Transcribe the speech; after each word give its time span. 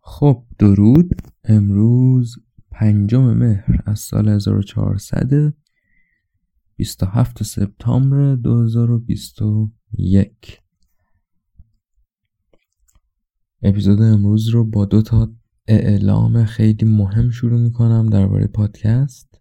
خب 0.00 0.46
درود. 0.58 1.10
امروز 1.44 2.36
پنجم 2.70 3.34
مهر 3.34 3.82
از 3.86 4.00
سال 4.00 4.28
1400 4.28 5.54
27 6.76 7.42
سپتامبر 7.42 8.34
2021 8.34 10.60
اپیزود 13.62 14.02
امروز 14.02 14.48
رو 14.48 14.64
با 14.64 14.84
دو 14.84 15.02
تا 15.02 15.32
اعلام 15.66 16.44
خیلی 16.44 16.86
مهم 16.86 17.30
شروع 17.30 17.60
می‌کنم 17.60 18.08
درباره 18.08 18.46
پادکست 18.46 19.40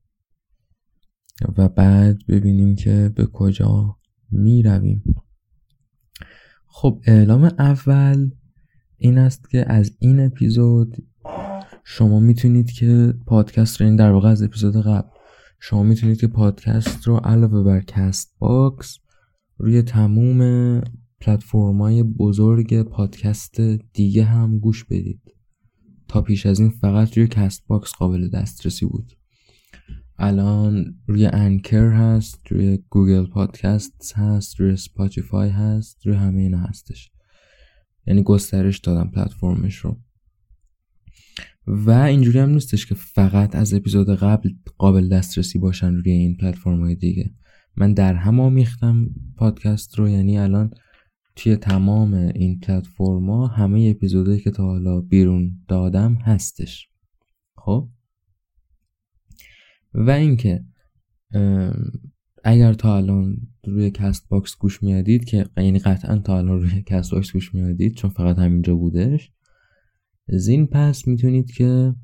و 1.58 1.70
بعد 1.70 2.26
ببینیم 2.28 2.76
که 2.76 3.12
به 3.16 3.26
کجا 3.26 3.98
می 4.32 4.64
رویم 4.64 5.04
خب 6.68 7.02
اعلام 7.06 7.44
اول 7.44 8.30
این 9.00 9.18
است 9.18 9.50
که 9.50 9.72
از 9.72 9.92
این 10.00 10.20
اپیزود 10.20 10.98
شما 11.84 12.20
می‌تونید 12.20 12.72
که 12.72 13.14
پادکست 13.26 13.82
رو 13.82 13.88
این 13.88 13.96
در 13.96 14.12
واقع 14.12 14.30
از 14.30 14.44
اپیزود 14.44 14.76
قبل 14.76 15.10
شما 15.60 15.84
می‌تونید 15.84 16.20
که 16.20 16.28
پادکست 16.28 17.08
رو 17.08 17.18
علاوه 17.18 17.64
بر 17.64 17.82
Castbox 17.82 18.98
روی 19.58 19.82
تموم 19.82 20.82
پلتفرم‌های 21.22 22.04
بزرگ 22.04 22.82
پادکست 22.82 23.62
دیگه 23.94 24.24
هم 24.24 24.60
گوش 24.60 24.84
بدید. 24.84 25.22
تا 26.08 26.22
پیش 26.22 26.46
از 26.46 26.60
این 26.60 26.70
فقط 26.70 27.18
روی 27.18 27.28
Castbox 27.28 27.92
قابل 27.92 28.28
دسترسی 28.28 28.86
بود. 28.86 29.12
الان 30.18 30.96
روی 31.08 31.26
Anchor 31.26 31.90
هست 31.90 32.48
روی 32.50 32.80
Google 32.90 33.26
Podcast 33.26 34.14
هست 34.16 34.60
روی 34.60 34.76
Spotify 34.76 35.50
هست 35.50 36.08
روی 36.08 36.16
همه 36.16 36.42
اینا 36.42 36.58
هستش. 36.58 37.12
یعنی 38.10 38.24
گسترش 38.24 38.80
دادم 38.80 39.12
پلتفرمش 39.12 39.76
رو. 39.76 39.98
و 41.68 41.92
اینجوری 41.92 42.40
هم 42.40 42.50
نیستش 42.50 42.86
که 42.86 42.96
فقط 42.96 43.56
از 43.56 43.74
اپیزود 43.74 44.16
قبل 44.16 44.50
قابل 44.78 45.10
دسترسی 45.10 45.60
باشن 45.60 45.94
روی 45.94 46.12
این 46.12 46.38
پلتفرم 46.38 46.82
های 46.82 46.96
دیگه. 46.96 47.34
من 47.78 47.94
در 47.94 48.14
هم 48.14 48.40
آمیختم 48.40 49.10
پادکست 49.38 50.00
رو 50.00 50.10
یعنی 50.10 50.38
الان 50.38 50.72
توی 51.36 51.56
تمام 51.56 52.14
این 52.14 52.60
پلتفرما 52.60 53.48
همه 53.48 53.94
اپیزودهایی 53.96 54.40
که 54.40 54.52
تا 54.52 54.64
حالا 54.64 55.02
بیرون 55.02 55.52
دادم 55.68 56.14
هستش. 56.14 56.90
خب؟ 57.56 57.90
و 59.94 60.12
اینکه 60.12 60.64
اگر 62.44 62.74
تا 62.74 62.98
الان 62.98 63.38
روی 63.66 63.92
Castbox 63.92 64.58
گوش 64.58 64.84
میادید 64.84 65.26
که 65.26 65.46
یعنی 65.58 65.80
قطعا 65.80 66.18
تا 66.18 66.38
الان 66.38 66.62
روی 66.62 66.84
Castbox 66.86 67.34
گوش 67.34 67.56
میادید 67.56 67.96
چون 67.96 68.10
فقط 68.10 68.38
همینجا 68.38 68.76
بودش 68.76 69.32
زین 70.28 70.68
پس 70.68 71.08
می‌تونید 71.08 71.52
که 71.52 71.96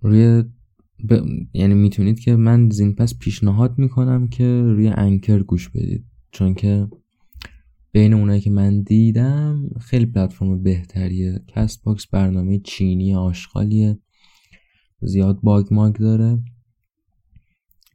روی 0.00 0.44
یعنی 1.54 1.74
می‌تونید 1.74 2.20
که 2.20 2.36
من 2.36 2.70
زین 2.70 2.94
پس 2.94 3.18
پیشنهاد 3.18 3.78
می‌کنم 3.78 4.28
که 4.28 4.44
روی 4.44 4.88
Anchor 4.88 5.42
گوش 5.42 5.68
بدید. 5.68 6.04
چون 6.30 6.54
که 6.54 6.88
بین 7.92 8.14
اونایی 8.14 8.40
که 8.40 8.50
من 8.50 8.82
دیدم 8.82 9.70
خیلی 9.80 10.06
پلتفرم 10.06 10.62
بهتریه. 10.62 11.44
Castbox 11.48 12.06
برنامه 12.06 12.58
چینی 12.58 13.14
آشغالیه. 13.14 13.98
زیاد 15.00 15.40
باگ 15.42 15.66
ماگ 15.70 15.94
داره. 15.96 16.42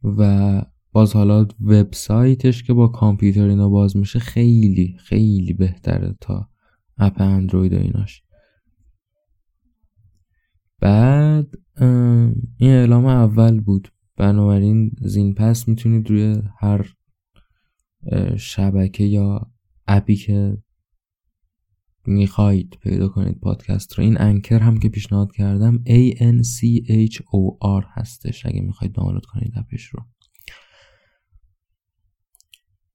و 0.04 0.62
باز 0.92 1.12
حالا 1.12 1.46
وبسایتش 1.60 2.62
که 2.62 2.72
با 2.72 2.88
کامپیوتر 2.88 3.48
اینا 3.48 3.68
باز 3.68 3.96
میشه 3.96 4.18
خیلی 4.18 4.96
خیلی 4.98 5.52
بهتره 5.52 6.14
تا 6.20 6.48
اپ 6.96 7.20
اندروید 7.20 7.72
و 7.72 7.78
ایناش. 7.78 8.22
بعد 10.80 11.46
این 12.58 12.70
اعلام 12.70 13.06
اول 13.06 13.60
بود. 13.60 13.88
بنابراین 14.16 14.90
زین 15.00 15.34
پس 15.34 15.68
می‌تونید 15.68 16.10
روی 16.10 16.42
هر 16.58 16.94
شبکه 18.36 19.04
یا 19.04 19.52
اپی 19.86 20.16
که 20.16 20.58
می‌خواید 22.08 22.78
پیدا 22.82 23.08
کنید 23.08 23.40
پادکست 23.40 23.92
رو. 23.92 24.04
این 24.04 24.20
انکر 24.20 24.58
هم 24.58 24.78
که 24.78 24.88
پیشنهاد 24.88 25.32
کردم 25.32 25.84
A 25.86 26.14
N 26.14 26.42
C 26.42 26.86
H 26.88 27.16
O 27.16 27.58
R 27.82 27.84
هستش. 27.94 28.46
اگه 28.46 28.60
می‌خواید 28.60 28.92
دانلود 28.92 29.26
کنید 29.26 29.52
اپش 29.56 29.84
رو. 29.84 30.00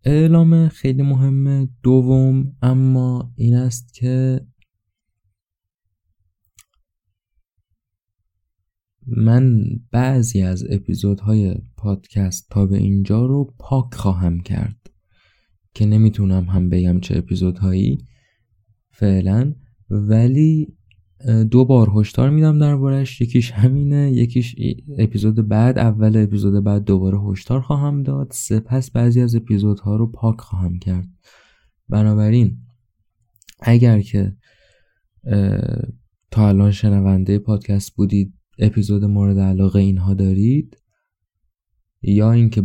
اعلام 0.06 0.68
خیلی 0.70 1.02
مهمه 1.02 1.70
دوم 1.84 2.56
اما 2.62 3.34
این 3.36 3.56
است 3.56 3.94
که 3.94 4.42
من 9.08 9.64
بعضی 9.92 10.42
از 10.42 10.64
اپیزودهای 10.70 11.56
پادکست 11.78 12.48
تا 12.50 12.66
به 12.66 12.78
اینجا 12.78 13.26
رو 13.26 13.56
پاک 13.60 13.94
خواهم 13.94 14.40
کرد 14.40 14.92
که 15.74 15.86
نمی‌تونم 15.86 16.44
هم 16.44 16.70
بگم 16.70 17.00
چه 17.00 17.18
اپیزودهایی. 17.18 17.98
فعلا. 18.94 19.54
ولی 19.90 20.74
دو 21.52 21.66
بار 21.66 21.90
هشدار 21.96 22.30
میدم 22.30 22.60
دربارش 22.60 23.22
یکیش 23.22 23.52
همینه 23.52 24.12
یکیش 24.12 24.56
اپیزود 24.98 25.48
بعد 25.48 25.80
اول 25.80 26.18
اپیزود 26.18 26.64
بعد 26.64 26.84
دوباره 26.84 27.20
هشدار 27.22 27.62
خواهم 27.62 28.04
داد. 28.04 28.28
سپس 28.32 28.92
بعضی 28.92 29.22
از 29.22 29.36
اپیزودها 29.36 29.96
رو 29.96 30.12
پاک 30.12 30.42
خواهم 30.42 30.80
کرد. 30.80 31.10
بنابراین 31.90 32.58
اگر 33.60 34.02
که 34.02 34.36
تا 36.32 36.48
الان 36.50 36.72
شنونده 36.72 37.40
پادکست 37.40 37.96
بودید 37.96 38.34
اپیزود 38.60 39.06
مورد 39.06 39.40
علاقه 39.40 39.80
اینها 39.80 40.14
دارید 40.14 40.78
یا 42.02 42.32
اینکه 42.32 42.64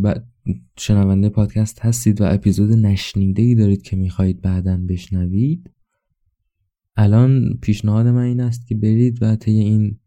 شنونده 0.78 1.28
پادکست 1.28 1.80
هستید 1.80 2.20
و 2.20 2.24
اپیزود 2.24 2.72
نشنیده 2.72 3.42
ای 3.42 3.54
دارید 3.54 3.82
که 3.82 3.96
می‌خواهید 3.96 4.40
بعدا 4.40 4.80
بشنوید 4.88 5.70
الان 7.00 7.58
پیشنهاد 7.62 8.06
من 8.06 8.22
این 8.22 8.40
است 8.40 8.66
که 8.66 8.74
برید 8.74 9.22
و 9.22 9.36
طی 9.36 9.50
این 9.50 10.00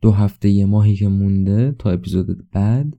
دو 0.00 0.12
هفته 0.12 0.48
یه 0.48 0.66
ماهی 0.66 0.96
که 0.96 1.08
مونده 1.08 1.72
تا 1.78 1.90
اپیزود 1.90 2.50
بعد 2.50 2.96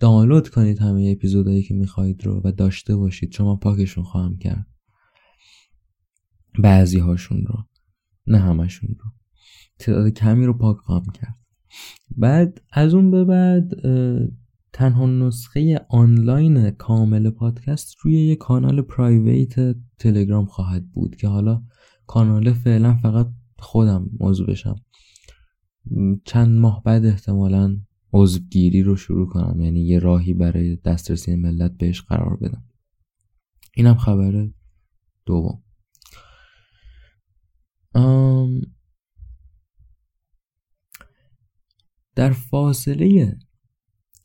دانلود 0.00 0.48
کنید 0.48 0.78
همه 0.78 1.14
اپیزودهایی 1.16 1.62
که 1.62 1.74
می‌خواهید 1.74 2.24
رو 2.24 2.40
و 2.44 2.52
داشته 2.52 2.96
باشید. 2.96 3.30
چون 3.30 3.46
من 3.46 3.56
پاکشون 3.56 4.04
خواهم 4.04 4.36
کرد. 4.36 4.66
بعضی 6.58 6.98
هاشون 6.98 7.44
رو 7.46 7.64
نه 8.26 8.38
همشون 8.38 8.88
رو. 8.88 9.10
تعداد 9.78 10.08
کمی 10.08 10.46
رو 10.46 10.52
پاک 10.52 10.76
خواهم 10.76 11.12
کرد. 11.14 11.36
بعد 12.16 12.60
از 12.72 12.94
اون 12.94 13.10
به 13.10 13.24
بعد 13.24 13.72
تنها 14.72 15.06
نسخه 15.06 15.86
آنلاین 15.88 16.70
کامل 16.70 17.30
پادکست 17.30 17.94
روی 18.02 18.26
یه 18.26 18.36
کانال 18.36 18.82
پرایویت 18.82 19.76
تلگرام 19.98 20.46
خواهد 20.46 20.90
بود 20.92 21.16
که 21.16 21.28
حالا 21.28 21.62
کانال 22.06 22.52
فعلا 22.52 22.96
فقط 22.96 23.30
خودم 23.58 24.10
موضوع 24.20 24.46
بشم. 24.46 24.76
چند 26.24 26.58
ماه 26.58 26.82
بعد 26.82 27.06
احتمالا 27.06 27.80
عضوگیری 28.12 28.82
رو 28.82 28.96
شروع 28.96 29.28
کنم. 29.28 29.60
یعنی 29.60 29.86
یه 29.86 29.98
راهی 29.98 30.34
برای 30.34 30.76
دسترسی 30.76 31.36
ملت 31.36 31.76
بهش 31.76 32.02
قرار 32.02 32.36
بدم. 32.36 32.64
اینم 33.76 33.94
خبر 33.94 34.50
دوم. 35.26 35.64
در 42.14 42.32
فاصله 42.32 43.38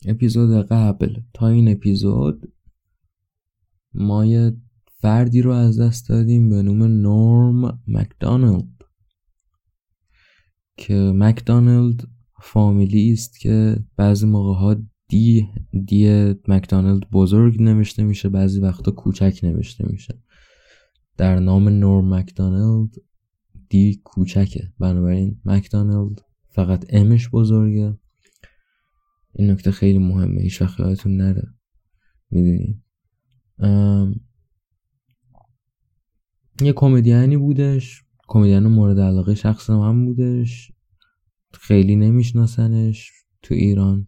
اپیزود 0.06 0.66
قبل 0.66 1.20
تا 1.34 1.48
این 1.48 1.68
اپیزود 1.68 2.52
ما 3.94 4.26
یه 4.26 4.56
فردی 5.00 5.42
رو 5.42 5.50
از 5.50 5.80
دست 5.80 6.08
دادیم 6.08 6.50
به 6.50 6.62
نام 6.62 6.82
نورم 6.82 7.82
مکدانلد. 7.88 8.68
که 10.76 10.94
مکدانلد 10.94 12.08
فامیلی 12.42 13.12
است 13.12 13.40
که 13.40 13.76
بعضی 13.96 14.26
موقع 14.26 14.54
ها 14.54 14.76
دی 15.08 15.48
دی 15.86 16.34
مکدانلد 16.48 17.10
بزرگ 17.10 17.62
نوشته 17.62 18.02
میشه 18.02 18.28
بعضی 18.28 18.60
وقتا 18.60 18.90
کوچک 18.90 19.40
نوشته 19.42 19.86
میشه. 19.86 20.22
در 21.16 21.38
نام 21.38 21.68
نورم 21.68 22.14
مکدانلد 22.14 22.90
دی 23.68 24.00
کوچکه. 24.04 24.72
بنابراین 24.78 25.40
مکدانلد 25.44 26.20
فقط 26.48 26.84
امش 26.88 27.28
بزرگه. 27.28 27.98
این 29.32 29.50
نکته 29.50 29.70
خیلی 29.70 29.98
مهمه 29.98 30.40
هیچ 30.40 30.62
وقت 30.62 31.06
نره. 31.06 31.54
می‌دونید 32.30 32.82
یه 36.66 36.72
کمدیانی 36.72 37.36
بودش. 37.36 38.04
کمدیان 38.28 38.66
مورد 38.66 39.00
علاقه 39.00 39.34
شخص 39.34 39.70
من 39.70 40.06
بودش. 40.06 40.72
خیلی 41.52 41.96
نمیشناسنش 41.96 43.12
تو 43.42 43.54
ایران. 43.54 44.06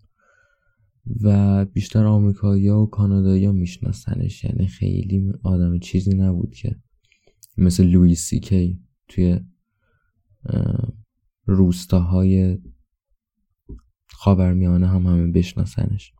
و 1.22 1.64
بیشتر 1.64 2.04
آمریکایی 2.04 2.68
و 2.68 2.86
کانادایی 2.86 3.44
ها 3.44 3.52
یعنی 4.44 4.66
خیلی 4.66 5.32
آدم 5.42 5.78
چیزی 5.78 6.14
نبود 6.14 6.54
که 6.54 6.76
مثل 7.56 7.84
لوی 7.84 8.14
سی 8.14 8.40
کی 8.40 8.80
توی 9.08 9.40
روستاهای 11.46 12.58
خاورمیانه 14.10 14.88
هم 14.88 15.06
همه 15.06 15.26
بشناسنش. 15.26 16.12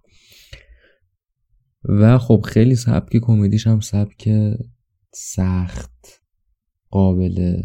و 1.84 2.18
خب 2.18 2.44
خیلی 2.48 2.74
سبک 2.74 3.16
کمدیش 3.16 3.66
هم 3.66 3.80
سبک 3.80 4.28
سخت. 5.14 6.21
قابل 6.92 7.62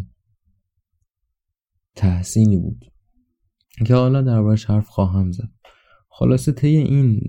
تحسینی 1.96 2.58
بود. 2.58 2.86
که 3.86 3.96
حالا 3.96 4.22
دربارش 4.22 4.66
حرف 4.66 4.88
خواهم 4.88 5.32
زد. 5.32 5.50
خلاصه 6.10 6.52
طی 6.52 6.68
این 6.68 7.22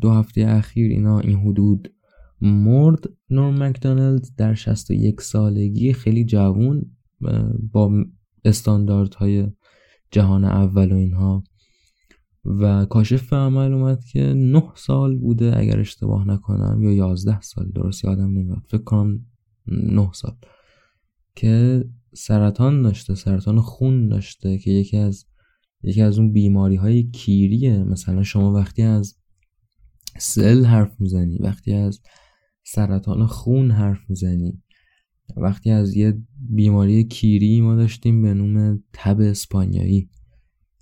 دو 0.00 0.10
هفته 0.10 0.46
اخیر 0.48 0.90
اینا 0.90 1.20
این 1.20 1.38
حدود 1.38 1.94
مرد 2.40 3.04
نورم 3.30 3.62
مکدونالد 3.62 4.26
در 4.36 4.54
61 4.54 5.20
سالگی 5.20 5.92
خیلی 5.92 6.24
جوون 6.24 6.96
با 7.72 8.04
استانداردهای 8.44 9.46
جهان 10.10 10.44
اول 10.44 10.92
و 10.92 10.96
اینها. 10.96 11.44
و 12.44 12.84
کاشف 12.84 13.30
به 13.30 13.36
عمل 13.36 13.72
اومد 13.72 14.04
که 14.04 14.20
نه 14.36 14.62
سال 14.74 15.18
بوده 15.18 15.58
اگر 15.58 15.80
اشتباه 15.80 16.28
نکنم 16.28 16.82
یا 16.82 16.92
یازده 16.92 17.40
سال 17.40 17.70
درست 17.74 18.04
یادم 18.04 18.30
نمیاد. 18.30 18.62
فکر 18.68 18.82
کنم 18.82 19.26
نه 19.66 20.10
سال. 20.12 20.36
که 21.38 21.84
سرطان 22.14 22.82
داشته 22.82 23.14
سرطان 23.14 23.60
خون 23.60 24.08
داشته 24.08 24.58
که 24.58 24.70
یکی 24.70 24.96
از 24.96 25.26
یکی 25.82 26.02
از 26.02 26.18
اون 26.18 26.32
بیماری 26.32 26.76
های 26.76 27.02
کیریه. 27.02 27.78
مثلا 27.84 28.22
شما 28.22 28.52
وقتی 28.52 28.82
از 28.82 29.16
سل 30.18 30.64
حرف 30.64 31.00
می‌زنی 31.00 31.38
وقتی 31.38 31.72
از 31.72 32.00
سرطان 32.64 33.26
خون 33.26 33.70
حرف 33.70 33.98
می‌زنی 34.08 34.62
وقتی 35.36 35.70
از 35.70 35.96
یه 35.96 36.18
بیماری 36.50 37.04
کیری 37.04 37.60
ما 37.60 37.74
داشتیم 37.74 38.22
به 38.22 38.34
نام 38.34 38.84
تب 38.92 39.20
اسپانیایی. 39.20 40.10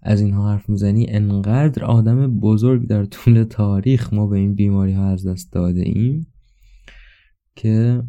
از 0.02 0.20
اینها 0.20 0.52
حرف 0.52 0.68
می‌زنی 0.68 1.06
انقدر 1.08 1.84
آدم 1.84 2.40
بزرگ 2.40 2.88
در 2.88 3.04
طول 3.04 3.44
تاریخ 3.44 4.12
ما 4.12 4.26
به 4.26 4.38
این 4.38 4.54
بیماری 4.54 4.92
ها 4.92 5.08
از 5.08 5.26
دست 5.26 5.52
داده 5.52 5.80
ایم 5.80 6.26
که 7.56 8.02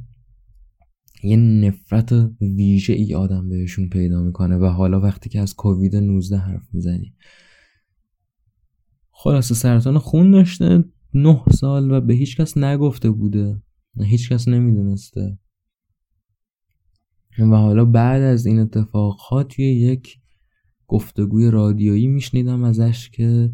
یه 1.27 1.38
نفرت 1.38 2.12
ویژه 2.41 2.94
ای 2.94 3.15
آدم 3.15 3.50
بهشون 3.50 3.89
پیدا 3.89 4.21
می‌کنه 4.21 4.57
و 4.57 4.65
حالا 4.65 5.01
وقتی 5.01 5.29
که 5.29 5.39
از 5.39 5.56
کووید 5.56 5.95
19 5.95 6.38
حرف 6.38 6.74
می‌زنی 6.74 7.13
خلاصه 9.12 9.56
سرطان 9.56 9.97
خون 9.97 10.31
داشته 10.31 10.83
نه 11.13 11.44
سال 11.51 11.91
و 11.91 12.01
به 12.01 12.13
هیچ 12.13 12.38
کس 12.38 12.57
نگفته 12.57 13.12
بوده. 13.12 13.62
هیچ 14.03 14.31
کس 14.31 14.47
نمی‌دونسته. 14.47 15.39
و 17.39 17.56
حالا 17.56 17.85
بعد 17.85 18.21
از 18.21 18.45
این 18.45 18.59
اتفاقات 18.59 19.47
توی 19.47 19.65
یک 19.65 20.19
گفتگوی 20.88 21.51
رادیویی 21.51 22.07
میشنیدم 22.07 22.63
ازش 22.63 23.09
که 23.09 23.53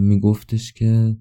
میگفتش 0.00 0.72
که 0.72 1.16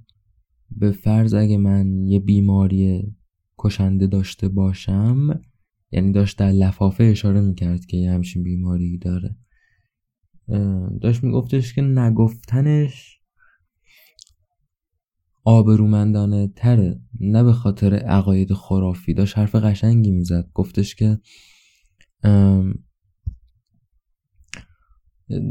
به 0.71 0.91
فرض 0.91 1.33
اگه 1.33 1.57
من 1.57 2.07
یه 2.07 2.19
بیماری 2.19 3.15
کشنده 3.57 4.07
داشته 4.07 4.47
باشم 4.47 5.41
یعنی 5.91 6.11
داشت 6.11 6.37
در 6.37 6.51
لفافه 6.51 7.03
اشاره 7.03 7.41
می‌کرد 7.41 7.85
که 7.85 7.97
یه 7.97 8.11
همچین 8.11 8.43
بیماری 8.43 8.97
داره. 8.97 9.37
داشت 11.01 11.23
میگفتش 11.23 11.73
که 11.73 11.81
نگفتنش 11.81 13.19
آبرومندانه 15.43 16.47
تره 16.47 17.01
نه 17.19 17.43
به 17.43 17.53
خاطر 17.53 17.93
عقاید 17.93 18.53
خرافی. 18.53 19.13
داشت 19.13 19.37
حرف 19.37 19.55
قشنگی 19.55 20.11
می‌زد. 20.11 20.49
گفتش 20.53 20.95
که 20.95 21.19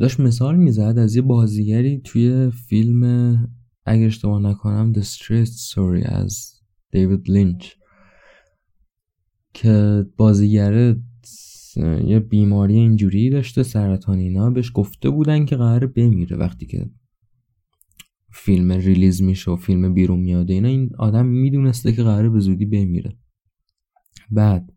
داشت 0.00 0.20
مثال 0.20 0.56
می‌زد 0.56 0.98
از 0.98 1.16
یه 1.16 1.22
بازیگری 1.22 2.00
توی 2.00 2.50
فیلم 2.50 3.34
اگر 3.86 4.06
اشتباه 4.06 4.42
نکنم 4.42 4.92
The 4.92 5.04
Straight 5.04 5.50
Story 5.70 6.12
از 6.12 6.60
دیوید 6.90 7.30
لینچ 7.30 7.66
که 9.54 10.06
بازیگره 10.16 10.96
یه 12.06 12.18
بیماری 12.18 12.74
اینجوری 12.74 13.30
داشته 13.30 13.62
سرطان 13.62 14.18
اینا 14.18 14.50
بهش 14.50 14.70
گفته 14.74 15.10
بودن 15.10 15.44
که 15.44 15.56
قرار 15.56 15.86
بمیره. 15.86 16.36
وقتی 16.36 16.66
که 16.66 16.90
فیلم 18.32 18.72
ریلیز 18.72 19.22
میشه 19.22 19.50
و 19.50 19.56
فیلم 19.56 19.94
بیرون 19.94 20.20
میاده 20.20 20.52
اینا 20.52 20.68
این 20.68 20.90
آدم 20.98 21.26
می‌دونسته 21.26 21.92
که 21.92 22.02
قراره 22.02 22.28
به 22.28 22.40
زودی 22.40 22.66
بمیره. 22.66 23.16
بعد 24.30 24.72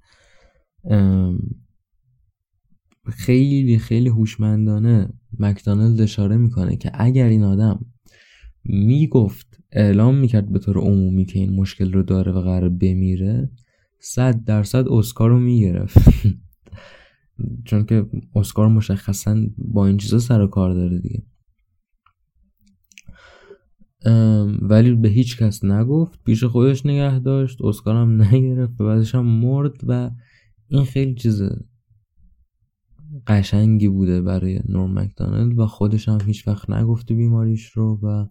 خیلی 3.09 3.77
خیلی 3.77 4.09
هوشمندانه 4.09 5.13
مکدانلد 5.39 6.01
اشاره 6.01 6.37
می‌کنه 6.37 6.77
که 6.77 6.91
اگر 6.93 7.27
این 7.27 7.43
آدم 7.43 7.85
می‌گفت 8.63 9.59
اعلام 9.71 10.15
می‌کرد 10.17 10.51
به 10.51 10.59
طور 10.59 10.77
عمومی 10.77 11.25
که 11.25 11.39
این 11.39 11.53
مشکل 11.53 11.93
رو 11.93 12.03
داره 12.03 12.31
و 12.31 12.41
قرار 12.41 12.69
بمیره 12.69 13.51
صد 14.09 14.43
درصد 14.43 14.87
اسکار 14.87 15.29
رو 15.29 15.39
می‌گرفت. 15.39 15.97
چون 17.65 17.85
که 17.85 18.05
اسکار 18.35 18.67
مشخصا 18.67 19.37
با 19.57 19.87
این 19.87 19.97
چیزا 19.97 20.19
سر 20.19 20.47
کار 20.47 20.73
داره 20.73 20.99
دیگه. 20.99 21.23
ولی 24.61 24.95
به 24.95 25.09
هیچ 25.09 25.37
کس 25.37 25.63
نگفت. 25.63 26.23
پیش 26.23 26.43
خودش 26.43 26.85
نگه 26.85 27.19
داشت. 27.19 27.61
اسکار 27.61 27.95
هم 27.95 28.21
نگرفت. 28.21 28.81
و 28.81 28.85
بعدش 28.85 29.15
هم 29.15 29.25
مرد 29.25 29.77
و 29.87 30.11
این 30.67 30.85
خیلی 30.85 31.15
چیز 31.15 31.41
قشنگی 33.27 33.87
بوده 33.87 34.21
برای 34.21 34.59
نورم 34.69 34.99
مکدانلد 34.99 35.59
و 35.59 35.65
خودش 35.65 36.09
هم 36.09 36.17
هیچ 36.25 36.47
وقت 36.47 36.69
نگفته 36.69 37.13
بیماریش 37.13 37.65
رو. 37.65 37.99
و 38.03 38.25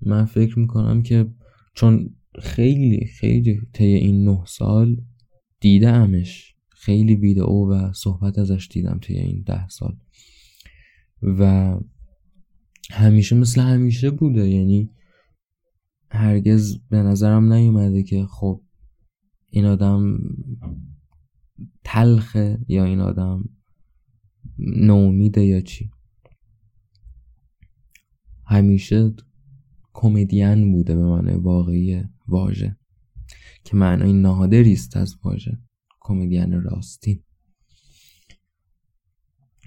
من 0.00 0.24
فکر 0.24 0.58
می‌کنم 0.58 1.02
که 1.02 1.30
چون 1.74 2.14
خیلی 2.42 3.06
خیلی 3.06 3.60
طی 3.72 3.84
این 3.84 4.24
نه 4.24 4.44
سال 4.46 4.96
دیدمش. 5.60 6.54
خیلی 6.70 7.16
ویدئو 7.16 7.72
و 7.72 7.92
صحبت 7.92 8.38
ازش 8.38 8.68
دیدم 8.70 8.98
طی 9.02 9.14
این 9.14 9.42
ده 9.46 9.68
سال. 9.68 9.96
و 11.22 11.74
همیشه 12.90 13.36
مثل 13.36 13.60
همیشه 13.60 14.10
بوده. 14.10 14.48
یعنی 14.48 14.90
هرگز 16.10 16.78
به 16.90 16.96
نظرم 16.96 17.52
نیومده 17.52 18.02
که 18.02 18.26
خب 18.26 18.62
این 19.50 19.64
آدم 19.64 20.18
تلخه 21.84 22.58
یا 22.68 22.84
این 22.84 23.00
آدم 23.00 23.44
نومیده 24.58 25.44
یا 25.44 25.60
چی. 25.60 25.90
همیشه 28.46 29.14
کمدین 29.92 30.72
بوده 30.72 30.96
به 30.96 31.02
معنای 31.02 31.34
واقعی 31.34 32.04
واژه 32.28 32.76
که 33.64 33.76
معنای 33.76 34.12
نادری 34.12 34.72
است 34.72 34.96
از 34.96 35.16
واژه 35.24 35.58
کمدین 36.00 36.62
راستین. 36.62 37.22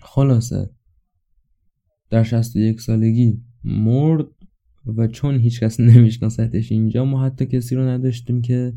خلاصه 0.01 0.69
در 2.09 2.23
61 2.23 2.81
سالگی 2.81 3.43
مرد 3.63 4.25
و 4.85 5.07
چون 5.07 5.39
هیچکس 5.39 5.79
نمیشناستش 5.89 6.71
اینجا 6.71 7.05
ما 7.05 7.25
حتی 7.25 7.45
کسی 7.45 7.75
رو 7.75 7.87
نداشتیم 7.87 8.41
که 8.41 8.73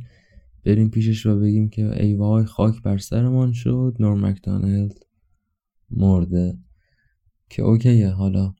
بریم 0.64 0.90
پیشش 0.90 1.26
و 1.26 1.40
بگیم 1.40 1.68
که 1.68 2.02
ای 2.02 2.14
وای 2.14 2.44
خاک 2.44 2.82
بر 2.82 2.98
سرمان 2.98 3.52
شد. 3.52 3.96
نور 4.00 4.14
مکدانلد 4.14 5.06
مرده. 5.90 6.58
که 7.50 7.62
اوکیه 7.62 8.08
حالا 8.08 8.54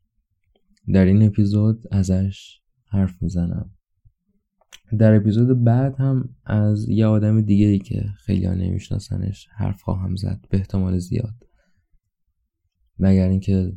در 0.93 1.05
این 1.05 1.23
اپیزود 1.23 1.85
ازش 1.91 2.61
حرف 2.87 3.23
می‌زنم. 3.23 3.71
در 4.99 5.15
اپیزود 5.17 5.65
بعد 5.65 5.97
هم 5.99 6.35
از 6.47 6.89
یه 6.89 7.07
آدم 7.07 7.41
دیگه 7.41 7.67
ای 7.67 7.79
که 7.79 8.05
خیلی 8.17 8.47
ها 8.47 8.55
نمیشناسنش 8.55 9.49
حرف 9.57 9.83
خواهم 9.83 10.17
زد. 10.17 10.45
به 10.51 10.59
احتمال 10.59 10.99
زیاد. 10.99 11.35
مگر 12.99 13.29
اینکه 13.29 13.73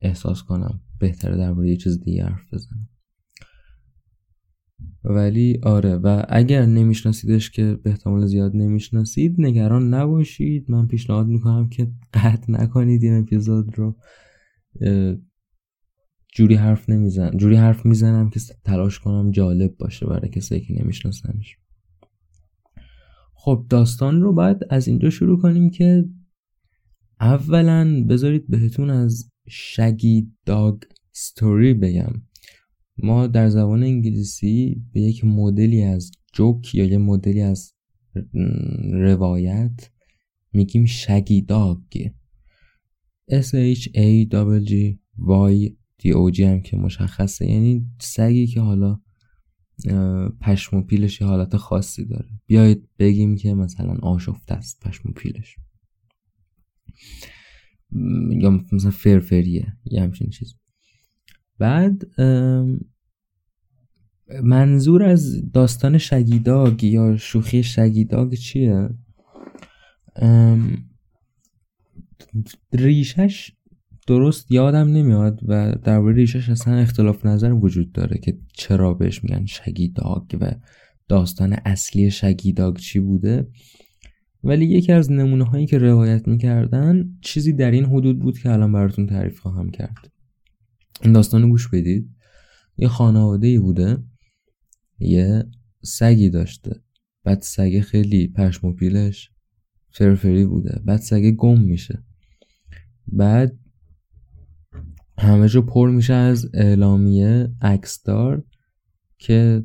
احساس 0.00 0.42
کنم 0.42 0.80
بهتره 0.98 1.36
درباره 1.36 1.68
یه 1.68 1.76
چیز 1.76 2.00
دیگه 2.00 2.24
حرف 2.24 2.54
بزنم. 2.54 2.88
ولی 5.04 5.60
آره 5.62 5.96
و 5.96 6.24
اگر 6.28 6.66
نمیشناسیدش 6.66 7.50
که 7.50 7.78
به 7.82 7.90
احتمال 7.90 8.26
زیاد 8.26 8.56
نمی‌شناسید 8.56 9.34
نگران 9.38 9.94
نباشید. 9.94 10.70
من 10.70 10.86
پیشنهاد 10.86 11.26
می‌کنم 11.26 11.68
که 11.68 11.92
قطع 12.14 12.52
نکنید 12.52 13.02
این 13.02 13.18
اپیزود 13.18 13.78
رو. 13.78 13.96
جوری 16.34 16.54
حرف 16.54 16.88
نمیزن 16.88 17.30
جوری 17.36 17.56
حرف 17.56 17.86
می‌زنم 17.86 18.30
که 18.30 18.40
تلاش 18.64 18.98
کنم 18.98 19.30
جالب 19.30 19.76
باشه 19.76 20.06
برای 20.06 20.28
کسایی 20.28 20.60
که 20.60 20.82
نمیشناسنش. 20.82 21.56
خب 23.34 23.66
داستان 23.68 24.22
رو 24.22 24.32
باید 24.32 24.56
از 24.70 24.88
اینجا 24.88 25.10
شروع 25.10 25.40
کنیم 25.40 25.70
که 25.70 26.04
اولا 27.20 28.04
بذارید 28.08 28.48
بهتون 28.48 28.90
از 28.90 29.30
شگی 29.48 30.32
داگ 30.46 30.82
ستوری 31.12 31.74
بگم. 31.74 32.12
ما 32.98 33.26
در 33.26 33.48
زبان 33.48 33.82
انگلیسی 33.82 34.82
به 34.92 35.00
یک 35.00 35.24
مدلی 35.24 35.82
از 35.82 36.10
جوک 36.32 36.74
یا 36.74 36.84
یه 36.84 36.98
مدلی 36.98 37.40
از 37.40 37.74
روایت 38.92 39.90
میگیم 40.52 40.84
شگی 40.84 41.42
داگ. 41.42 42.08
S 43.30 43.48
H 43.76 43.88
A 43.94 44.28
G 44.68 44.72
Y 45.18 45.83
O 46.02 46.32
G 46.36 46.40
هم 46.40 46.60
که 46.60 46.76
مشخصه. 46.76 47.50
یعنی 47.50 47.86
سگی 48.00 48.46
که 48.46 48.60
حالا 48.60 49.00
پشم 50.40 50.76
و 50.76 50.82
پیلش 50.82 51.20
یه 51.20 51.26
حالت 51.26 51.56
خاصی 51.56 52.04
داره. 52.04 52.28
بیایید 52.46 52.88
بگیم 52.98 53.36
که 53.36 53.54
مثلا 53.54 53.94
آشفته 54.02 54.54
است 54.54 54.80
پشم 54.80 55.08
و 55.08 55.12
پیلش. 55.12 55.56
یا 58.30 58.50
مثلا 58.72 58.90
فرفریه 58.90 59.72
یه 59.84 60.02
همچین 60.02 60.30
چیز. 60.30 60.54
بعد 61.58 62.02
منظور 64.42 65.02
از 65.02 65.50
داستان 65.52 65.98
شگیداگ 65.98 66.84
یا 66.84 67.16
شوخی 67.16 67.62
شگیداگ 67.62 68.34
چیه؟ 68.34 68.88
ریشش 72.72 73.52
درست 74.06 74.52
یادم 74.52 74.88
نمیاد 74.88 75.40
و 75.48 75.74
درباره 75.82 76.14
ریشش 76.14 76.48
اصلا 76.48 76.74
اختلاف 76.74 77.26
نظر 77.26 77.52
وجود 77.52 77.92
داره 77.92 78.18
که 78.18 78.38
چرا 78.52 78.94
بهش 78.94 79.24
میگن 79.24 79.46
شگیداگ 79.46 80.38
و 80.40 80.54
داستان 81.08 81.52
اصلی 81.52 82.10
شگیداگ 82.10 82.76
چی 82.76 83.00
بوده. 83.00 83.48
ولی 84.44 84.66
یکی 84.66 84.92
از 84.92 85.12
نمونه 85.12 85.44
هایی 85.44 85.66
که 85.66 85.78
روایت 85.78 86.28
می‌کردن 86.28 87.18
چیزی 87.20 87.52
در 87.52 87.70
این 87.70 87.84
حدود 87.84 88.18
بود 88.18 88.38
که 88.38 88.50
الان 88.50 88.72
براتون 88.72 89.06
تعریف 89.06 89.38
خواهم 89.38 89.70
کرد. 89.70 90.12
این 91.02 91.12
داستان 91.12 91.50
گوش 91.50 91.68
بدید. 91.68 92.10
یه 92.76 92.88
خانواده 92.88 93.60
بوده. 93.60 93.98
یه 94.98 95.44
سگی 95.82 96.30
داشته. 96.30 96.80
بعد 97.24 97.42
سگ 97.42 97.80
خیلی 97.80 98.28
پشم 98.28 98.66
و 98.66 98.72
پیلش 98.72 99.30
فرفری 99.90 100.46
بوده. 100.46 100.80
بعد 100.84 101.00
سگ 101.00 101.30
گم 101.30 101.60
میشه. 101.60 102.04
بعد 103.06 103.58
همه 105.18 105.48
جا 105.48 105.62
پر 105.62 105.90
میشه 105.90 106.14
از 106.14 106.50
اعلامیه 106.54 107.48
عکسدار 107.62 108.44
که 109.18 109.64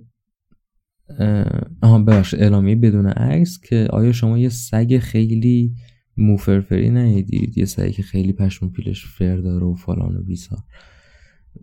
آها 1.81 1.99
ببخش 1.99 2.33
اعلامیه 2.33 2.75
بدون 2.75 3.05
عکس 3.05 3.59
که 3.59 3.87
آیا 3.89 4.11
شما 4.11 4.37
یه 4.37 4.49
سگ 4.49 4.97
خیلی 4.97 5.75
موفرفری 6.17 6.89
ندیدید 6.89 7.57
یه 7.57 7.65
سگی 7.65 7.91
که 7.91 8.03
خیلی 8.03 8.33
پشم 8.33 8.69
پیلش 8.69 9.05
فر 9.05 9.37
داره 9.37 9.65
و 9.65 9.75
فلان 9.75 10.17
و 10.17 10.23
بیسا 10.23 10.57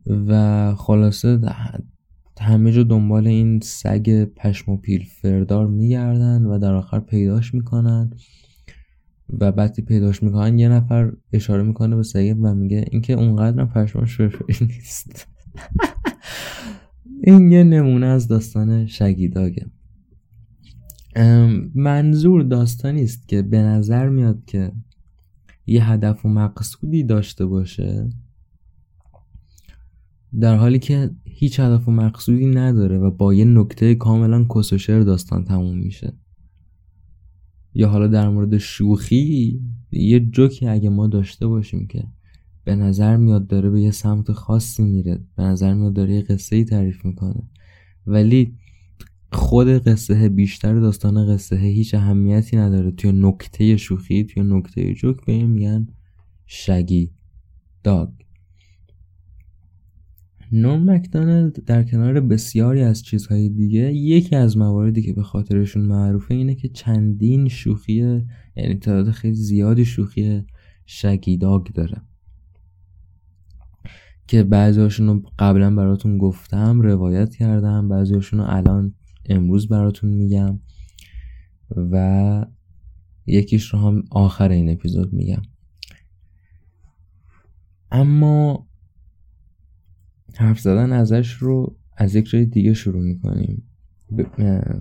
و 0.07 0.75
خلاصه 0.75 1.40
همه 2.40 2.73
جا 2.73 2.83
دنبال 2.83 3.26
این 3.26 3.61
سگ 3.61 4.25
پشم 4.25 4.73
و 4.73 4.76
پیل 4.76 5.05
فردار 5.05 5.66
میگردن 5.66 6.45
و 6.45 6.59
در 6.59 6.75
آخر 6.75 7.00
پیداش 7.00 7.55
می‌کنن. 7.55 8.11
و 9.28 9.52
بعدی 9.52 9.83
پیداش 9.83 10.23
می‌کنن 10.23 10.59
یه 10.59 10.68
نفر 10.68 11.12
اشاره 11.33 11.62
می‌کنه 11.62 11.97
به 11.97 12.02
سگه 12.02 12.35
و 12.35 12.54
میگه 12.54 12.85
اینکه 12.90 13.12
اونقدر 13.12 13.64
پشماش 13.64 14.16
فرفری 14.16 14.66
نیست. 14.66 15.26
این 17.23 17.52
یه 17.52 17.64
نمونه 17.64 18.06
از 18.06 18.28
داستان 18.28 18.87
شگیداگه 18.87 19.66
منظور 21.75 22.42
داستانی 22.42 23.02
است 23.02 23.28
که 23.28 23.42
به 23.42 23.59
نظر 23.59 24.09
میاد 24.09 24.45
که 24.47 24.73
یه 25.66 25.90
هدف 25.90 26.25
و 26.25 26.28
مقصودی 26.28 27.02
داشته 27.04 27.47
باشه 27.47 28.09
در 30.40 30.56
حالی 30.56 30.78
که 30.78 31.11
هیچ 31.25 31.61
هدف 31.61 31.88
و 31.88 31.90
مقصودی 31.90 32.47
نداره 32.47 32.99
و 32.99 33.11
با 33.11 33.35
یه 33.35 33.45
نکته 33.45 33.95
کاملا 33.95 34.45
کسوشر 34.45 35.00
داستان 35.00 35.45
تموم 35.45 35.78
میشه. 35.78 36.12
یا 37.76 37.88
حالا 37.88 38.06
در 38.06 38.28
مورد 38.28 38.59
شوخی 38.59 39.61
یه 39.92 40.21
جوکی 40.21 40.66
اگه 40.66 40.88
ما 40.88 41.06
داشته 41.06 41.47
باشیم 41.47 41.87
که 41.87 42.04
به 42.64 42.75
نظر 42.75 43.16
میاد 43.16 43.47
داره 43.47 43.71
به 43.71 43.80
یه 43.80 43.90
سمت 43.90 44.33
خاصی 44.33 44.83
میره 44.83 45.21
به 45.37 45.42
نظر 45.42 45.75
میاد 45.75 45.92
داره 45.92 46.14
یه 46.14 46.23
قصه 46.23 46.56
ای 46.56 46.64
تعریف 46.64 47.04
می‌کنه. 47.04 47.42
ولی 48.06 48.54
خود 49.33 49.68
قصه 49.68 50.28
بیشتر 50.28 50.75
داستان 50.75 51.35
قصه 51.35 51.56
هیچ 51.56 51.95
اهمیتی 51.95 52.56
نداره. 52.56 52.90
توی 52.90 53.12
نکته 53.12 53.76
شوخی 53.76 54.25
توی 54.25 54.42
نکته 54.42 54.95
جوک 54.95 55.25
به 55.26 55.47
میگن 55.47 55.88
شگی 56.47 57.11
داگ 57.85 58.09
نورم 60.53 60.91
مکدانلد 60.91 61.65
در 61.65 61.83
کنار 61.83 62.21
بسیاری 62.21 62.83
از 62.83 63.03
چیزهای 63.03 63.49
دیگه 63.49 63.93
یکی 63.93 64.37
از 64.37 64.57
مواردی 64.57 65.03
که 65.03 65.12
به 65.12 65.23
خاطرشون 65.23 65.83
معروفه 65.83 66.35
اینه 66.35 66.55
که 66.55 66.69
چندین 66.69 67.49
شوخی 67.49 68.25
یعنی 68.57 68.75
تعداد 68.75 69.11
خیلی 69.11 69.35
زیادی 69.35 69.85
شوخی 69.85 70.45
شگیداگ 70.87 71.67
داره. 71.67 72.03
که 74.26 74.43
بعضیاشون 74.43 75.07
رو 75.07 75.23
قبلا 75.38 75.75
براتون 75.75 76.19
گفتم 76.19 76.81
روایت 76.81 77.35
کردم 77.35 77.88
بعضیاشون 77.88 78.41
رو 78.41 78.47
الان 78.49 78.95
امروز 79.26 79.69
براتون 79.69 80.11
میگم 80.11 80.61
و 81.76 82.47
یکیش 83.26 83.75
رو 83.75 83.79
هم 83.79 84.05
آخر 84.11 84.49
این 84.49 84.71
اپیزود 84.71 85.12
میگم. 85.12 85.43
اما 87.91 88.67
حرف 90.37 90.61
زدن 90.61 90.93
ازش 90.93 91.33
رو 91.33 91.76
از 91.97 92.14
یک 92.14 92.28
جای 92.28 92.47
دیگه 92.47 92.75
شروع 92.75 93.02
می‌کنیم. 93.02 93.62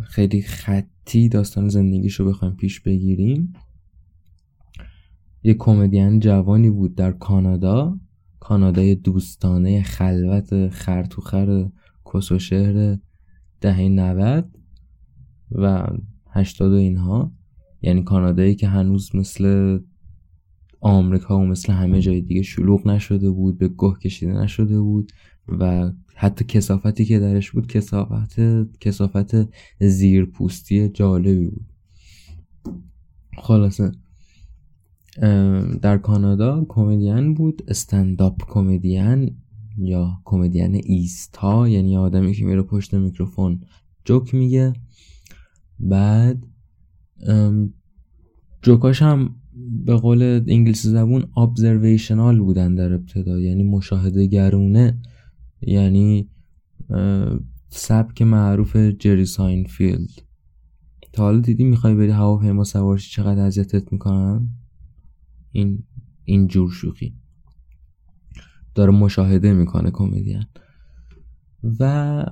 خیلی 0.03 0.41
خطی 0.41 1.29
داستان 1.29 1.69
زندگیش 1.69 2.19
رو 2.19 2.25
بخوایم 2.25 2.55
پیش 2.55 2.79
بگیریم. 2.79 3.53
یک 5.43 5.57
کمدین 5.57 6.19
جوانی 6.19 6.69
بود 6.69 6.95
در 6.95 7.11
کانادا. 7.11 7.99
کانادای 8.39 8.95
دوستانه 8.95 9.83
خلوت 9.83 10.69
خرتوخر 10.69 11.69
کسو 12.13 12.39
شهر 12.39 12.97
دهه 13.61 13.81
90 13.81 14.57
و 15.51 15.87
80 16.29 16.71
و 16.71 16.75
اینها. 16.75 17.31
یعنی 17.81 18.03
کانادایی 18.03 18.55
که 18.55 18.67
هنوز 18.67 19.15
مثل 19.15 19.79
آمریکا 20.81 21.39
و 21.39 21.45
مثل 21.45 21.73
همه 21.73 22.01
جای 22.01 22.21
دیگه 22.21 22.41
شلوغ 22.41 22.87
نشده 22.87 23.31
بود 23.31 23.57
به 23.57 23.67
گه 23.67 23.93
کشیده 24.01 24.33
نشده 24.33 24.81
بود 24.81 25.11
و 25.47 25.91
حتی 26.15 26.45
کسافتی 26.45 27.05
که 27.05 27.19
درش 27.19 27.51
بود 27.51 27.67
کسافت 27.67 28.39
کسافت 28.79 29.35
زیرپوستی 29.79 30.89
جالبی 30.89 31.47
بود. 31.47 31.65
خلاصه 33.37 33.91
در 35.81 35.97
کانادا 35.97 36.65
کمدین 36.69 37.33
بود 37.33 37.63
استنداپ 37.67 38.41
کمدین 38.47 39.37
یا 39.77 40.21
کمدین 40.25 40.81
ایستا 40.85 41.67
یعنی 41.67 41.97
آدمی 41.97 42.33
که 42.33 42.45
میره 42.45 42.61
پشت 42.61 42.93
میکروفون 42.93 43.61
جوک 44.05 44.35
میگه. 44.35 44.73
بعد 45.79 46.43
جوکاش 48.61 49.01
هم 49.01 49.35
به 49.85 49.95
قول 49.95 50.43
انگلیسی 50.47 50.89
زبون 50.89 51.23
ابزرویشنال 51.37 52.39
بودن 52.39 52.75
در 52.75 52.93
ابتدا. 52.93 53.39
یعنی 53.39 53.63
مشاهده 53.63 54.25
گرونه. 54.25 55.01
یعنی 55.61 56.29
سبک 57.69 58.21
معروف 58.21 58.75
جری 58.75 59.25
ساینفیلد. 59.25 60.09
تا 61.13 61.23
حالا 61.23 61.39
دیدی 61.39 61.63
می‌خوای 61.63 61.95
بری 61.95 62.09
هواپیما 62.09 62.63
سوارشی 62.63 63.11
چقدر 63.11 63.45
اذیتت 63.45 63.91
می‌کنن؟ 63.93 64.49
این 65.51 65.83
این 66.23 66.47
جور 66.47 66.71
شوخی. 66.71 67.15
داره 68.75 68.91
مشاهده 68.91 69.53
می‌کنه 69.53 69.91
کمدین. 69.91 70.43
و 71.79 72.25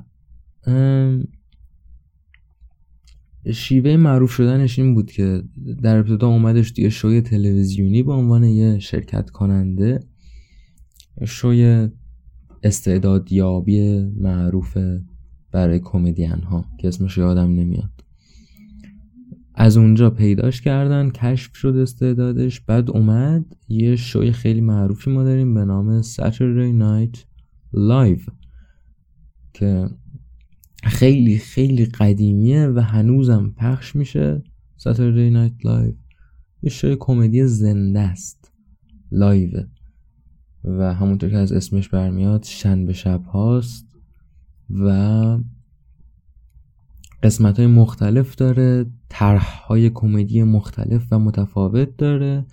شیوه 3.51 3.97
معروف 3.97 4.31
شدنش 4.31 4.79
این 4.79 4.93
بود 4.93 5.12
که 5.12 5.43
در 5.81 5.97
ابتدا 5.97 6.27
اومدش 6.27 6.71
توی 6.71 6.91
شوی 6.91 7.21
تلویزیونی 7.21 8.03
به 8.03 8.13
عنوان 8.13 8.43
یه 8.43 8.79
شرکت 8.79 9.29
کننده 9.29 10.00
شوی 11.25 11.89
استعدادیابی 12.63 14.01
معروف 14.17 14.77
برای 15.51 15.79
کمدین 15.79 16.29
ها 16.31 16.65
که 16.79 16.88
اسمش 16.88 17.17
یادم 17.17 17.55
نمیاد. 17.55 17.89
از 19.55 19.77
اونجا 19.77 20.09
پیداش 20.09 20.62
کردن 20.62 21.09
کشف 21.09 21.55
شد 21.55 21.75
استعدادش 21.75 22.62
بعد 22.62 22.89
اومد 22.89 23.45
یه 23.67 23.95
شوی 23.95 24.31
خیلی 24.31 24.62
معروفی 24.62 25.12
ما 25.12 25.23
داریم 25.23 25.53
به 25.53 25.65
نام 25.65 26.01
Saturday 26.01 26.81
Night 26.81 27.17
Live 27.75 28.31
که 29.53 29.89
خیلی 30.84 31.38
خیلی 31.38 31.86
قدیمیه 31.86 32.68
و 32.68 32.80
هنوزم 32.80 33.54
پخش 33.58 33.96
میشه 33.96 34.44
Saturday 34.80 35.34
Night 35.34 35.66
Live. 35.66 35.96
یه 36.62 36.70
شوی 36.70 36.98
کمدی 37.00 37.46
زنده 37.46 38.00
است 38.00 38.52
live 39.12 39.63
و 40.63 40.94
همونطور 40.94 41.30
که 41.30 41.38
از 41.38 41.52
اسمش 41.52 41.90
برمیاد 41.90 42.44
شنبه 42.44 42.94
شب 42.94 43.24
هاست 43.25 43.86
و 44.70 44.90
قسمت 47.24 47.58
های 47.58 47.68
مختلف 47.68 48.36
داره 48.36 48.86
طرح 49.10 49.63
های 49.68 49.90
کمدی 49.90 50.44
مختلف 50.44 51.08
و 51.12 51.20
متفاوت 51.20 51.98
داره 51.98 52.46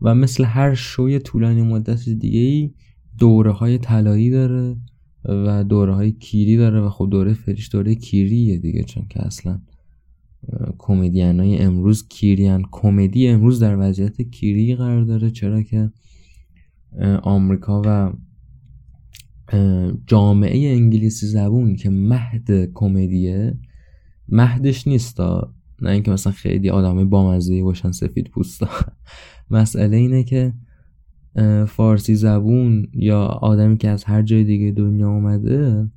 و 0.00 0.14
مثل 0.14 0.44
هر 0.44 0.74
شوی 0.74 1.18
طولانی 1.18 1.62
مدت 1.62 2.08
دیگه 2.08 2.40
ای 2.40 2.74
دوره 3.18 3.52
های 3.52 3.78
طلایی 3.78 4.30
داره. 4.30 4.76
و 5.24 5.64
دوره 5.64 5.94
های 5.94 6.12
کیری 6.12 6.56
داره 6.56 6.80
و 6.80 6.90
خب 6.90 7.08
دوره 7.10 7.34
فعلیش 7.34 7.70
دوره 7.72 7.94
کیریه 7.94 8.58
دیگه 8.58 8.82
چون 8.82 9.06
که 9.10 9.26
اصلا 9.26 9.60
کمدین 10.78 11.40
های 11.40 11.58
امروز 11.58 12.08
کیریان 12.08 12.64
کمدی 12.70 13.28
امروز 13.28 13.60
در 13.60 13.76
وضعیت 13.78 14.22
کیری 14.22 14.76
قرار 14.76 15.04
داره 15.04 15.30
چرا 15.30 15.62
که 15.62 15.90
آمریکا 17.22 17.82
و 17.84 18.12
جامعه 20.06 20.68
انگلیسی 20.68 21.26
زبون 21.26 21.76
که 21.76 21.90
مهد 21.90 22.72
کمدیه 22.74 23.58
مهدش 24.28 24.86
نیستا. 24.86 25.54
نه 25.80 25.90
اینکه 25.90 26.10
مثلا 26.10 26.32
خیلی 26.32 26.70
آدمای 26.70 27.04
بامزه 27.04 27.62
باشن 27.62 27.90
سفید 27.90 28.28
پوستا. 28.28 28.68
مسئله 29.50 29.96
اینه 29.96 30.24
که 30.24 30.52
فارسی 31.68 32.14
زبون 32.14 32.86
یا 32.92 33.24
آدمی 33.24 33.76
که 33.76 33.88
از 33.88 34.04
هر 34.04 34.22
جای 34.22 34.44
دیگه 34.44 34.70
دنیا 34.70 35.08
اومده 35.08 35.90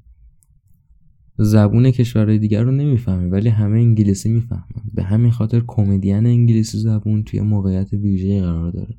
زبون 1.38 1.92
کشورهای 1.92 2.38
دیگر 2.38 2.64
رو 2.64 2.72
نمی‌فهمه 2.72 3.28
ولی 3.28 3.50
همه 3.50 3.78
انگلیسی 3.78 4.30
می‌فهمن. 4.30 4.84
به 4.94 5.04
همین 5.04 5.32
خاطر 5.32 5.64
کمدین 5.68 6.26
انگلیسی 6.26 6.78
زبون 6.78 7.24
توی 7.24 7.42
موقعیت 7.42 7.94
ویژه 7.94 8.42
قرار 8.42 8.72
داره. 8.72 8.96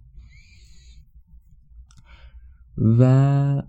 و 2.78 3.62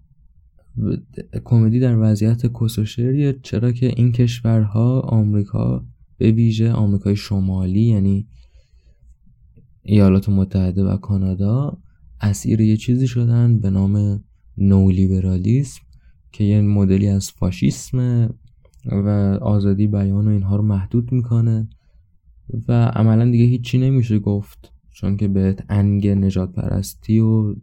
کمدی 1.44 1.80
در 1.80 1.98
وضعیت 2.00 2.54
کسوشریه 2.62 3.40
چرا 3.44 3.72
که 3.72 3.94
این 3.96 4.12
کشورها 4.12 5.00
آمریکا 5.00 5.86
به 6.18 6.32
ویژه 6.32 6.72
آمریکای 6.72 7.16
شمالی 7.16 7.82
یعنی 7.82 8.28
ایالات 9.84 10.30
متحده 10.30 10.84
و 10.84 10.98
کانادا 10.98 11.78
اسیر 12.22 12.62
یه 12.62 12.78
چیزی 12.78 13.08
شدن 13.08 13.60
به 13.60 13.70
نام 13.70 14.24
نولیبرالیسم 14.58 15.82
که 16.32 16.44
یه 16.44 16.62
مدلی 16.62 17.08
از 17.08 17.32
فاشیسم 17.32 18.30
و 18.86 19.10
آزادی 19.42 19.88
بیان 19.88 20.28
و 20.28 20.32
اینها 20.32 20.56
رو 20.56 20.64
محدود 20.64 21.12
می‌کنه. 21.12 21.70
و 22.68 22.86
عملا 22.86 23.32
دیگه 23.32 23.46
هیچی 23.46 23.78
نمیشه 23.78 24.20
گفت 24.20 24.74
چون 24.92 25.18
که 25.18 25.28
بهت 25.28 25.66
انگ 25.70 26.08
نجات 26.08 26.54
پرستی 26.54 27.20
و 27.20 27.56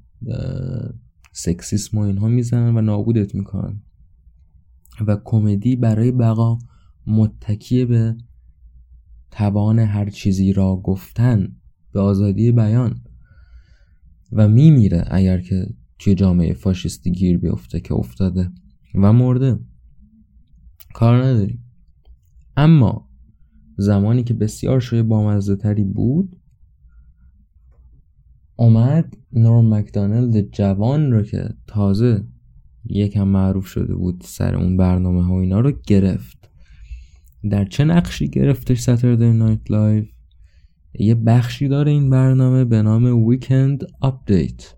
سکسیسم 1.32 1.98
و 1.98 2.00
اینها 2.00 2.28
می‌زنن 2.28 2.76
و 2.76 2.80
نابودت 2.80 3.34
می‌کنن. 3.34 3.82
و 5.06 5.16
کمدی 5.24 5.76
برای 5.76 6.12
بقا 6.12 6.58
متکی 7.06 7.84
به 7.84 8.16
توان 9.30 9.78
هر 9.78 10.10
چیزی 10.10 10.52
را 10.52 10.76
گفتن 10.76 11.56
به 11.92 12.00
آزادی 12.00 12.52
بیان. 12.52 13.03
و 14.34 14.48
میمیره 14.48 15.04
اگر 15.10 15.40
که 15.40 15.66
توی 15.98 16.14
جامعه 16.14 16.54
فاشیستی 16.54 17.12
گیر 17.12 17.38
بیفته 17.38 17.80
که 17.80 17.94
افتاده 17.94 18.50
و 18.94 19.12
مرده. 19.12 19.58
کار 20.94 21.24
نداریم. 21.24 21.64
اما 22.56 23.08
زمانی 23.76 24.24
که 24.24 24.34
بسیار 24.34 24.80
شوی 24.80 25.02
بامزه 25.02 25.56
تری 25.56 25.84
بود 25.84 26.36
اومد 28.56 29.16
نورم 29.32 29.74
مکدانلد 29.74 30.50
جوان 30.50 31.12
رو 31.12 31.22
که 31.22 31.48
تازه 31.66 32.24
یکم 32.84 33.28
معروف 33.28 33.66
شده 33.66 33.94
بود 33.94 34.20
سر 34.24 34.54
اون 34.54 34.76
برنامه 34.76 35.24
ها 35.24 35.40
اینا 35.40 35.60
رو 35.60 35.72
گرفت. 35.86 36.50
در 37.50 37.64
چه 37.64 37.84
نقشی 37.84 38.28
گرفتش 38.28 38.80
Saturday 38.80 39.32
Night 39.32 39.70
Live 39.70 40.13
یه 40.98 41.14
بخشی 41.14 41.68
داره 41.68 41.92
این 41.92 42.10
برنامه 42.10 42.64
به 42.64 42.82
نام 42.82 43.26
ویکند 43.26 43.84
آپدیت 44.00 44.74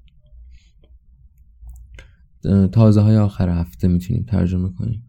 تازه 2.72 3.00
های 3.00 3.16
آخر 3.16 3.48
هفته 3.48 3.88
می‌تونیم 3.88 4.24
ترجمه 4.28 4.68
کنیم. 4.68 5.02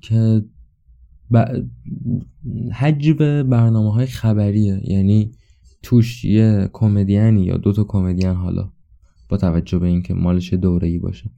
که 0.00 0.44
حجب 2.72 3.42
برنامه 3.42 3.92
های 3.92 4.06
خبریه 4.06 4.80
یعنی 4.84 5.32
توش 5.82 6.24
یه 6.24 6.70
کمدیانی 6.72 7.42
یا 7.42 7.56
دوتا 7.56 7.84
کمدین 7.84 8.30
حالا 8.30 8.72
با 9.28 9.36
توجه 9.36 9.78
به 9.78 9.86
اینکه 9.86 10.14
مالش 10.14 10.52
دوره 10.52 10.88
ای 10.88 10.98
باشه. 10.98 11.30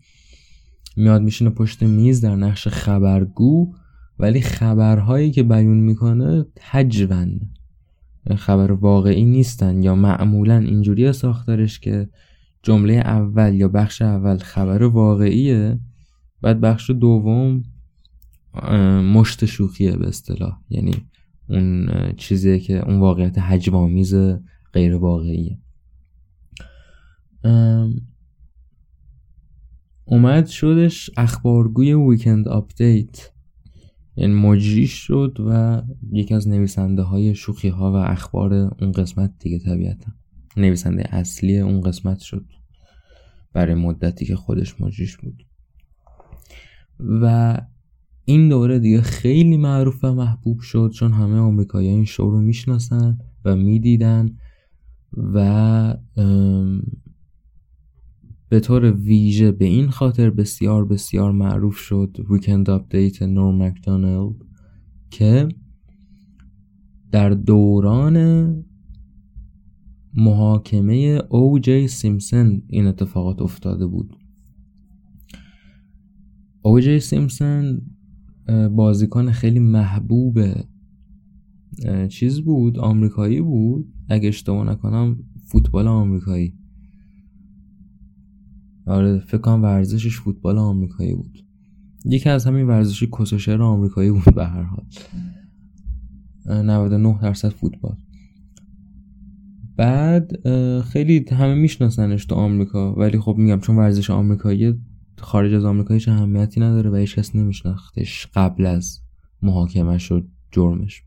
میاد 0.97 1.23
میشینه 1.23 1.51
پشت 1.51 1.83
میز 1.83 2.21
در 2.21 2.37
نقش 2.37 2.69
خبرگو 2.69 3.75
ولی 4.19 4.41
خبرهایی 4.41 5.31
که 5.31 5.43
بیون 5.43 5.81
می‌کنه 5.81 6.47
حجون 6.71 7.41
خبر 8.37 8.73
واقعی 8.73 9.25
نیستن 9.25 9.83
یا 9.83 9.95
معمولا 9.95 10.59
اینجوری 10.59 11.13
ساختارش 11.13 11.81
که 11.81 12.09
جمله 12.63 12.95
اول 12.95 13.55
یا 13.55 13.69
بخش 13.69 14.03
اول 14.03 14.39
خبر 14.39 14.83
واقعیه 14.83 15.79
بعد 16.43 16.61
بخش 16.61 16.91
دوم 16.91 17.63
مشت 19.15 19.45
شوخیه 19.45 19.97
به 19.97 20.09
اصطلاح. 20.09 20.59
یعنی 20.71 20.93
اون 21.49 21.89
چیزیه 22.17 22.59
که 22.59 22.89
اون 22.89 23.01
واقعیت 23.01 23.39
حجوامیز 23.39 24.15
غیر 24.73 24.95
واقعیه. 24.95 25.59
اومد 30.05 30.47
شدش 30.47 31.11
اخبارگوی 31.17 31.95
ویکند 31.95 32.49
آپدیت 32.49 33.33
یعنی 34.17 34.35
مجریش 34.35 34.93
شد 34.93 35.37
و 35.47 35.83
یکی 36.13 36.35
از 36.35 36.49
نویسنده 36.49 37.03
های 37.03 37.35
شوخی 37.35 37.69
ها 37.69 37.93
و 37.93 37.97
اخبار 37.97 38.55
اون 38.55 38.93
قسمت 38.93 39.33
دیگه 39.39 39.59
طبیعتا. 39.59 40.13
نویسنده 40.57 41.15
اصلی 41.15 41.59
اون 41.59 41.81
قسمت 41.81 42.19
شد. 42.19 42.45
برای 43.53 43.75
مدتی 43.75 44.25
که 44.25 44.37
خودش 44.37 44.81
مجریش 44.81 45.17
بود. 45.17 45.47
و 47.01 47.57
این 48.25 48.49
دوره 48.49 48.79
دیگه 48.79 49.03
خیلی 49.03 49.57
معروف 49.57 50.05
و 50.05 50.15
محبوب 50.15 50.61
شد 50.61 50.91
چون 50.95 51.13
همه 51.13 51.39
آمریکایی 51.39 51.89
این 51.89 52.05
شو 52.05 52.31
رو 52.31 52.41
می‌شناسن 52.41 53.19
و 53.45 53.57
می‌دیدن 53.57 54.37
و 55.17 55.97
به 58.53 58.61
طور 58.61 58.93
ویژه 58.93 59.53
به 59.53 59.65
این 59.65 59.91
خاطر 59.91 60.31
بسیار 60.31 60.85
بسیار 60.85 61.33
معروف 61.33 61.77
شد 61.77 62.17
Weekend 62.31 62.71
Update 62.71 63.23
نورم 63.23 63.55
مکدونالد 63.55 64.35
که 65.11 65.49
در 67.11 67.31
دوران 67.31 68.57
محاکمه 70.15 71.23
او 71.31 71.59
جی 71.59 71.89
سیمسن 71.89 72.63
این 72.69 72.87
اتفاقات 72.87 73.43
افتاده 73.43 73.87
بود. 73.87 74.17
او 76.63 76.81
جی 76.81 77.01
سیمسن 77.01 77.81
بازیکن 78.77 79.31
خیلی 79.31 79.59
محبوب 79.59 80.39
چیز 82.09 82.41
بود 82.41 82.79
آمریکایی 82.79 83.41
بود. 83.41 83.93
اگه 84.09 84.29
اشتباه 84.29 84.67
نکنم 84.67 85.19
فوتبال 85.47 85.89
آمریکایی. 85.89 86.62
آره 88.87 89.19
فکر 89.19 89.39
کنم 89.39 89.63
ورزشش 89.63 90.21
فوتبال 90.21 90.59
آمریکایی 90.59 91.15
بود. 91.15 91.39
یکی 92.05 92.29
از 92.29 92.47
همین 92.47 92.67
ورزشی 92.67 93.09
کسوشر 93.19 93.63
آمریکایی 93.63 94.11
بود 94.11 94.35
به 94.35 94.47
هر 94.47 94.63
حال. 94.63 94.87
99 96.47 97.19
درصد 97.23 97.49
فوتبال. 97.49 97.97
بعد 99.77 100.49
خیلی 100.81 101.25
همه 101.31 101.55
میشناسنش 101.55 102.25
تو 102.25 102.35
آمریکا 102.35 102.95
ولی 102.95 103.19
خب 103.19 103.35
میگم 103.39 103.61
چون 103.61 103.77
ورزش 103.77 104.11
آمریکایی 104.11 104.75
خارج 105.19 105.55
از 105.55 105.65
آمریکا 105.65 105.95
هیچ 105.95 106.09
اهمیتی 106.09 106.61
نداره 106.61 106.91
و 106.91 106.97
هیچ 106.97 107.17
کس 107.17 107.37
نمیشناختش 107.37 108.27
قبل 108.35 108.67
از 108.67 109.01
محاکمش 109.43 110.13
و 110.13 110.21
جرمش. 110.53 111.03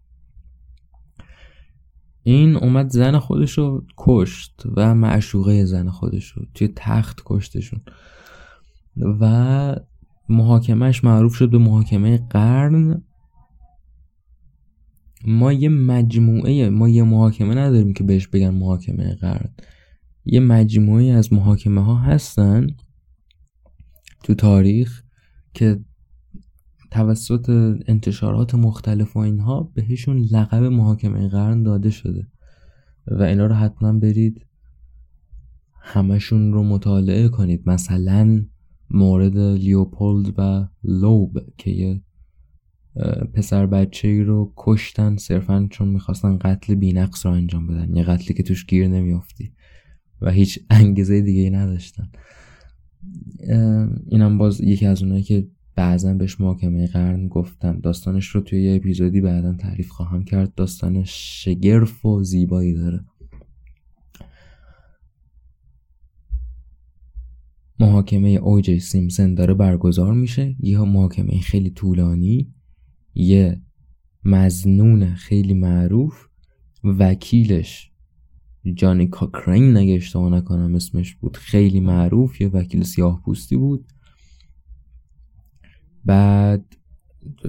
این 2.27 2.55
اومد 2.55 2.89
زن 2.89 3.19
خودش 3.19 3.57
رو 3.57 3.85
کشت 3.97 4.63
و 4.75 4.95
معشوقه 4.95 5.65
زن 5.65 5.89
خودش 5.89 6.27
رو 6.27 6.45
توی 6.53 6.69
تخت 6.75 7.21
کشتشون. 7.25 7.81
و 8.97 9.75
محاکمش 10.29 11.03
معروف 11.03 11.35
شد 11.35 11.49
به 11.49 11.57
محاکمه 11.57 12.27
قرن. 12.29 13.03
ما 15.25 15.53
یه 15.53 15.69
مجموعه 15.69 16.69
ما 16.69 16.89
یه 16.89 17.03
محاکمه 17.03 17.55
نداریم 17.55 17.93
که 17.93 18.03
بهش 18.03 18.27
بگن 18.27 18.49
محاکمه 18.49 19.15
قرن. 19.15 19.55
یه 20.25 20.39
مجموعه 20.39 21.05
از 21.05 21.33
محاکمه 21.33 21.83
ها 21.83 21.95
هستن 21.95 22.67
تو 24.23 24.33
تاریخ 24.33 25.03
که 25.53 25.79
توسط 26.95 27.49
انتشارات 27.87 28.55
مختلف 28.55 29.15
و 29.15 29.19
اینها 29.19 29.71
بهشون 29.73 30.17
لقب 30.17 30.63
محاکمه 30.63 31.27
قرن 31.27 31.63
داده 31.63 31.89
شده. 31.89 32.27
و 33.07 33.23
اینا 33.23 33.45
رو 33.45 33.55
حتما 33.55 33.93
برید 33.93 34.45
همشون 35.81 36.53
رو 36.53 36.63
مطالعه 36.63 37.27
کنید. 37.27 37.69
مثلا 37.69 38.45
مورد 38.89 39.37
لیوپولد 39.37 40.33
و 40.37 40.67
لوب 40.83 41.39
که 41.57 41.71
یه 41.71 42.01
پسر 43.33 43.65
بچه 43.65 44.07
ای 44.07 44.23
رو 44.23 44.53
کشتن 44.57 45.17
صرفا 45.17 45.67
چون 45.71 45.87
می‌خواستن 45.87 46.37
قتل 46.37 46.75
بینقص 46.75 47.25
رو 47.25 47.31
انجام 47.31 47.67
بدن. 47.67 47.95
یه 47.95 48.03
قتلی 48.03 48.33
که 48.33 48.43
توش 48.43 48.65
گیر 48.65 48.87
نمیافتی 48.87 49.53
و 50.21 50.31
هیچ 50.31 50.59
انگیزه 50.69 51.21
دیگه 51.21 51.41
ای 51.41 51.49
نداشتن 51.49 52.09
اینم 54.07 54.37
باز 54.37 54.61
یکی 54.61 54.85
از 54.85 55.03
اونایی 55.03 55.23
که 55.23 55.47
بعضا 55.75 56.13
بهش 56.13 56.41
محاکمه 56.41 56.87
قرن 56.87 57.27
گفتم. 57.27 57.79
داستانش 57.79 58.27
رو 58.27 58.41
توی 58.41 58.63
یه 58.63 58.75
اپیزودی 58.75 59.21
بعدا 59.21 59.53
تعریف 59.53 59.89
خواهم 59.89 60.23
کرد. 60.23 60.55
داستان 60.55 61.03
شگرف 61.03 62.05
و 62.05 62.23
زیبایی 62.23 62.73
داره. 62.73 63.05
محاکمه 67.79 68.29
اوجی 68.29 68.79
سیمسن 68.79 69.33
داره 69.33 69.53
برگزار 69.53 70.13
میشه. 70.13 70.55
یه 70.59 70.79
محاکمه 70.79 71.39
خیلی 71.39 71.69
طولانی. 71.69 72.53
یه 73.15 73.61
مزنون 74.25 75.13
خیلی 75.13 75.53
معروف. 75.53 76.27
وکیلش 76.83 77.91
جانی 78.73 79.07
کاکرین 79.07 79.77
نگه 79.77 79.93
اشتباه 79.93 80.31
نکنم 80.31 80.75
اسمش 80.75 81.15
بود 81.15 81.37
خیلی 81.37 81.79
معروف. 81.79 82.41
یه 82.41 82.47
وکیل 82.47 82.83
سیاه 82.83 83.21
پوستی 83.25 83.55
بود. 83.55 83.85
بعد 86.05 86.75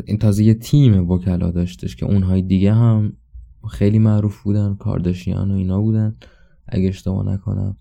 این 0.06 0.18
تازه 0.18 0.44
یه 0.44 0.54
تیم 0.54 1.10
وکلا 1.10 1.50
داشتش 1.50 1.96
که 1.96 2.06
اونهای 2.06 2.42
دیگه 2.42 2.74
هم 2.74 3.12
خیلی 3.70 3.98
معروف 3.98 4.42
بودن 4.42 4.74
کارداشیان 4.74 5.50
و 5.50 5.54
اینا 5.54 5.80
بودن 5.80 6.16
اگه 6.68 6.88
اشتباه 6.88 7.26
نکنم. 7.26 7.76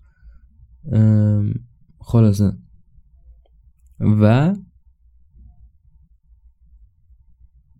خلاصه. 1.98 2.52
و 4.00 4.54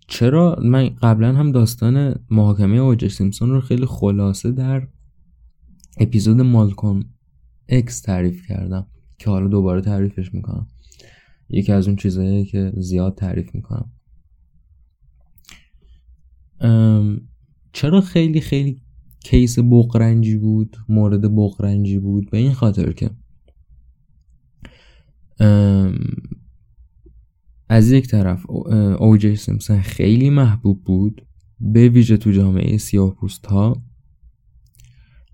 چرا؟ 0.09 0.59
من 0.63 0.89
قبلا 0.89 1.35
هم 1.35 1.53
داستان 1.53 2.15
محاکمه 2.31 2.77
اوج 2.77 3.09
سیمسون 3.09 3.51
رو 3.51 3.61
خیلی 3.61 3.87
خلاصه 3.87 4.53
در 4.53 4.89
اپیزود 6.01 6.41
مالکوم 6.41 7.05
اکس 7.69 8.01
تعریف 8.01 8.47
کردم 8.47 8.87
که 9.19 9.31
حالا 9.31 9.49
دوباره 9.49 9.81
تعریفش 9.81 10.35
می‌کنم. 10.35 10.67
یکی 11.49 11.73
از 11.73 11.87
اون 11.87 11.97
چیزهایی 11.97 12.45
که 12.45 12.73
زیاد 12.77 13.15
تعریف 13.15 13.55
می‌کنم. 13.55 13.93
چرا 17.73 18.01
خیلی 18.01 18.41
خیلی 18.41 18.81
کیس 19.25 19.59
بقرنجی 19.59 20.37
بود 20.37 20.77
مورد 20.89 21.35
بقرنجی 21.35 21.99
بود؟ 21.99 22.31
به 22.31 22.39
این 22.39 22.53
خاطر 22.53 22.93
که 22.93 23.11
از 27.69 27.91
یک 27.91 28.07
طرف 28.07 28.51
اوجی 29.01 29.37
سیمسن 29.37 29.81
خیلی 29.81 30.31
محبوب 30.31 30.85
بود 30.85 31.27
به 31.61 31.89
ویژه 31.89 32.17
تو 32.17 32.31
جامعه 32.31 32.79
سیاه 32.79 33.15
پوست 33.15 33.47
ها 33.47 33.83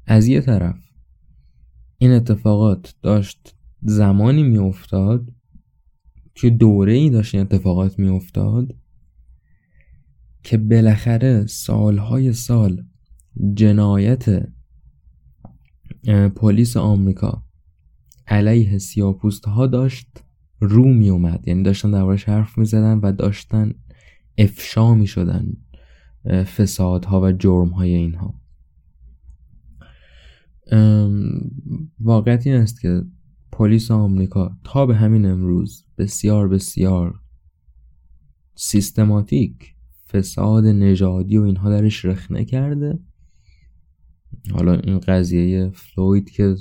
از 0.07 0.27
یه 0.27 0.40
طرف 0.40 0.79
این 1.98 2.11
اتفاقات 2.11 2.94
داشت 3.03 3.57
زمانی 3.83 4.42
می 4.42 4.59
افتاد 4.59 5.33
که 6.35 6.51
دوره 6.51 6.92
ای 6.92 7.11
داشت 7.11 7.35
این 7.35 7.45
اتفاقات 7.45 7.99
می 7.99 8.09
افتاد 8.09 8.75
که 10.42 10.59
بالاخره 10.59 11.47
سالهای 11.47 12.33
سال 12.33 12.85
جنایت 13.55 14.49
پلیس 16.37 16.77
آمریکا 16.77 17.42
علیه 18.27 18.79
سیاپوست 18.79 19.45
ها 19.45 19.66
داشت 19.66 20.25
رو 20.61 20.85
می 20.85 21.11
اومد 21.11 21.49
یعنی 21.49 21.62
داشتن 21.62 21.90
دربارش 21.90 22.25
حرف 22.25 22.59
می 22.59 22.64
زدن 22.64 22.99
و 22.99 23.12
داشتن 23.12 23.73
افشا 24.38 24.95
می 24.95 25.07
شدن 25.07 25.57
فسادها 26.57 27.21
و 27.21 27.33
جرم 27.33 27.68
های 27.68 27.95
اینها 27.95 28.35
واقعیت 32.01 32.47
این 32.47 32.57
است 32.57 32.81
که 32.81 33.03
پلیس 33.62 33.90
آمریکا 33.90 34.57
تا 34.64 34.87
به 34.87 34.96
همین 34.96 35.27
امروز 35.27 35.85
بسیار 35.98 36.48
بسیار 36.48 37.20
سیستماتیک 38.55 39.75
فساد 40.12 40.64
نژادی 40.64 41.38
و 41.38 41.42
اینها 41.42 41.70
درش 41.70 42.05
رخنه 42.05 42.44
کرده 42.44 42.98
حالا 44.53 44.75
این 44.75 44.98
قضیه 44.98 45.70
فلوید 45.75 46.31
که 46.31 46.57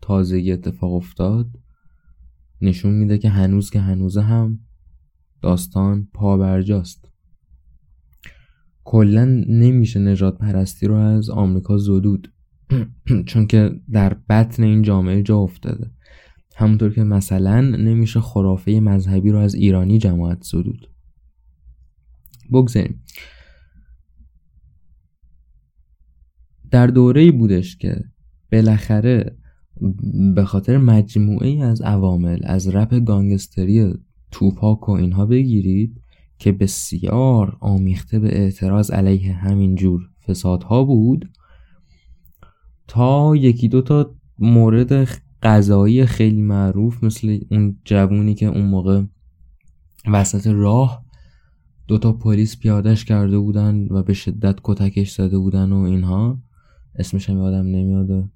تازگی 0.00 0.52
اتفاق 0.52 0.92
افتاد 0.92 1.46
نشون 2.60 2.92
میده 2.92 3.18
که 3.18 3.28
هنوز 3.28 3.70
که 3.70 3.80
هنوزه 3.80 4.22
هم 4.22 4.60
داستان 5.42 6.08
پابرجاست. 6.14 7.08
کلا 8.84 9.24
نمیشه 9.48 10.00
نجات 10.00 10.38
پرستی 10.38 10.86
رو 10.86 10.94
از 10.94 11.30
آمریکا 11.30 11.76
زدود. 11.76 12.32
چون 13.26 13.46
که 13.46 13.80
در 13.92 14.14
بطن 14.14 14.62
این 14.62 14.82
جامعه 14.82 15.22
جا 15.22 15.38
افتاده. 15.38 15.90
همونطور 16.62 16.92
که 16.92 17.04
مثلا 17.04 17.60
نمیشه 17.60 18.20
خرافه 18.20 18.80
مذهبی 18.80 19.30
رو 19.30 19.38
از 19.38 19.54
ایرانی 19.54 19.98
جماعت 19.98 20.42
زدود 20.42 20.90
بگذاریم. 22.52 23.02
در 26.70 26.86
دوره 26.86 27.32
بودش 27.32 27.76
که 27.76 28.04
بالاخره 28.52 29.36
به 30.34 30.44
خاطر 30.44 30.76
مجموعه 30.76 31.48
ای 31.48 31.62
از 31.62 31.82
عوامل 31.82 32.38
از 32.42 32.68
رپ 32.68 32.94
گانگستری 32.94 33.94
توپاک 34.30 34.88
و 34.88 34.92
اینها 34.92 35.26
بگیرید 35.26 36.00
که 36.38 36.52
بسیار 36.52 37.56
آمیخته 37.60 38.18
به 38.18 38.38
اعتراض 38.38 38.90
علیه 38.90 39.32
همین 39.32 39.74
جور 39.74 40.10
فسادها 40.26 40.84
بود 40.84 41.30
تا 42.88 43.36
یکی 43.36 43.68
دو 43.68 43.82
تا 43.82 44.14
مورد 44.38 45.08
قضایی 45.42 46.06
خیلی 46.06 46.42
معروف 46.42 47.04
مثل 47.04 47.38
اون 47.50 47.78
جوونی 47.84 48.34
که 48.34 48.46
اون 48.46 48.66
موقع 48.66 49.02
وسط 50.12 50.46
راه 50.46 51.04
دوتا 51.86 52.12
پلیس 52.12 52.58
پیادش 52.58 53.04
کرده 53.04 53.38
بودن 53.38 53.86
و 53.90 54.02
به 54.02 54.12
شدت 54.12 54.58
کتکش 54.64 55.14
زده 55.14 55.38
بودن 55.38 55.72
و 55.72 55.78
اینها. 55.78 56.42
اسمش 56.94 57.30
هم 57.30 57.38
یادم 57.38 57.66
نمیاد 57.66 58.30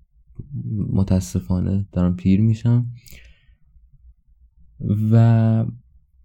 متاسفانه 0.92 1.87
دارم 1.92 2.16
پیر 2.16 2.40
میشم. 2.40 2.87
و 5.11 5.66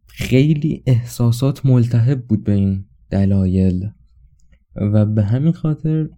خیلی 0.08 0.84
احساسات 0.86 1.65
ملتهب 1.65 2.26
بود 2.28 2.44
به 2.44 2.52
این 2.52 2.86
دلایل. 3.10 3.89
و 4.76 5.06
به 5.06 5.24
همین 5.24 5.54
خاطر 5.54 6.10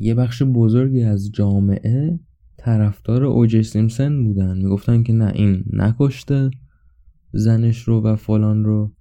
یه 0.00 0.14
بخش 0.14 0.42
بزرگی 0.42 1.02
از 1.02 1.32
جامعه 1.32 2.20
طرفدار 2.58 3.24
اوجی 3.24 3.62
سیمسن 3.62 4.24
بودن. 4.24 4.58
می‌گفتن 4.58 5.02
که 5.02 5.12
نه 5.12 5.32
این 5.34 5.64
نکشته 5.72 6.50
زنش 7.32 7.82
رو 7.82 8.02
و 8.02 8.16
فلان 8.16 8.64
رو 8.64 8.92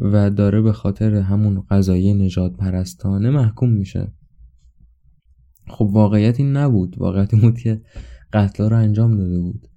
و 0.00 0.30
داره 0.30 0.60
به 0.60 0.72
خاطر 0.72 1.14
همون 1.14 1.64
قضایی 1.70 2.14
نجات 2.14 2.56
پرستانه 2.56 3.30
محکوم 3.30 3.70
میشه. 3.70 4.12
خب 5.68 5.84
واقعیت 5.84 6.40
این 6.40 6.56
نبود. 6.56 6.98
واقعیت 6.98 7.34
این 7.34 7.42
بود 7.42 7.58
که 7.58 7.82
قتلا 8.32 8.68
رو 8.68 8.76
انجام 8.76 9.16
داده 9.16 9.38
بود 9.38 9.68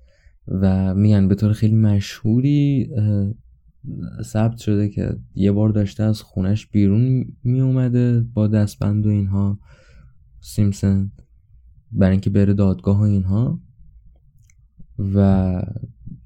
و 0.47 0.95
میگن 0.95 1.27
به 1.27 1.36
طور 1.36 1.53
خیلی 1.53 1.75
مشهوری 1.75 2.89
ثبت 4.23 4.58
شده 4.58 4.89
که 4.89 5.17
یه 5.36 5.51
بار 5.51 5.69
داشته 5.69 6.03
از 6.03 6.21
خونش 6.21 6.67
بیرون 6.67 7.25
می 7.43 7.62
اومده 7.62 8.25
با 8.34 8.47
دستبند 8.47 9.06
و 9.06 9.10
اینها. 9.10 9.60
سیمسن 10.41 11.12
برای 11.91 12.12
اینکه 12.12 12.30
بره 12.30 12.54
دادگاه 12.54 13.00
و 13.00 13.02
اینها. 13.02 13.60
و 15.00 15.62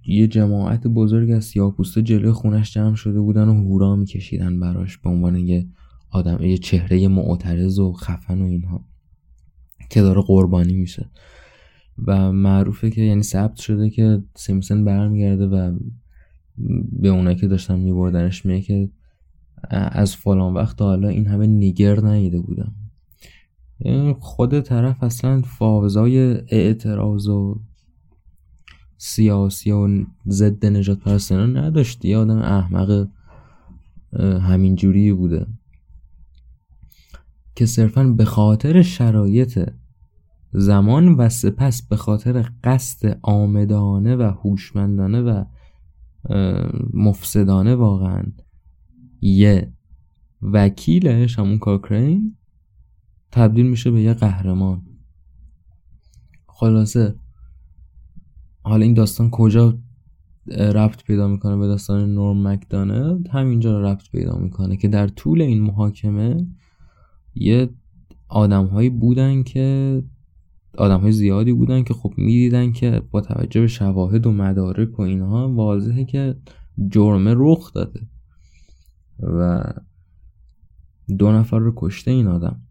یه 0.05 0.27
جماعت 0.27 0.87
بزرگ 0.87 1.31
از 1.31 1.45
سیاپوسته 1.45 2.01
جلوی 2.01 2.31
خونش 2.31 2.73
جمع 2.73 2.95
شده 2.95 3.19
بودن 3.19 3.47
و 3.47 3.53
هورا 3.53 3.95
میکشیدن 3.95 4.59
براش 4.59 4.97
به 4.97 5.09
عنوان 5.09 5.35
یه 5.35 5.67
آدم 6.09 6.43
یه 6.43 6.57
چهره 6.57 7.07
معترض 7.07 7.79
و 7.79 7.93
خفن 7.93 8.41
و 8.41 8.45
اینها. 8.45 8.85
که 9.89 10.01
داره 10.01 10.21
قربانی 10.21 10.73
میشه. 10.73 11.09
و 12.07 12.31
معروفه 12.31 12.89
که 12.89 13.01
یعنی 13.01 13.23
ثبت 13.23 13.55
شده 13.55 13.89
که 13.89 14.23
سیمسن 14.35 14.85
برمیگرده 14.85 15.47
و 15.47 15.77
به 16.91 17.07
اونایی 17.07 17.35
که 17.35 17.47
داشتن 17.47 17.79
میبردنش 17.79 18.45
میگه 18.45 18.61
که 18.61 18.89
از 19.69 20.15
فلان 20.15 20.53
وقت 20.53 20.81
حالا 20.81 21.07
این 21.07 21.27
همه 21.27 21.47
نیگر 21.47 21.99
نیده 21.99 22.39
بودم. 22.39 22.75
خود 24.19 24.59
طرف 24.59 25.03
اصلا 25.03 25.41
فاوزای 25.41 26.17
اعتراض 26.47 27.27
و 27.27 27.61
سیاسی 28.97 29.71
و 29.71 30.05
ضد 30.27 30.65
نجات 30.65 30.99
پرستانه 30.99 31.61
نداشت 31.61 32.05
یه 32.05 32.17
آدم 32.17 32.37
احمق 32.37 33.07
همینجوری 34.19 35.13
بوده. 35.13 35.47
که 37.55 37.65
صرفا 37.65 38.03
به 38.03 38.25
خاطر 38.25 38.81
شرایط 38.81 39.69
زمان 40.51 41.07
و 41.07 41.29
سپس 41.29 41.81
به 41.81 41.95
خاطر 41.95 42.45
قصد 42.63 43.19
آمدانه 43.21 44.15
و 44.15 44.21
هوشمندانه 44.21 45.21
و 45.21 45.43
مفسدانه 46.93 47.75
واقعا 47.75 48.23
یه 49.21 49.73
وکیلش 50.41 51.39
همون 51.39 51.57
کاکرین 51.57 52.35
تبدیل 53.31 53.65
میشه 53.65 53.91
به 53.91 54.01
یه 54.01 54.13
قهرمان. 54.13 54.81
خلاصه 56.47 57.15
حالا 58.63 58.85
این 58.85 58.93
داستان 58.93 59.29
کجا 59.29 59.77
ربط 60.47 61.03
پیدا 61.03 61.27
می‌کنه 61.27 61.57
به 61.57 61.67
داستان 61.67 62.13
نورم 62.13 62.47
مکدانلد 62.47 63.27
همینجا 63.27 63.81
ربط 63.81 64.09
پیدا 64.11 64.37
می‌کنه 64.37 64.77
که 64.77 64.87
در 64.87 65.07
طول 65.07 65.41
این 65.41 65.61
محاکمه 65.61 66.47
یه 67.35 67.69
آدم 68.27 68.65
هایی 68.65 68.89
بودن 68.89 69.43
که 69.43 70.03
آدم 70.77 70.99
های 70.99 71.11
زیادی 71.11 71.53
بودن 71.53 71.83
که 71.83 71.93
خب 71.93 72.13
می‌دیدن 72.17 72.71
که 72.71 73.01
با 73.11 73.21
توجه 73.21 73.61
به 73.61 73.67
شواهد 73.67 74.27
و 74.27 74.31
مدارک 74.31 74.99
و 74.99 75.01
اینها 75.01 75.49
واضحه 75.49 76.05
که 76.05 76.35
جرمه 76.89 77.33
رخ 77.37 77.73
داده 77.73 78.01
و 79.19 79.63
دو 81.17 81.31
نفر 81.31 81.59
رو 81.59 81.73
کشته 81.75 82.11
این 82.11 82.27
آدم. 82.27 82.61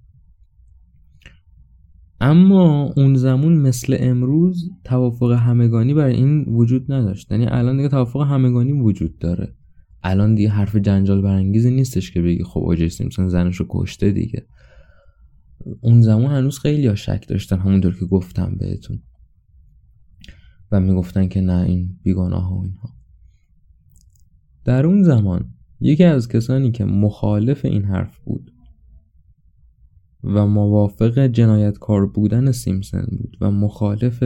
اما 2.20 2.92
اون 2.96 3.14
زمان 3.14 3.52
مثل 3.52 3.96
امروز 4.00 4.70
توافق 4.84 5.32
همگانی 5.32 5.94
برای 5.94 6.14
این 6.14 6.44
وجود 6.44 6.92
نداشت. 6.92 7.32
یعنی 7.32 7.46
الان 7.46 7.76
دیگه 7.76 7.88
توافق 7.88 8.20
همگانی 8.20 8.72
وجود 8.72 9.18
داره. 9.18 9.54
الان 10.02 10.34
دیگه 10.34 10.48
حرف 10.48 10.76
جنجال 10.76 11.22
برانگیزی 11.22 11.70
نیستش 11.70 12.10
که 12.10 12.22
بگی 12.22 12.44
خب 12.44 12.60
اوجی 12.60 12.88
سیمسون 12.88 13.28
زنشو 13.28 13.66
کشته 13.68 14.10
دیگه. 14.10 14.46
اون 15.80 16.02
زمان 16.02 16.30
هنوز 16.30 16.58
خیلی 16.58 16.86
ها 16.86 16.94
شک 16.94 17.28
داشتن 17.28 17.58
همونطور 17.58 17.94
که 17.98 18.04
گفتم 18.04 18.56
بهتون. 18.58 19.02
و 20.72 20.80
می‌گفتن 20.80 21.28
که 21.28 21.40
نه 21.40 21.62
این 21.62 21.98
بیگناه 22.02 22.58
و 22.58 22.62
اینها. 22.62 22.90
در 24.64 24.86
اون 24.86 25.02
زمان 25.02 25.54
یکی 25.80 26.04
از 26.04 26.28
کسانی 26.28 26.70
که 26.70 26.84
مخالف 26.84 27.64
این 27.64 27.84
حرف 27.84 28.18
بود 28.18 28.52
و 30.24 30.46
موافق 30.46 31.26
جنایتکار 31.26 32.06
بودن 32.06 32.52
سیمسن 32.52 33.06
بود 33.18 33.36
و 33.40 33.50
مخالف 33.50 34.24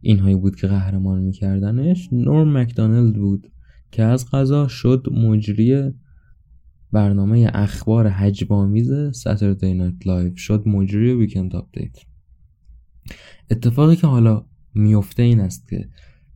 اینهایی 0.00 0.36
بود 0.36 0.56
که 0.56 0.66
قهرمان 0.66 1.22
میکردنش 1.22 2.08
نورم 2.12 2.58
مکدانلد 2.58 3.14
بود 3.16 3.52
که 3.90 4.02
از 4.02 4.30
قضا 4.30 4.68
شد 4.68 5.06
مجری 5.12 5.92
برنامه 6.92 7.50
اخبار 7.54 8.08
هجوآمیز 8.08 8.92
Saturday 9.12 9.74
Night 9.74 10.06
Live 10.06 10.36
شد 10.36 10.68
مجری 10.68 11.12
Weekend 11.12 11.56
Update 11.56 11.96
اتفاقی 13.50 13.96
که 13.96 14.06
حالا 14.06 14.44
میفته 14.74 15.22
این 15.22 15.40
است 15.40 15.68
که 15.68 15.88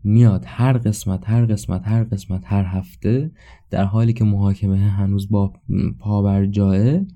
میاد 0.05 0.45
هر 0.47 0.79
قسمت 0.79 1.29
هر 1.29 1.45
قسمت 1.45 1.89
هر 1.89 2.05
قسمت 2.05 2.43
هر 2.45 2.65
هفته 2.65 3.31
در 3.71 3.85
حالی 3.85 4.13
که 4.13 4.25
محاکمه 4.25 4.79
هنوز 4.79 5.31
با 5.31 5.53
پا 5.99 6.23
بر 6.23 6.47
جایه 6.47 7.07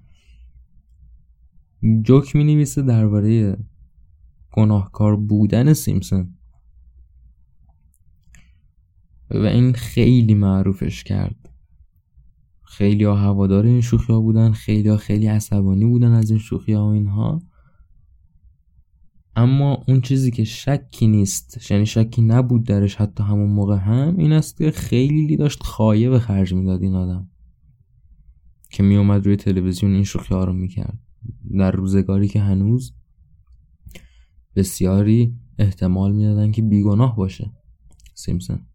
جوک 2.02 2.36
می 2.36 2.44
نویسه 2.44 2.82
درباره 2.82 3.58
گناهکار 4.52 5.16
بودن 5.16 5.72
سیمسون. 5.72 6.34
و 9.30 9.42
این 9.46 9.72
خیلی 9.72 10.34
معروفش 10.34 11.04
کرد. 11.04 11.50
خیلی 12.62 13.04
ها 13.04 13.16
هوادار 13.16 13.66
این 13.66 13.80
شوخی 13.80 14.12
ها 14.12 14.20
بودن 14.20 14.52
خیلی 14.52 14.88
ها 14.88 14.96
خیلی 14.96 15.26
عصبانی 15.26 15.84
بودن 15.84 16.12
از 16.12 16.30
این 16.30 16.38
شوخی 16.38 16.72
ها 16.72 16.86
و 16.86 16.90
اینها. 16.90 17.42
اما 19.36 19.84
اون 19.88 20.00
چیزی 20.00 20.30
که 20.30 20.44
شکی 20.44 21.06
نیست 21.06 21.70
یعنی 21.70 21.86
شکی 21.86 22.22
نبود 22.22 22.64
درش 22.64 22.94
حتی 22.94 23.22
همون 23.22 23.50
موقع 23.50 23.76
هم 23.76 24.16
این 24.16 24.32
است 24.32 24.56
که 24.56 24.70
خیلی 24.70 25.36
داشت 25.36 25.62
خایه 25.62 26.10
به 26.10 26.18
خرج 26.18 26.54
می‌داد 26.54 26.82
این 26.82 26.94
آدم 26.94 27.30
که 28.70 28.82
می 28.82 28.96
اومد 28.96 29.26
روی 29.26 29.36
تلویزیون 29.36 29.94
این 29.94 30.04
شوخی 30.04 30.34
ها 30.34 30.44
رو 30.44 30.52
می‌کرد. 30.52 30.98
در 31.58 31.70
روزگاری 31.70 32.28
که 32.28 32.40
هنوز 32.40 32.94
بسیاری 34.56 35.34
احتمال 35.58 36.12
می‌دادن 36.12 36.52
که 36.52 36.62
بیگناه 36.62 37.16
باشه 37.16 37.52
سیمسن 38.14 38.66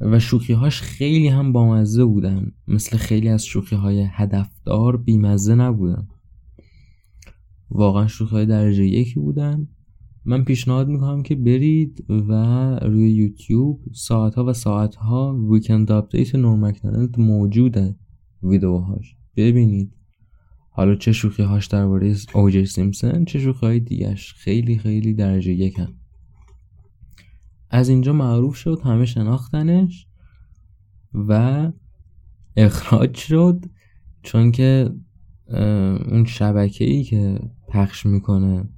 و 0.00 0.18
شوخیهاش 0.18 0.80
خیلی 0.80 1.28
هم 1.28 1.52
بامزه 1.52 2.04
بودن. 2.04 2.52
مثل 2.68 2.96
خیلی 2.96 3.28
از 3.28 3.44
شوخی 3.44 3.76
های 3.76 4.06
هدفدار 4.10 4.96
بیمزه 4.96 5.54
نبودن. 5.54 6.08
واقعا 7.70 8.06
شوخی 8.06 8.34
های 8.34 8.46
درجه 8.46 8.84
یکی 8.84 9.20
بودن. 9.20 9.68
من 10.24 10.44
پیشنهاد 10.44 10.88
می‌کنم 10.88 11.22
که 11.22 11.34
برید 11.34 12.04
و 12.08 12.32
روی 12.82 13.10
یوتیوب 13.10 13.80
ساعت 13.92 14.34
ها 14.34 14.44
و 14.44 14.52
ساعت 14.52 14.94
ها 14.94 15.46
Weekend 15.50 15.92
Update 15.92 16.34
نورم 16.34 16.65
مکدانلد 16.65 17.20
موجوده. 17.20 17.96
ویدیوهاش 18.46 19.16
ببینید. 19.36 19.92
حالا 20.70 20.94
چه 20.94 21.12
شوخی 21.12 21.42
هاش 21.42 21.66
درباره 21.66 22.14
اوجی 22.34 22.66
سیمسن 22.66 23.24
چه 23.24 23.38
شوخی 23.38 23.66
های 23.66 23.80
دیگش 23.80 24.34
خیلی 24.34 24.78
خیلی 24.78 25.14
درجه 25.14 25.52
یکن 25.52 25.88
از 27.70 27.88
اینجا 27.88 28.12
معروف 28.12 28.56
شد 28.56 28.80
همه 28.84 29.04
شناختنش 29.04 30.06
و 31.14 31.72
اخراج 32.56 33.16
شد. 33.16 33.64
چون 34.22 34.52
که 34.52 34.90
اون 36.10 36.24
شبکه 36.24 36.84
ای 36.84 37.02
که 37.04 37.40
پخش 37.68 38.06
می‌کنه 38.06 38.68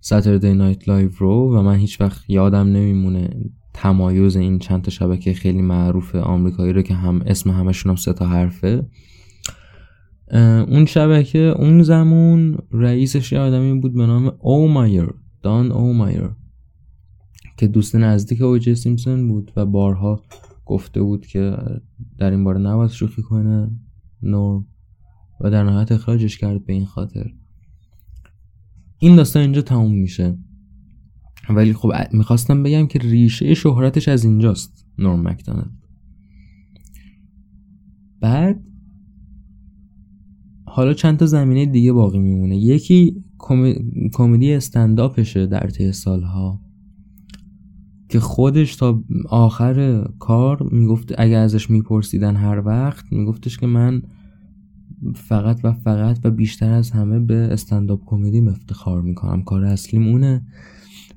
Saturday 0.00 0.54
Night 0.54 0.88
Live 0.88 1.10
رو 1.18 1.56
و 1.58 1.62
من 1.62 1.76
هیچ 1.76 2.00
وقت 2.00 2.30
یادم 2.30 2.66
نمیمونه 2.66 3.30
تمایز 3.76 4.36
این 4.36 4.58
چند 4.58 4.82
تا 4.82 4.90
شبکه 4.90 5.32
خیلی 5.32 5.62
معروف 5.62 6.14
آمریکایی 6.14 6.72
رو 6.72 6.82
که 6.82 6.94
هم 6.94 7.22
اسم 7.26 7.50
همشون 7.50 7.90
هم 7.90 7.96
سه 7.96 8.12
تا 8.12 8.26
حرفه. 8.26 8.86
اون 10.68 10.84
شبکه 10.84 11.38
اون 11.38 11.82
زمان 11.82 12.58
رئیسش 12.72 13.32
یه 13.32 13.38
آدمی 13.38 13.80
بود 13.80 13.94
به 13.94 14.06
نام 14.06 14.32
اولمایر 14.38 15.14
دان 15.42 15.72
اولمایر 15.72 16.30
که 17.56 17.66
دوست 17.66 17.96
نزدیک 17.96 18.42
اوجی 18.42 18.74
سیمسون 18.74 19.28
بود 19.28 19.52
و 19.56 19.66
بارها 19.66 20.22
گفته 20.66 21.02
بود 21.02 21.26
که 21.26 21.56
در 22.18 22.30
این 22.30 22.44
باره 22.44 22.58
نباید 22.58 22.90
شوخی 22.90 23.22
کنه 23.22 23.70
نورم 24.22 24.66
و 25.40 25.50
در 25.50 25.64
نهایت 25.64 25.92
اخراجش 25.92 26.38
کرد 26.38 26.64
به 26.66 26.72
این 26.72 26.84
خاطر. 26.84 27.30
این 28.98 29.16
داستان 29.16 29.42
اینجا 29.42 29.62
تموم 29.62 29.94
میشه. 29.94 30.38
ولی 31.54 31.72
خب 31.72 31.92
می‌خواستم 32.12 32.62
بگم 32.62 32.86
که 32.86 32.98
ریشه 32.98 33.54
شهرتش 33.54 34.08
از 34.08 34.24
اینجاست 34.24 34.86
نورم 34.98 35.28
مکدانلد 35.28 35.70
بعد 38.20 38.64
حالا 40.64 40.94
چند 40.94 41.16
تا 41.16 41.26
زمینه 41.26 41.66
دیگه 41.66 41.92
باقی 41.92 42.18
میمونه. 42.18 42.56
یکی 42.56 43.24
کمدی 44.12 44.52
استنداپشه 44.52 45.46
در 45.46 45.68
طی 45.68 45.92
سالها 45.92 46.60
که 48.08 48.20
خودش 48.20 48.76
تا 48.76 49.04
آخر 49.28 50.06
کار 50.18 50.68
می‌گفت 50.72 51.14
اگر 51.18 51.40
ازش 51.40 51.70
میپرسیدن 51.70 52.36
هر 52.36 52.62
وقت 52.66 53.12
میگفتش 53.12 53.58
که 53.58 53.66
من 53.66 54.02
فقط 55.14 55.60
و 55.64 55.72
فقط 55.72 56.18
و 56.24 56.30
بیشتر 56.30 56.72
از 56.72 56.90
همه 56.90 57.18
به 57.18 57.34
استنداپ 57.34 58.00
کمدی 58.06 58.40
افتخار 58.40 59.02
می‌کنم. 59.02 59.42
کار 59.42 59.64
اصلیم 59.64 60.08
اونه. 60.08 60.46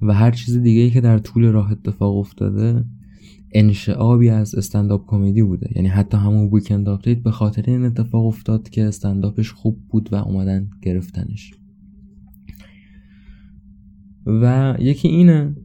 و 0.01 0.13
هر 0.13 0.31
چیز 0.31 0.57
دیگه 0.57 0.81
ای 0.81 0.91
که 0.91 1.01
در 1.01 1.17
طول 1.17 1.45
راه 1.45 1.71
اتفاق 1.71 2.17
افتاده 2.17 2.85
انشعابی 3.53 4.29
از 4.29 4.55
استنداپ 4.55 5.05
کمدی 5.07 5.43
بوده. 5.43 5.69
یعنی 5.75 5.87
حتی 5.87 6.17
همون 6.17 6.49
Weekend 6.53 6.89
Update 6.89 7.17
به 7.17 7.31
خاطر 7.31 7.63
این 7.67 7.85
اتفاق 7.85 8.25
افتاد 8.25 8.69
که 8.69 8.83
استنداپش 8.83 9.51
خوب 9.51 9.79
بود 9.89 10.09
و 10.11 10.15
اومدن 10.15 10.69
گرفتنش. 10.81 11.53
و 14.25 14.75
یکی 14.79 15.07
اینه 15.07 15.55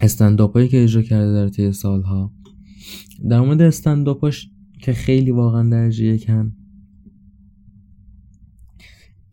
استنداپایی 0.00 0.68
که 0.68 0.82
اجرا 0.82 1.02
کرده 1.02 1.32
در 1.32 1.48
طی 1.48 1.72
سالها. 1.72 2.32
در 3.28 3.40
مورد 3.40 3.62
استنداپاش 3.62 4.50
که 4.82 4.92
خیلی 4.92 5.30
واقعا 5.30 5.68
درجه 5.68 6.04
یکن 6.04 6.52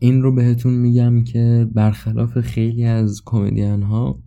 این 0.02 0.22
رو 0.22 0.34
بهتون 0.34 0.74
میگم 0.74 1.24
که 1.24 1.68
برخلاف 1.74 2.40
خیلی 2.40 2.84
از 2.84 3.22
کمدین 3.24 3.82
ها 3.82 4.22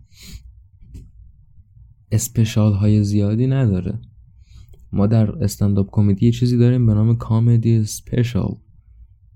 اسپشال 2.12 2.72
های 2.72 3.04
زیادی 3.04 3.46
نداره. 3.46 4.00
ما 4.92 5.06
در 5.06 5.30
استنداپ 5.30 5.88
کمدی 5.92 6.32
چیزی 6.32 6.58
داریم 6.58 6.86
به 6.86 6.94
نام 6.94 7.16
کامدی 7.16 7.76
اسپشال. 7.76 8.56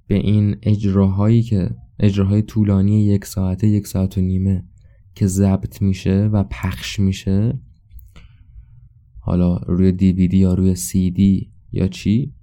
به 0.07 0.15
این 0.15 0.57
اجراهایی 0.63 1.43
که 1.43 1.71
اجراهای 1.99 2.43
طولانی 2.43 3.07
یک 3.07 3.25
ساعته 3.25 3.69
یک 3.69 3.87
ساعت 3.87 4.19
و 4.19 4.21
نیمه 4.21 4.65
که 5.15 5.27
ضبط 5.27 5.83
میشه 5.83 6.31
و 6.33 6.45
پخش 6.45 7.01
میشه. 7.01 7.59
حالا 9.21 9.57
روی 9.57 9.93
دی 9.93 10.39
یا 10.39 10.55
روی 10.55 10.75
سی 10.75 11.11
دی 11.11 11.53
یا 11.73 11.89
چی؟ 11.89 12.35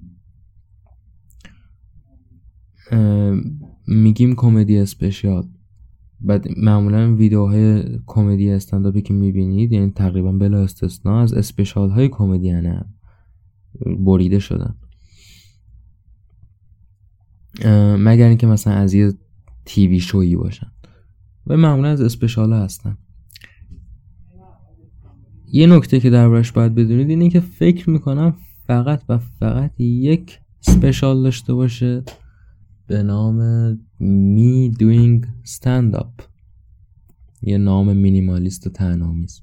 میگیم 3.87 4.35
کمدی 4.35 4.77
اسپشیال. 4.77 5.47
بعد 6.21 6.47
معمولا 6.57 7.15
ویدیوهای 7.15 7.83
کمدی 8.05 8.51
استنداپی 8.51 9.01
که 9.01 9.13
می‌بینید 9.13 9.71
یعنی 9.71 9.91
تقریبا 9.91 10.31
بلا 10.31 10.63
استثنا 10.63 11.21
از 11.21 11.33
اسپشال 11.33 11.89
های 11.89 12.09
کمدی 12.09 12.53
بریده 13.99 14.39
شدن. 14.39 14.75
مگر 17.97 18.27
اینکه 18.27 18.47
مثلا 18.47 18.73
از 18.73 18.93
یه 18.93 19.13
تیوی 19.65 19.99
شویی 19.99 20.35
باشن. 20.35 20.67
و 21.47 21.57
معمولا 21.57 21.89
از 21.89 22.01
اسپشال 22.01 22.53
ها 22.53 22.63
هستن. 22.63 22.97
یه 25.51 25.67
نکته 25.67 25.99
که 25.99 26.09
دربارش 26.09 26.51
باید 26.51 26.75
بدونید 26.75 27.09
اینه 27.09 27.29
که 27.29 27.39
فکر 27.39 27.89
می‌کنم 27.89 28.35
فقط 28.67 29.03
و 29.09 29.17
فقط 29.17 29.79
یک 29.79 30.39
سپشال 30.59 31.23
داشته 31.23 31.53
باشه 31.53 32.03
به 32.87 33.03
نام 33.03 33.39
می 33.99 34.69
دوینگ 34.79 35.25
stand 35.25 35.95
up. 35.95 36.23
یه 37.41 37.57
نام 37.57 37.97
مینیمالیست 37.97 38.67
و 38.67 38.69
تنامیز 38.69 39.41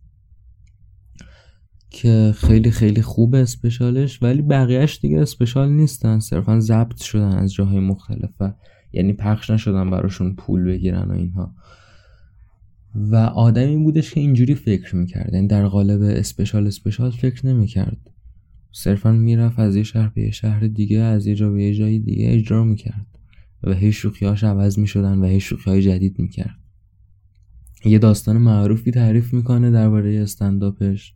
که 1.90 2.34
خیلی 2.36 2.70
خیلی 2.70 3.02
خوبه 3.02 3.38
اسپشالش 3.38 4.22
ولی 4.22 4.42
بقیهش 4.42 4.98
دیگه 5.02 5.20
اسپشال 5.20 5.72
نیستن. 5.72 6.18
صرفا 6.18 6.60
ضبط 6.60 7.02
شدن 7.02 7.32
از 7.36 7.54
جاهای 7.54 7.80
مختلف 7.80 8.30
و 8.40 8.52
یعنی 8.92 9.12
پخش 9.12 9.50
نشدن 9.50 9.90
براشون 9.90 10.34
پول 10.34 10.64
بگیرن 10.64 11.08
و 11.08 11.12
اینها. 11.12 11.54
و 12.94 13.16
آدمی 13.16 13.76
بودش 13.76 14.14
که 14.14 14.20
اینجوری 14.20 14.54
فکر 14.54 14.96
می‌کرد. 14.96 15.34
یعنی 15.34 15.46
در 15.46 15.66
قالب 15.66 16.02
اسپشال 16.02 16.66
اسپشال 16.66 17.10
فکر 17.10 17.46
نمی‌کرد. 17.46 18.10
صرفا 18.72 19.12
می‌رفت 19.12 19.58
از 19.58 19.76
یه 19.76 19.82
شهر 19.82 20.08
به 20.08 20.22
یه 20.22 20.30
شهر 20.30 20.66
دیگه 20.66 20.98
از 20.98 21.26
یه 21.26 21.34
جا 21.34 21.50
به 21.50 21.62
یه 21.62 21.74
جای 21.74 21.98
دیگه 21.98 22.32
اجرا 22.32 22.64
می‌کرد. 22.64 23.11
و 23.64 23.72
هی 23.72 23.92
شوخیاش 23.92 24.44
عوض 24.44 24.78
می‌شدن 24.78 25.18
و 25.18 25.24
هی 25.24 25.40
شوخی 25.40 25.82
جدید 25.82 26.18
می‌کرد. 26.18 26.58
یه 27.84 27.98
داستان 27.98 28.36
معروفی 28.36 28.90
تعریف 28.90 29.34
می‌کنه 29.34 29.70
درباره 29.70 30.20
استنداپش. 30.22 31.14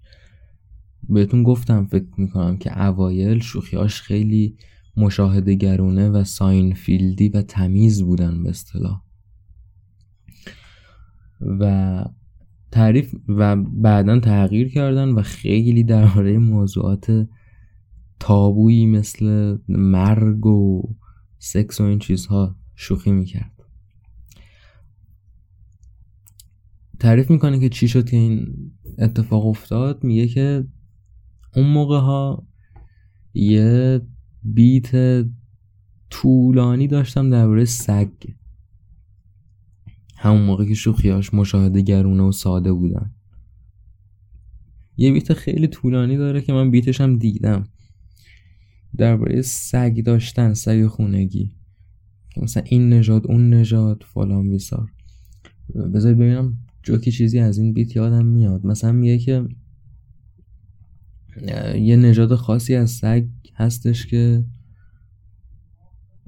بهتون 1.09 1.43
گفتم 1.43 1.87
فکر 1.87 2.07
می‌کنم 2.17 2.57
که 2.57 2.83
اوایل 2.83 3.39
شوخیاش 3.39 4.03
خیلی 4.03 4.57
مشاهده 4.97 5.55
گرونه 5.55 6.09
و 6.09 6.25
ساینفیلدی 6.25 7.29
و 7.29 7.43
تمیز 7.43 8.03
بودن 8.03 8.43
به 8.43 8.49
اصطلاح. 8.49 9.03
و 11.41 12.05
تعریف 12.71 13.15
و 13.29 13.57
بعدا 13.57 14.21
تغییر 14.21 14.69
کردن 14.69 15.09
و 15.09 15.23
خیلی 15.23 15.85
درباره 15.85 16.39
موضوعات 16.39 17.29
تابویی 18.21 18.87
مثل 18.87 19.57
مرگ 19.69 20.47
و 20.47 20.83
سکس 21.47 21.81
و 21.81 21.85
این 21.85 21.99
چیزها 21.99 22.57
شوخی 22.75 23.11
می‌کرد. 23.11 23.53
تعریف 26.99 27.31
می‌کنه 27.31 27.61
که 27.61 27.69
چی 27.69 27.89
شد 27.89 28.11
که 28.11 28.17
این 28.17 28.57
اتفاق 28.99 29.47
افتاد. 29.47 30.05
میگه 30.05 30.29
که 30.29 30.67
اون 31.57 31.67
موقع 31.67 31.99
ها 31.99 32.47
یه 33.35 34.01
بیت 34.43 34.91
طولانی 36.11 36.89
داشتم 36.89 37.31
درباره 37.31 37.65
سگ. 37.65 38.13
همون 40.17 40.43
موقع 40.43 40.65
که 40.65 40.75
شوخیاش 40.75 41.35
مشاهده 41.35 41.81
گرونه 41.81 42.23
و 42.23 42.33
ساده 42.33 42.73
بودن. 42.73 43.15
یه 44.97 45.13
بیت 45.13 45.33
خیلی 45.33 45.67
طولانی 45.67 46.17
داره 46.17 46.41
که 46.41 46.53
من 46.53 46.71
بیتش 46.71 47.01
هم 47.01 47.19
دیدم. 47.19 47.65
درباره 48.97 49.43
سگ 49.43 50.03
داشتن 50.05 50.55
سگ 50.55 50.87
خونگی. 50.87 51.53
مثلا 52.37 52.63
این 52.67 52.93
نژاد 52.93 53.27
اون 53.27 53.55
نژاد 53.55 54.05
فلان 54.15 54.51
بیسار. 54.51 54.93
بذارید 55.95 56.19
ببینم 56.19 56.59
جوکی 56.83 57.11
چیزی 57.13 57.39
از 57.39 57.59
این 57.59 57.73
بیت 57.73 57.97
یادم 57.97 58.27
میاد. 58.27 58.67
مثلا 58.67 58.93
میگه 58.93 59.19
که 59.19 59.49
یه 61.75 61.97
نژاد 61.97 62.35
خاصی 62.35 62.75
از 62.75 62.91
سگ 62.91 63.25
هستش 63.55 64.07
که 64.07 64.45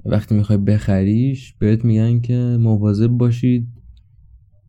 وقتی 0.05 0.35
می‌خوای 0.35 0.57
بخریش 0.57 1.53
بهت 1.53 1.85
میگن 1.85 2.19
که 2.19 2.57
مواظب 2.59 3.07
باشید 3.07 3.67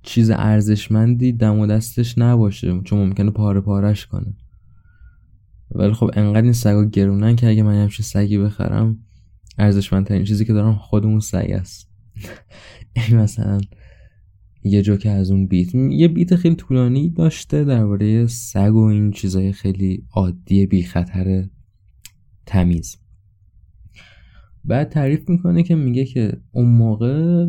چیز 0.02 0.30
ارزشمندی 0.30 1.32
دم 1.32 1.58
و 1.58 1.66
دستش 1.66 2.18
نباشه 2.18 2.80
چون 2.84 2.98
ممکنه 2.98 3.30
پاره 3.30 3.60
پارش 3.60 4.06
کنه. 4.06 4.34
ولی 5.74 5.92
خب 5.92 6.10
انقدر 6.14 6.42
این 6.42 6.52
سگا 6.52 6.84
گرونن 6.84 7.36
که 7.36 7.48
اگه 7.48 7.62
من 7.62 7.74
همچین 7.74 8.04
سگی 8.04 8.38
بخرم 8.38 8.98
ارزشمندترین 9.58 10.24
چیزی 10.24 10.44
که 10.44 10.52
دارم 10.52 10.74
خودمون 10.74 11.20
سگ 11.20 11.50
است. 11.50 11.88
این 12.96 13.16
مثلا 13.16 13.60
یه 14.64 14.82
جو 14.82 14.96
که 14.96 15.10
از 15.10 15.30
اون 15.30 15.46
بیت. 15.46 15.74
یه 15.74 16.08
بیت 16.08 16.36
خیلی 16.36 16.54
طولانی 16.54 17.10
داشته 17.10 17.64
درباره 17.64 18.26
سگ 18.26 18.72
و 18.74 18.84
این 18.84 19.10
چیزای 19.10 19.52
خیلی 19.52 20.04
عادی 20.12 20.66
بی 20.66 20.82
خطر 20.82 21.48
تمیز. 22.46 22.96
بعد 24.64 24.88
تعریف 24.88 25.28
می‌کنه 25.28 25.62
که 25.62 25.74
میگه 25.74 26.04
که 26.04 26.40
اون 26.52 26.66
موقع 26.66 27.48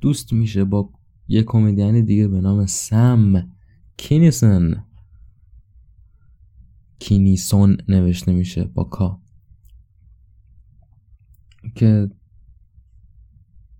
دوست 0.00 0.32
میشه 0.32 0.64
با 0.64 0.90
یه 1.28 1.42
کمدین 1.42 2.04
دیگه 2.04 2.28
به 2.28 2.40
نام 2.40 2.66
سم 2.66 3.48
کینیسن. 3.96 4.84
کینیسون 7.02 7.76
نوشته 7.88 8.32
میشه 8.32 8.64
با 8.64 8.84
کا. 8.84 9.20
که 11.74 12.10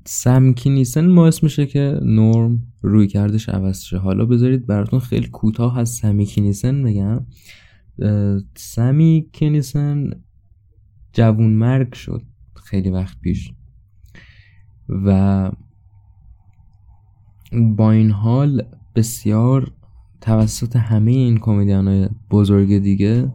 سم 0.05 0.53
کینیسن 0.53 1.15
باعث 1.15 1.43
میشه 1.43 1.67
که 1.67 2.01
نرم 2.03 2.73
روی 2.81 3.07
کردش 3.07 3.49
عوض 3.49 3.81
شه. 3.81 3.99
حالا 3.99 4.25
بذارید 4.25 4.67
براتون 4.67 5.01
خیلی 5.01 5.27
کوتاه 5.27 5.79
از 5.79 5.89
سمی 5.89 6.25
کینیسن 6.25 6.83
بگم. 6.83 7.27
سمی 8.57 9.29
کینیسن 9.33 10.11
جوون 11.13 11.51
مرگ 11.51 11.95
شد 11.95 12.23
خیلی 12.55 12.91
وقت 12.91 13.21
پیش. 13.21 13.53
و 14.89 15.51
با 17.77 17.93
این 17.93 18.11
حال 18.11 18.63
بسیار 18.95 19.73
توسط 20.23 20.77
همه 20.77 21.11
این 21.11 21.39
کمدین 21.39 22.09
بزرگ 22.31 22.79
دیگه 22.79 23.33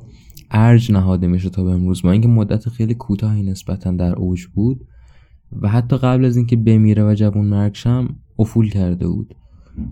ارج 0.52 0.92
نهاده 0.92 1.28
میشه 1.28 1.50
تا 1.50 1.64
به 1.64 1.70
امروز. 1.70 2.02
با 2.02 2.12
اینکه 2.12 2.28
مدت 2.28 2.70
خیلی 2.70 2.94
کوتاهی 2.94 3.44
نسبتا 3.44 3.92
در 3.92 4.16
اوج 4.16 4.46
بود 4.46 4.88
و 5.52 5.70
حتی 5.70 5.98
قبل 5.98 6.26
از 6.26 6.38
اینکه 6.38 6.56
بمیره 6.56 7.04
و 7.12 7.14
جوون 7.14 7.46
مرگشم 7.46 8.16
افول 8.40 8.70
کرده 8.70 9.08
بود. 9.08 9.36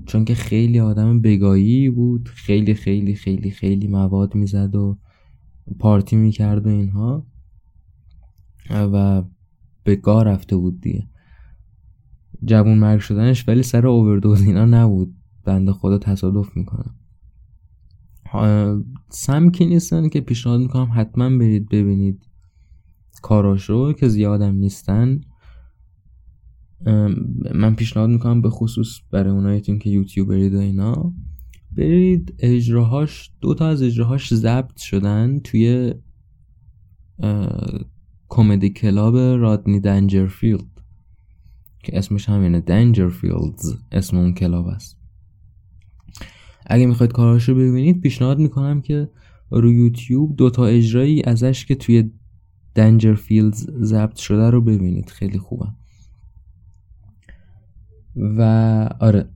چون 0.06 0.26
که 0.26 0.36
خیلی 0.36 0.80
آدم 0.80 1.22
بگایی 1.22 1.90
بود 1.90 2.30
خیلی 2.34 2.74
خیلی 2.74 3.16
خیلی 3.16 3.52
خیلی 3.52 3.88
مواد 3.88 4.36
می‌زد 4.36 4.76
و 4.76 4.98
پارتی 5.80 6.16
می‌کرد 6.16 6.66
و 6.66 6.70
اینها. 6.70 7.26
و 8.70 9.24
به 9.84 9.96
گاه 9.96 10.24
رفته 10.24 10.56
بود 10.56 10.82
دیگه. 10.82 11.08
جوون 12.46 12.78
مرگ 12.78 13.00
شدنش 13.00 13.48
ولی 13.48 13.64
سر 13.64 13.88
اووردوز 13.88 14.42
اینا 14.42 14.66
نبود. 14.66 15.15
بنده 15.46 15.74
خدا 15.74 15.98
تصادف 15.98 16.58
می‌کنم. 16.58 16.96
سم 19.10 19.50
کینیسن 19.50 20.10
که 20.10 20.22
پیشنهاد 20.22 20.60
می‌کنم 20.60 20.90
حتما 20.96 21.38
برید 21.38 21.70
ببینید 21.70 22.26
کاراشو 23.22 23.94
که 23.94 24.08
زیادم 24.08 24.56
نیستن. 24.56 25.22
من 27.56 27.76
پیشنهاد 27.76 28.10
می‌کنم 28.10 28.42
به 28.42 28.50
خصوص 28.50 29.00
برای 29.12 29.32
اونایتون 29.32 29.80
که 29.80 29.90
یوتیوبرید 29.90 30.54
و 30.54 30.60
اینا 30.60 31.14
برید 31.72 32.36
اجراهاش 32.40 33.32
دو 33.42 33.54
تا 33.54 33.68
از 33.68 33.82
اجراهاش 33.82 34.34
ضبط 34.34 34.78
شدن 34.78 35.40
توی 35.40 35.94
comedy 38.30 38.70
club 38.70 39.18
رادنی 39.18 39.80
دنجرفیلد 39.80 40.82
که 41.84 41.98
اسمش 41.98 42.30
همینه 42.30 42.60
دنجرفیلدز 42.60 43.78
اسم 43.92 44.18
اون 44.18 44.34
کلاب 44.34 44.68
است. 44.68 44.98
اگه 46.66 46.86
می‌خواید 46.86 47.12
کاراشو 47.12 47.56
ببینید 47.56 48.02
پیشنهاد 48.02 48.40
می‌کنم 48.40 48.82
که 48.82 49.10
رو 49.50 49.74
یوتیوب 49.74 50.36
دوتا 50.36 50.66
اجرایی 50.66 51.24
ازش 51.24 51.66
که 51.66 51.76
توی 51.76 52.12
دنجرفیلدز 52.76 53.70
ضبط 53.82 54.16
شده 54.16 54.50
رو 54.50 54.62
ببینید. 54.62 55.10
خیلی 55.10 55.38
خوبه. 55.38 55.66
و 58.16 58.42
آره 59.00 59.30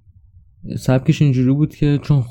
سبکش 0.78 1.22
اینجوری 1.22 1.54
بود 1.54 1.76
که 1.76 2.00
چون 2.02 2.22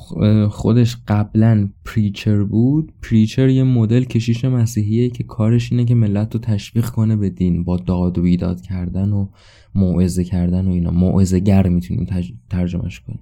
خودش 0.48 0.96
قبلا 1.08 1.68
preacher 1.84 2.44
بود 2.44 2.92
preacher 3.02 3.48
یه 3.48 3.62
مدل 3.62 4.04
کشیش 4.04 4.44
مسیحیه 4.44 5.10
که 5.10 5.24
کارش 5.24 5.72
اینه 5.72 5.84
که 5.84 5.94
ملت 5.94 6.34
رو 6.34 6.40
تشویق 6.40 6.86
کنه 6.86 7.16
به 7.16 7.30
دین 7.30 7.64
با 7.64 7.76
داد 7.76 8.18
و 8.18 8.22
بیداد 8.22 8.60
کردن 8.60 9.12
و 9.12 9.28
موعظه 9.74 10.24
کردن 10.24 10.66
و 10.66 10.70
اینا. 10.70 10.90
موعظه 10.90 11.40
گر 11.40 11.68
می‌تونیم 11.68 12.06
ترجمهش 12.50 13.00
کنیم. 13.00 13.20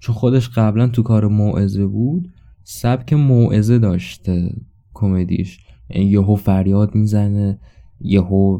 چون 0.00 0.14
خودش 0.14 0.48
قبلا 0.48 0.88
تو 0.88 1.02
کار 1.02 1.28
موعظه 1.28 1.86
بود 1.86 2.32
سبک 2.64 3.12
موعظه 3.12 3.78
داشته 3.78 4.56
کمدیش. 4.94 5.58
یعنی 5.90 6.06
یهو 6.06 6.36
فریاد 6.36 6.94
می‌زنه 6.94 7.58
یهو 8.00 8.58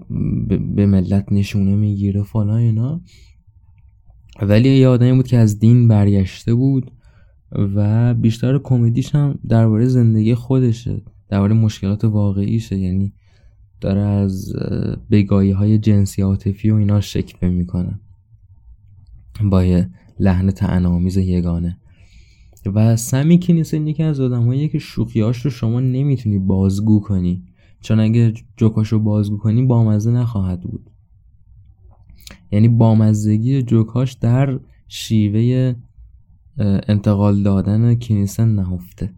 به 0.74 0.86
ملت 0.86 1.32
نشونه 1.32 1.76
می‌گیره 1.76 2.22
فلان 2.22 2.58
اینا. 2.58 3.00
ولی 4.42 4.68
یه 4.68 4.88
آدمی 4.88 5.12
بود 5.12 5.26
که 5.26 5.38
از 5.38 5.58
دین 5.58 5.88
برگشته 5.88 6.54
بود 6.54 6.90
و 7.52 8.14
بیشتر 8.14 8.58
کمدیش 8.58 9.14
هم 9.14 9.38
درباره 9.48 9.86
زندگی 9.86 10.34
خودشه 10.34 11.02
درباره 11.28 11.54
مشکلات 11.54 12.04
واقعیشه. 12.04 12.78
یعنی 12.78 13.12
داره 13.80 14.00
از 14.00 14.52
بگاهی 15.10 15.50
های 15.50 15.78
جنسی 15.78 16.22
عاطفی 16.22 16.70
و 16.70 16.74
اینا 16.74 17.00
شکل 17.00 17.48
می‌کنه. 17.48 18.00
با 19.50 19.64
یه 19.64 19.90
لحن 20.20 20.50
تعنامیز 20.50 21.16
یگانه. 21.16 21.78
و 22.66 22.96
سمی 22.96 23.38
کینیسن 23.38 23.86
یکی 23.86 24.02
از 24.02 24.20
آدمایی 24.20 24.68
که 24.68 24.78
شوخیاش 24.78 25.44
رو 25.44 25.50
شما 25.50 25.80
نمی‌تونی 25.80 26.38
بازگو 26.38 27.00
کنی. 27.00 27.42
چون 27.80 28.00
اگه 28.00 28.34
جوکاش 28.56 28.88
رو 28.88 28.98
بازگو 28.98 29.36
کنی 29.36 29.66
بامزه 29.66 30.10
نخواهد 30.10 30.60
بود. 30.60 30.90
یعنی 32.52 32.68
بامزگی 32.68 33.62
جوکاش 33.62 34.12
در 34.12 34.60
شیوه 34.88 35.74
انتقال 36.58 37.42
دادن 37.42 37.94
کینیسن 37.94 38.48
نهفته. 38.48 39.14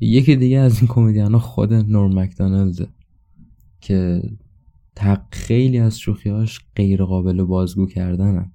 یکی 0.00 0.36
دیگه 0.36 0.58
از 0.58 0.78
این 0.78 0.88
کمدین 0.88 1.32
ها 1.32 1.38
خود 1.38 1.72
نور 1.72 2.14
مکدانلده 2.14 2.88
که 3.80 4.22
تق 4.96 5.22
خیلی 5.30 5.78
از 5.78 5.98
شوخیاش 5.98 6.60
غیر 6.76 7.04
قابل 7.04 7.42
بازگو 7.42 7.86
کردنن. 7.86 8.52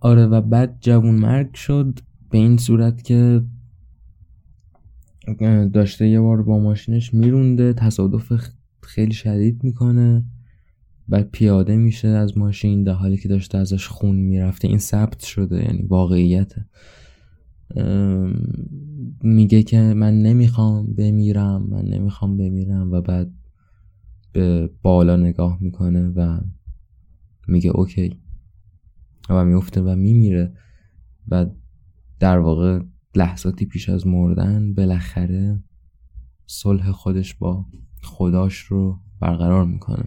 آره 0.00 0.26
و 0.26 0.40
بعد 0.40 0.76
جوون 0.80 1.14
مرگ 1.14 1.54
شد 1.54 1.98
به 2.30 2.38
این 2.38 2.56
صورت 2.56 3.04
که 3.04 3.42
داشته 5.72 6.08
یه 6.08 6.20
بار 6.20 6.42
با 6.42 6.58
ماشینش 6.58 7.14
میرونده 7.14 7.72
تصادف 7.72 8.32
خیلی 8.82 9.12
شدید 9.12 9.64
می‌کنه 9.64 10.24
بعد 11.08 11.30
پیاده 11.30 11.76
میشه 11.76 12.08
از 12.08 12.38
ماشین 12.38 12.84
در 12.84 12.92
حالی 12.92 13.16
که 13.16 13.28
داشته 13.28 13.58
ازش 13.58 13.88
خون 13.88 14.16
می‌رفته. 14.16 14.68
این 14.68 14.78
ثبت 14.78 15.24
شده 15.24 15.64
یعنی 15.64 15.82
واقعیته. 15.82 16.66
میگه 19.22 19.62
که 19.62 19.78
من 19.78 20.22
نمی‌خوام 20.22 20.94
بمیرم 20.94 21.62
من 21.62 21.84
نمی‌خوام 21.84 22.36
بمیرم 22.36 22.92
و 22.92 23.00
بعد 23.00 23.32
به 24.32 24.70
بالا 24.82 25.16
نگاه 25.16 25.58
می‌کنه 25.60 26.08
و 26.08 26.40
میگه 27.48 27.70
اوکی. 27.70 28.20
و 29.30 29.44
میفته 29.44 29.80
و 29.80 29.94
میمیره 29.94 30.52
و 31.28 31.46
در 32.20 32.38
واقع 32.38 32.80
لحظاتی 33.14 33.66
پیش 33.66 33.88
از 33.88 34.06
مردن 34.06 34.74
بالاخره 34.74 35.62
صلح 36.46 36.90
خودش 36.90 37.34
با 37.34 37.66
خداش 38.02 38.58
رو 38.58 39.00
برقرار 39.20 39.64
می‌کنه. 39.64 40.04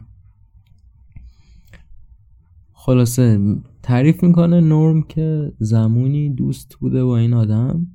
خلاصه 2.73 3.39
تعریف 3.83 4.23
می‌کنه 4.23 4.61
نرم 4.61 5.03
که 5.03 5.53
زمانی 5.59 6.29
دوست 6.29 6.75
بوده 6.79 7.03
با 7.03 7.17
این 7.17 7.33
آدم. 7.33 7.87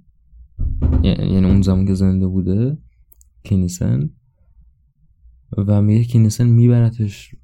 یعنی 1.03 1.47
اون 1.47 1.63
زمان 1.63 1.87
که 1.87 1.95
زنده 1.95 2.27
بوده 2.27 2.79
کینیسن. 3.43 4.11
و 5.57 5.83
میگه 5.83 6.05
کینیسن 6.05 6.49
میبرتش 6.49 7.35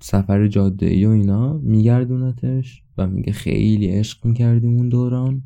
سفر 0.00 0.48
جاده 0.48 0.86
ای 0.86 1.06
و 1.06 1.10
اینا 1.10 1.58
میگردونتش 1.58 2.82
و 2.98 3.06
میگه 3.06 3.32
خیلی 3.32 3.86
عشق 3.86 4.26
می‌کردیم 4.26 4.76
اون 4.76 4.88
دوران. 4.88 5.42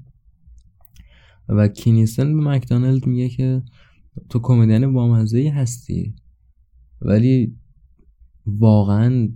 و 1.49 1.69
کینیسن 1.69 2.37
به 2.37 2.51
مکدانلد 2.51 3.07
میگه 3.07 3.29
که 3.29 3.63
تو 4.29 4.39
کمدین 4.39 4.93
بامزه 4.93 5.53
هستی 5.55 6.15
ولی 7.03 7.57
واقعا 8.47 9.29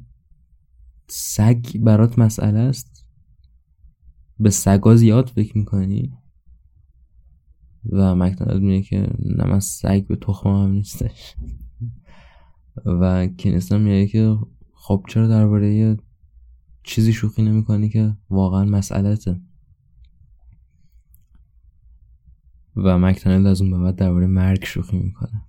سگ 1.16 1.78
برات 1.78 2.18
مسئله 2.18 2.58
است؟ 2.58 3.06
به 4.38 4.50
سگا 4.50 4.96
زیاد 4.96 5.28
فکر 5.28 5.58
می‌کنی؟ 5.58 6.12
و 7.92 8.14
مکدانلد 8.14 8.62
میگه 8.62 8.82
که 8.82 9.08
نه 9.18 9.44
من 9.44 9.60
سگ 9.60 10.06
به 10.06 10.16
تخمم 10.16 10.64
هم 10.64 10.70
نیستش. 10.70 11.34
و 12.86 13.26
کینیسن 13.26 13.80
میگه 13.80 14.06
که 14.06 14.38
خب 14.74 15.04
چرا 15.08 15.28
درباره 15.28 15.96
چیزی 16.82 17.12
شوخی 17.12 17.42
نمی‌کنی 17.42 17.88
که 17.88 18.16
واقعا 18.30 18.64
مسئلته 18.64 19.40
و 22.76 22.98
مکتانل 22.98 23.46
از 23.46 23.60
اون 23.60 23.70
به 23.70 23.78
بعد 23.78 23.96
درباره 23.96 24.26
مرگ 24.26 24.64
شوخی 24.64 24.98
می‌کنه. 24.98 25.42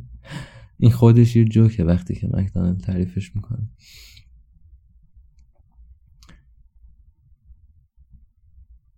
این 0.78 0.90
خودش 0.90 1.36
یه 1.36 1.44
جوکه 1.44 1.84
وقتی 1.84 2.14
که 2.14 2.28
مکدانل 2.32 2.78
تعریفش 2.78 3.36
می‌کنه. 3.36 3.68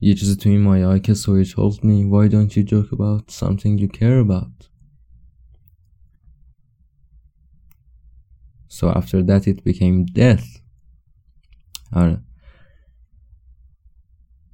یه 0.04 0.14
چیزی 0.14 0.36
تو 0.36 0.48
این 0.48 0.60
مایه 0.60 0.86
های 0.86 1.00
که 1.00 1.14
so 1.14 1.44
told 1.44 1.76
me 1.76 2.04
why 2.12 2.28
don't 2.28 2.52
you 2.56 2.64
joke 2.70 2.92
about 2.92 3.30
something 3.30 3.78
you 3.78 3.88
care 3.88 4.20
about? 4.26 4.68
So 8.68 8.84
after 9.00 9.22
that 9.22 9.46
it 9.46 9.64
became 9.64 10.04
death. 10.12 10.60
آره. 11.92 12.22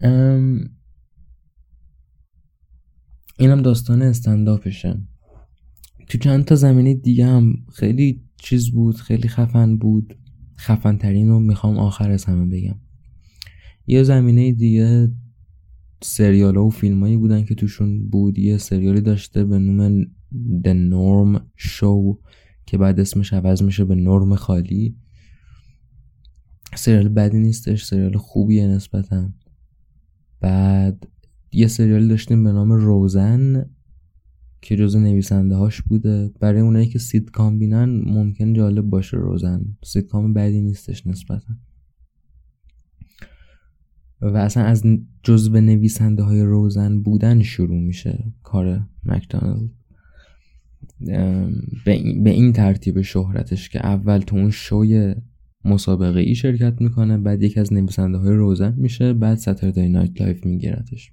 ام... 0.00 0.70
اینم 3.38 3.62
داستان 3.62 4.02
استنداپشه. 4.02 5.02
تو 6.08 6.18
چند 6.18 6.44
تا 6.44 6.54
زمینه 6.54 6.94
دیگه 6.94 7.26
هم 7.26 7.52
خیلی 7.74 8.24
چیز 8.36 8.70
بود 8.70 8.96
خیلی 8.96 9.28
خفن 9.28 9.76
بود. 9.76 10.18
خفن 10.58 10.96
ترین 10.98 11.28
رو 11.28 11.40
می‌خوام 11.40 11.78
آخر 11.78 12.10
از 12.10 12.24
همه 12.24 12.46
بگم. 12.46 12.80
یه 13.86 14.02
زمینه 14.02 14.52
دیگه 14.52 15.10
سریال 16.02 16.56
و 16.56 16.70
فیلم 16.70 17.00
هایی 17.00 17.16
بودن 17.16 17.44
که 17.44 17.54
توشون 17.54 18.08
بود. 18.08 18.38
یه 18.38 18.58
سریالی 18.58 19.00
داشته 19.00 19.44
به 19.44 19.58
نوم 19.58 20.02
The 20.64 20.90
Norm 20.92 21.40
Show 21.58 22.16
که 22.66 22.78
بعد 22.78 23.00
اسمش 23.00 23.32
عوض 23.32 23.62
میشه 23.62 23.84
به 23.84 23.94
نرم 23.94 24.34
خالی. 24.34 24.96
سریال 26.76 27.08
بدی 27.08 27.38
نیستش 27.38 27.84
سریال 27.84 28.16
خوبیه 28.16 28.66
نسبتا. 28.66 29.28
بعد 30.40 31.06
یه 31.52 31.66
سریال 31.66 32.08
داشتیم 32.08 32.44
به 32.44 32.52
نام 32.52 32.72
روزن 32.72 33.70
که 34.62 34.76
جز 34.76 34.96
نویسنده 34.96 35.54
هاش 35.54 35.82
بوده. 35.82 36.30
برای 36.40 36.60
اونایی 36.60 36.86
که 36.86 36.98
سیدکام 36.98 37.58
بینن 37.58 38.02
ممکن 38.06 38.52
جالب 38.52 38.84
باشه 38.84 39.16
روزن 39.16 39.76
سیدکام 39.84 40.34
بدی 40.34 40.60
نیستش 40.60 41.06
نسبتا. 41.06 41.54
و 44.22 44.36
اصلا 44.36 44.64
از 44.64 44.84
جزو 45.22 45.60
نویسنده 45.60 46.22
های 46.22 46.42
روزن 46.42 47.02
بودن 47.02 47.42
شروع 47.42 47.80
میشه 47.80 48.24
کار 48.42 48.80
مکدانلد 49.04 49.70
به 52.24 52.30
این 52.30 52.52
ترتیب 52.52 53.00
شهرتش 53.02 53.68
که 53.68 53.86
اول 53.86 54.18
تو 54.18 54.36
اون 54.36 54.50
شوی 54.50 55.14
مسابقه 55.64 56.20
ای 56.20 56.34
شرکت 56.34 56.80
می‌کنه 56.80 57.18
بعد 57.18 57.42
یکی 57.42 57.60
از 57.60 57.72
نویسنده 57.72 58.18
های 58.18 58.34
روزن 58.34 58.74
میشه 58.76 59.12
بعد 59.12 59.38
Saturday 59.38 59.88
Night 59.88 60.20
Live 60.20 60.46
میگیرتش 60.46 61.12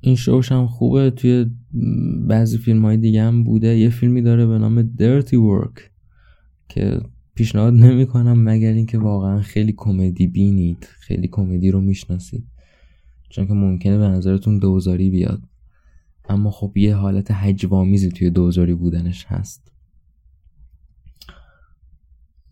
این 0.00 0.16
شوش 0.16 0.52
هم 0.52 0.66
خوبه. 0.66 1.10
توی 1.10 1.46
بعضی 2.28 2.58
فیلم 2.58 2.84
های 2.84 2.96
دیگه 2.96 3.22
هم 3.22 3.44
بوده. 3.44 3.78
یه 3.78 3.88
فیلمی 3.88 4.22
داره 4.22 4.46
به 4.46 4.58
نام 4.58 4.82
Dirty 4.82 5.34
Work 5.34 5.80
که 6.68 7.00
پیشنهاد 7.34 7.74
نمی 7.74 8.06
کنم 8.06 8.44
مگر 8.44 8.72
اینکه 8.72 8.98
واقعا 8.98 9.40
خیلی 9.40 9.74
کمدی 9.76 10.26
بینید 10.26 10.88
خیلی 11.00 11.28
کمدی 11.28 11.70
رو 11.70 11.80
می‌شناسید. 11.80 12.44
چون 13.28 13.46
که 13.46 13.52
ممکنه 13.52 13.98
به 13.98 14.08
نظرتون 14.08 14.58
دوزاری 14.58 15.10
بیاد. 15.10 15.42
اما 16.28 16.50
خب 16.50 16.76
یه 16.76 16.94
حالت 16.96 17.30
هجوامیزی 17.30 18.08
توی 18.08 18.30
دوزاری 18.30 18.74
بودنش 18.74 19.24
هست. 19.28 19.72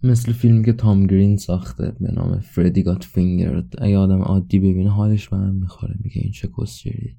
مثل 0.02 0.32
فیلمی 0.32 0.64
که 0.64 0.72
تام 0.72 1.06
گرین 1.06 1.36
ساخته 1.36 1.92
به 2.00 2.12
نام 2.12 2.38
فردی 2.38 2.82
گات 2.82 3.04
فینگرد. 3.04 3.74
اگه 3.78 3.98
آدم 3.98 4.22
عادی 4.22 4.58
ببینه 4.58 4.90
حالش 4.90 5.28
به 5.28 5.36
هم 5.36 5.54
می‌خوره 5.54 5.94
میگه 6.00 6.20
این 6.22 6.32
چه 6.32 6.48
کسچری 6.58 7.16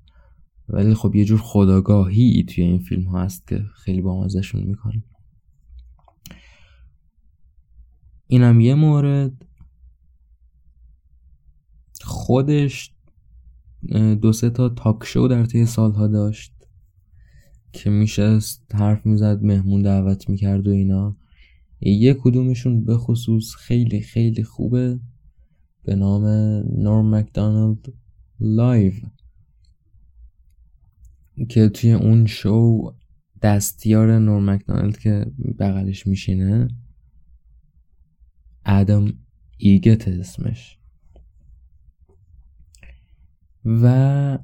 ولی 0.70 0.94
خب 0.94 1.16
یه 1.16 1.26
جور 1.26 1.40
خداگاهی 1.40 2.44
توی 2.44 2.64
این 2.64 2.80
فیلم 2.80 3.16
هست 3.16 3.48
که 3.48 3.64
خیلی 3.76 4.02
بامزشون 4.02 4.64
می‌کنه. 4.64 5.04
اینم 8.34 8.60
یه 8.60 8.76
مورد. 8.76 9.46
خودش 12.02 12.94
دو 14.22 14.34
سه 14.34 14.50
تا 14.50 14.70
talk 14.70 15.04
show 15.04 15.28
در 15.30 15.46
طی 15.46 15.66
سالها 15.66 16.08
داشت 16.08 16.54
که 17.72 17.90
میشست 17.90 18.76
حرف 18.76 19.06
می‌زد 19.06 19.44
مهمون 19.44 19.82
دعوت 19.82 20.30
می‌کرد 20.30 20.68
و 20.68 20.72
اینا. 20.72 21.18
یه 21.82 22.14
کدومشون 22.14 22.84
به 22.84 22.98
خصوص 22.98 23.56
خیلی 23.56 24.02
خیلی 24.02 24.44
خوبه. 24.44 25.00
به 25.84 25.96
نام 25.96 26.26
نورم 26.78 27.16
مکدانالد 27.16 27.94
Live 28.40 28.94
که 31.50 31.70
توی 31.70 31.94
اون 31.94 32.26
شو 32.26 32.94
دستیار 33.42 34.20
نورم 34.20 34.42
مکدونالد 34.42 34.98
که 34.98 35.32
بغلش 35.60 36.08
میشینه. 36.08 36.68
ادم 38.66 39.14
ایگت 39.58 40.08
اسمش. 40.08 40.80
و 43.66 44.40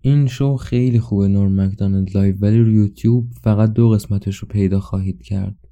این 0.00 0.26
شو 0.26 0.56
خیلی 0.56 1.00
خوبه 1.00 1.28
نورم 1.28 1.48
مکدونالد 1.48 2.16
Live 2.16 2.36
ولی 2.40 2.58
رو 2.58 2.72
یوتیوب 2.72 3.32
فقط 3.42 3.72
دو 3.72 3.90
قسمتش 3.90 4.36
رو 4.36 4.48
پیدا 4.48 4.80
خواهید 4.80 5.22
کرد. 5.22 5.68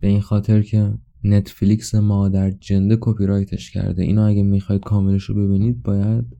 به 0.00 0.08
این 0.08 0.20
خاطر 0.20 0.62
که 0.62 0.98
نتفلیکس 1.24 1.94
مادر 1.94 2.50
جنده 2.50 2.98
کپی 3.00 3.26
رایتش 3.26 3.70
کرده. 3.70 4.02
اینو 4.02 4.22
اگه 4.22 4.42
می‌خواید 4.42 4.82
کاملش 4.82 5.24
رو 5.24 5.34
ببینید 5.34 5.82
باید 5.82 6.36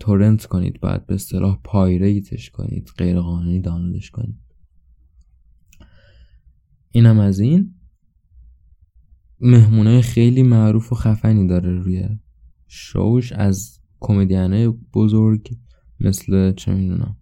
تورنت 0.00 0.46
کنید. 0.46 0.80
باید 0.80 1.06
به 1.06 1.14
اصطلاح 1.14 1.60
pirate 1.64 2.28
ش 2.28 2.50
کنید 2.50 2.90
غیر 2.98 3.20
قانونی 3.20 3.60
دانلودش 3.60 4.10
کنید. 4.10 4.36
اینم 6.90 7.18
از 7.18 7.40
این. 7.40 7.74
مهمونه 9.40 10.00
خیلی 10.00 10.42
معروف 10.42 10.92
و 10.92 10.94
خفنی 10.94 11.46
داره 11.46 11.72
روی 11.72 12.08
شوش 12.66 13.32
از 13.32 13.80
کمدیانه 14.00 14.68
بزرگ 14.68 15.56
مثل 16.00 16.52
چه 16.52 16.74
می‌دونم 16.74 17.16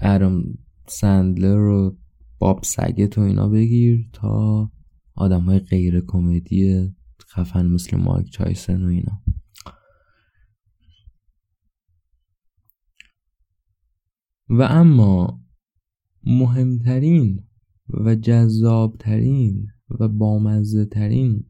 ارم 0.00 0.58
سندلر 0.86 1.58
و 1.58 1.98
باب 2.38 2.62
سگت 2.62 3.18
و 3.18 3.20
اینا 3.20 3.48
بگیر 3.48 4.08
تا 4.12 4.70
آدم 5.14 5.40
های 5.40 5.58
غیر 5.58 6.00
کمدی 6.00 6.90
خفن 7.28 7.66
مثل 7.66 7.96
مایک 7.96 8.30
چایسن 8.30 8.84
و 8.84 8.88
اینا. 8.88 9.22
و 14.48 14.62
اما 14.62 15.43
مهمترین 16.26 17.44
و 17.88 18.14
جذابترین 18.14 19.66
و 20.00 20.08
بامزه 20.08 20.84
ترین 20.84 21.44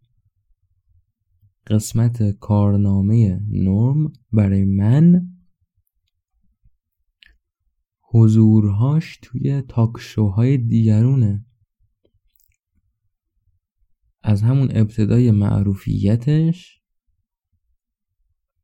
قسمت 1.66 2.31
کارنامه 2.31 3.41
نرم 3.51 4.12
برای 4.33 4.64
من 4.64 5.29
حضورهاش 8.01 9.18
توی 9.22 9.62
تاکشوهای 9.62 10.57
دیگرونه. 10.57 11.47
از 14.22 14.43
همون 14.43 14.68
ابتدای 14.70 15.31
معروفیتش 15.31 16.81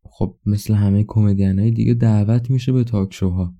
خب 0.02 0.38
مثل 0.46 0.74
همه 0.74 1.04
کمدین 1.08 1.58
های 1.58 1.70
دیگه 1.70 1.94
دعوت 1.94 2.50
میشه 2.50 2.72
به 2.72 2.84
تاکشوها 2.84 3.54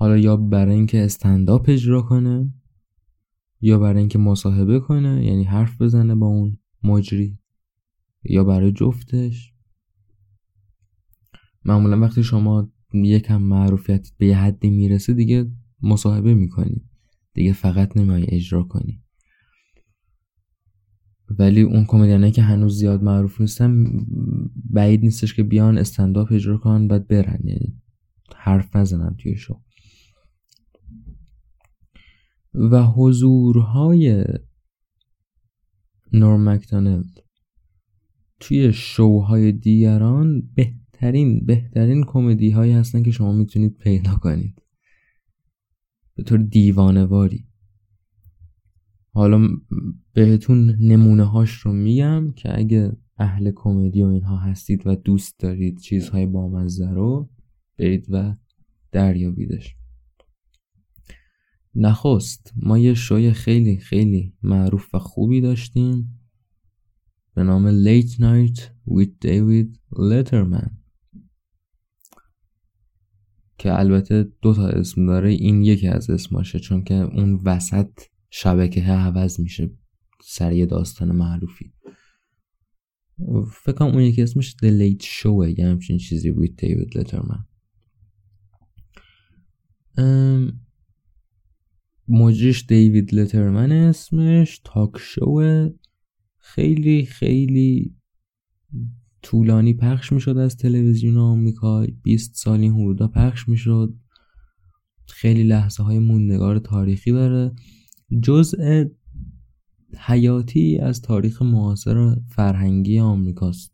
حالا 0.00 0.18
یا 0.18 0.36
برای 0.36 0.74
اینکه 0.74 1.04
استنداپ 1.04 1.64
اجرا 1.68 2.02
کنه 2.02 2.54
یا 3.60 3.78
برای 3.78 3.98
اینکه 3.98 4.18
مصاحبه 4.18 4.80
کنه 4.80 5.24
یعنی 5.24 5.44
حرف 5.44 5.82
بزنه 5.82 6.14
با 6.14 6.26
اون 6.26 6.58
مجری 6.82 7.38
یا 8.24 8.44
برای 8.44 8.72
جفتش. 8.72 9.52
معمولا 11.64 12.00
وقتی 12.00 12.22
شما 12.22 12.72
یکم 12.94 13.42
معروفیت 13.42 14.08
به 14.18 14.26
یه 14.26 14.38
حدی 14.38 14.70
می‌رسه 14.70 15.12
دیگه 15.12 15.50
مصاحبه 15.82 16.34
می‌کنی. 16.34 16.84
دیگه 17.34 17.52
فقط 17.52 17.96
نمیای 17.96 18.26
اجرا 18.28 18.62
کنی. 18.62 19.02
ولی 21.38 21.62
اون 21.62 21.84
کمدینایی 21.84 22.32
که 22.32 22.42
هنوز 22.42 22.78
زیاد 22.78 23.02
معروف 23.02 23.40
نیستن 23.40 23.84
بعید 24.70 25.02
نیستش 25.02 25.34
که 25.34 25.42
بیان 25.42 25.78
استنداپ 25.78 26.32
اجرا 26.32 26.58
کنن 26.58 26.88
بعد 26.88 27.08
برن. 27.08 27.40
یعنی 27.44 27.80
حرف 28.36 28.76
نزنن 28.76 29.16
توی 29.18 29.36
شو. 29.36 29.60
و 32.58 32.82
حضورهای 32.82 34.24
نور 36.12 36.36
مکدونالد 36.36 37.24
توی 38.40 38.72
شوهای 38.72 39.52
دیگران 39.52 40.42
بهترین 40.54 41.46
بهترین 41.46 42.04
کمدی 42.04 42.50
هایی 42.50 42.72
هستن 42.72 43.02
که 43.02 43.10
شما 43.10 43.32
می‌تونید 43.32 43.76
پیدا 43.76 44.14
کنید. 44.14 44.62
به 46.14 46.22
طور 46.22 46.38
دیوانواری. 46.38 47.46
حالا 49.12 49.48
بهتون 50.12 50.76
نمونه 50.80 51.24
هاش 51.24 51.50
رو 51.50 51.72
میگم 51.72 52.32
که 52.36 52.58
اگه 52.58 52.92
اهل 53.18 53.50
کمدی 53.54 54.02
و 54.02 54.06
اینها 54.06 54.36
هستید 54.36 54.86
و 54.86 54.96
دوست 54.96 55.38
دارید 55.38 55.78
چیزهای 55.78 56.26
بامزه 56.26 56.90
رو 56.90 57.30
برید 57.78 58.06
و 58.10 58.36
دریابیدش. 58.92 59.77
نخست 61.74 62.52
ما 62.56 62.78
یه 62.78 62.94
شوی 62.94 63.32
خیلی 63.32 63.76
خیلی 63.76 64.34
معروف 64.42 64.94
و 64.94 64.98
خوبی 64.98 65.40
داشتیم. 65.40 66.20
به 67.34 67.42
نام 67.42 67.84
Late 67.84 68.12
Night 68.12 68.60
with 68.90 69.26
David 69.26 69.78
Letterman. 69.94 70.70
که 73.58 73.78
البته 73.78 74.32
دو 74.42 74.54
تا 74.54 74.68
اسم 74.68 75.06
داره 75.06 75.30
این 75.30 75.62
یکی 75.62 75.88
از 75.88 76.10
اسماشه 76.10 76.58
چون 76.58 76.84
که 76.84 76.94
اون 76.94 77.40
وسط 77.44 77.90
شبکه 78.30 78.82
عوض 78.82 79.40
میشه 79.40 79.70
سر 80.24 80.66
داستان 80.70 81.12
معروفی. 81.12 81.72
فکر 83.64 83.72
کنم 83.72 83.88
اون 83.88 84.02
یکی 84.02 84.22
اسمش 84.22 84.56
The 84.62 84.66
Late 84.66 85.04
Show 85.04 85.58
یه 85.58 85.66
همچین 85.66 85.98
چیزی 85.98 86.32
with 86.32 86.64
David 86.64 86.98
Letterman. 86.98 87.48
مجریش 92.08 92.66
دیوید 92.66 93.14
لترمن 93.14 93.72
اسمش 93.72 94.60
تاک 94.64 94.90
شو 94.98 95.68
خیلی 96.38 97.04
خیلی 97.04 97.94
طولانی 99.22 99.74
پخش 99.74 100.12
می‌شد 100.12 100.36
از 100.36 100.56
تلویزیون 100.56 101.16
آمریکا 101.16 101.86
20 102.02 102.34
سالی 102.34 102.68
حدودا 102.68 103.08
پخش 103.08 103.48
می‌شد. 103.48 103.94
خیلی 105.08 105.42
لحظه 105.42 105.82
های 105.82 105.98
موندگار 105.98 106.58
تاریخی 106.58 107.12
داره. 107.12 107.52
جزء 108.22 108.84
حیاتی 109.98 110.78
از 110.78 111.02
تاریخ 111.02 111.42
معاصر 111.42 112.16
فرهنگی 112.28 112.98
آمریکاست 112.98 113.72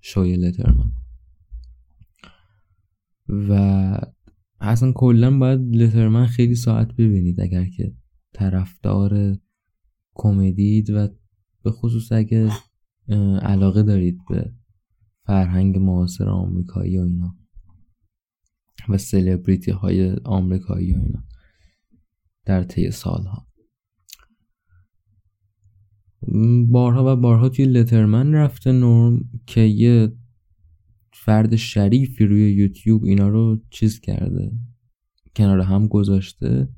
شوی 0.00 0.36
لترمن. 0.36 0.92
و 3.28 4.00
اصلا 4.60 4.92
کلا 4.92 5.38
باید 5.38 5.60
لترمن 5.76 6.26
خیلی 6.26 6.54
ساعت 6.54 6.92
ببینید 6.92 7.40
اگر 7.40 7.64
که 7.64 7.94
طرفدار 8.32 9.36
کمدید 10.14 10.90
و 10.90 11.08
به 11.62 11.70
خصوص 11.70 12.12
اگه 12.12 12.50
علاقه 13.42 13.82
دارید 13.82 14.18
به 14.28 14.52
فرهنگ 15.26 15.78
معاصر 15.78 16.28
آمریکایی 16.28 16.98
و 16.98 17.02
اینا 17.02 17.36
و 18.88 18.98
سلبریتی 18.98 19.70
های 19.70 20.16
آمریکایی 20.24 20.94
و 20.94 20.96
اینا 20.96 21.24
در 22.44 22.62
طی 22.62 22.90
سالها. 22.90 23.46
بارها 26.68 27.12
و 27.12 27.16
بارها 27.16 27.48
توی 27.48 27.64
لترمن 27.64 28.34
رفته 28.34 28.72
نرم 28.72 29.30
که 29.46 29.60
یه 29.60 30.12
فرد 31.24 31.56
شریفی 31.56 32.26
روی 32.26 32.52
یوتیوب 32.52 33.04
اینا 33.04 33.28
رو 33.28 33.62
چیز 33.70 34.00
کرده 34.00 34.52
کنار 35.36 35.60
هم 35.60 35.86
گذاشته 35.86 36.68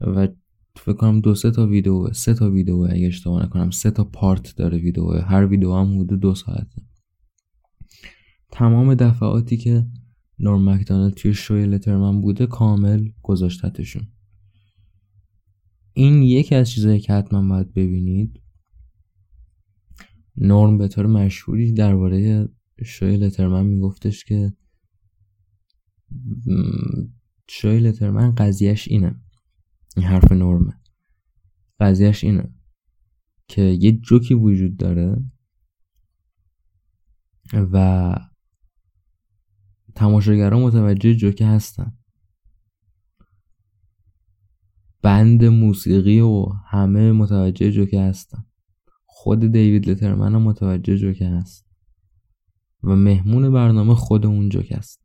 و 0.00 0.28
فکر 0.76 0.92
کنم 0.92 1.20
دو 1.20 1.34
سه 1.34 1.50
تا 1.50 1.66
ویدیو 1.66 2.12
سه 2.12 2.34
تا 2.34 2.50
ویدیو 2.50 2.86
اگه 2.90 3.06
اشتباه 3.06 3.44
نکنم 3.44 3.70
سه 3.70 3.90
تا 3.90 4.04
پارت 4.04 4.56
داره 4.56 4.78
ویدیو. 4.78 5.10
هر 5.12 5.46
ویدیو 5.46 5.74
هم 5.74 6.00
حدود 6.00 6.20
دو 6.20 6.34
ساعته. 6.34 6.82
تمام 8.52 8.94
دفعاتی 8.94 9.56
که 9.56 9.86
نورم 10.38 10.68
مکدانالد 10.68 11.14
توی 11.14 11.34
شوی 11.34 11.66
لترمن 11.66 12.20
بوده 12.20 12.46
کامل 12.46 13.08
گذاشتتشون. 13.22 14.06
این 15.92 16.22
یکی 16.22 16.54
از 16.54 16.70
چیزهایی 16.70 17.00
که 17.00 17.12
حتما 17.12 17.48
باید 17.48 17.74
ببینید 17.74 18.40
نورم 20.36 20.78
به 20.78 20.88
طور 20.88 21.06
مشهوری 21.06 21.72
درباره 21.72 22.48
شوی 22.82 23.16
لترمن 23.16 23.66
میگفتش 23.66 24.24
که 24.24 24.52
شوی 27.48 27.78
لترمن 27.78 28.34
قضیهش 28.34 28.88
اینه. 28.88 29.20
این 29.96 30.06
حرف 30.06 30.32
نرمه. 30.32 30.80
قضیهش 31.80 32.24
اینه 32.24 32.54
که 33.48 33.62
یه 33.62 33.92
جوکی 33.92 34.34
وجود 34.34 34.76
داره 34.76 35.16
و 37.52 38.14
تماشاگران 39.94 40.62
متوجه 40.62 41.14
جوکه 41.14 41.46
هستن. 41.46 41.98
بند 45.02 45.44
موسیقی 45.44 46.20
و 46.20 46.46
همه 46.66 47.12
متوجه 47.12 47.70
جوکه 47.70 48.00
هستن. 48.00 48.44
خود 49.06 49.40
دیوید 49.40 49.90
لترمن 49.90 50.34
هم 50.34 50.42
متوجه 50.42 50.96
جوک 50.96 51.22
هست. 51.22 51.63
و 52.84 52.96
مهمون 52.96 53.52
برنامه 53.52 53.94
خود 53.94 54.26
اون 54.26 54.48
جوک 54.48 54.72
است. 54.72 55.00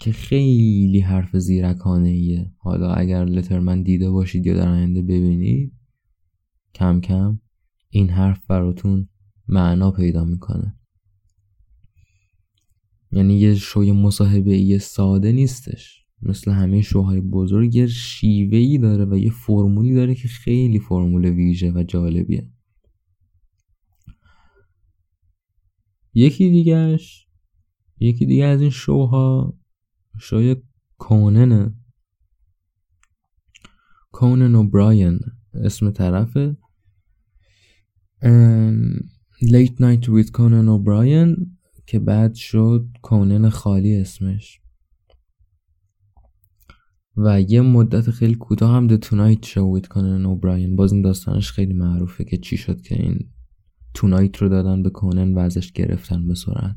که 0.00 0.12
خیلی 0.12 1.00
حرف 1.00 1.36
زیرکانه 1.36 2.08
ایه 2.08 2.52
حالا 2.58 2.92
اگر 2.92 3.24
لترمن 3.24 3.82
دیده 3.82 4.10
باشید 4.10 4.46
یا 4.46 4.54
در 4.54 4.68
آینده 4.68 5.02
ببینید 5.02 5.72
کم 6.74 7.00
کم 7.00 7.40
این 7.90 8.10
حرف 8.10 8.46
براتون 8.46 9.08
معنا 9.48 9.90
پیدا 9.90 10.24
می‌کنه. 10.24 10.76
یعنی 13.12 13.38
یه 13.38 13.54
شوی 13.54 13.92
مصاحبه 13.92 14.58
یه 14.58 14.78
ساده 14.78 15.32
نیستش. 15.32 16.06
مثل 16.22 16.50
همه 16.50 16.82
شوهای 16.82 17.20
بزرگ 17.20 17.74
یه 17.74 17.86
شیوه 17.86 18.58
ای 18.58 18.78
داره 18.78 19.04
و 19.04 19.16
یه 19.16 19.30
فرمولی 19.30 19.94
داره 19.94 20.14
که 20.14 20.28
خیلی 20.28 20.78
فرمول 20.78 21.24
ویژه 21.24 21.70
و 21.70 21.82
جالبیه. 21.82 22.50
یکی 26.16 26.50
دیگهش 26.50 27.26
یکی 27.98 28.26
دیگه 28.26 28.44
از 28.44 28.60
این 28.60 28.70
شوها 28.70 29.54
شوی 30.20 30.56
کوننه 30.98 31.74
کونن 34.12 34.54
و 34.54 34.68
براین 34.70 35.20
اسم 35.54 35.90
طرفه. 35.90 36.56
لیت 39.42 39.80
نایت 39.80 40.08
ویت 40.08 40.30
کونن 40.30 40.68
و 40.68 40.78
براین 40.78 41.58
که 41.86 41.98
بعد 41.98 42.34
شد 42.34 42.86
کونن 43.02 43.48
خالی 43.48 43.96
اسمش. 43.96 44.60
و 47.16 47.40
یه 47.40 47.60
مدت 47.60 48.10
خیلی 48.10 48.34
کوتاه 48.34 48.76
هم 48.76 48.86
د 48.86 48.96
تونایت 48.96 49.46
شو 49.46 49.74
ویت 49.74 49.88
کونن 49.88 50.26
اوبراین 50.26 50.76
باز 50.76 50.92
این 50.92 51.02
داستانش 51.02 51.52
خیلی 51.52 51.72
معروفه 51.72 52.24
که 52.24 52.36
چی 52.36 52.56
شد 52.56 52.80
که 52.80 52.94
این 53.02 53.35
تونایت 53.96 54.36
رو 54.36 54.48
دادن 54.48 54.82
به 54.82 54.90
کونن 54.90 55.34
و 55.34 55.38
ازش 55.38 55.72
گرفتن 55.72 56.28
به 56.28 56.34
سرعت. 56.34 56.76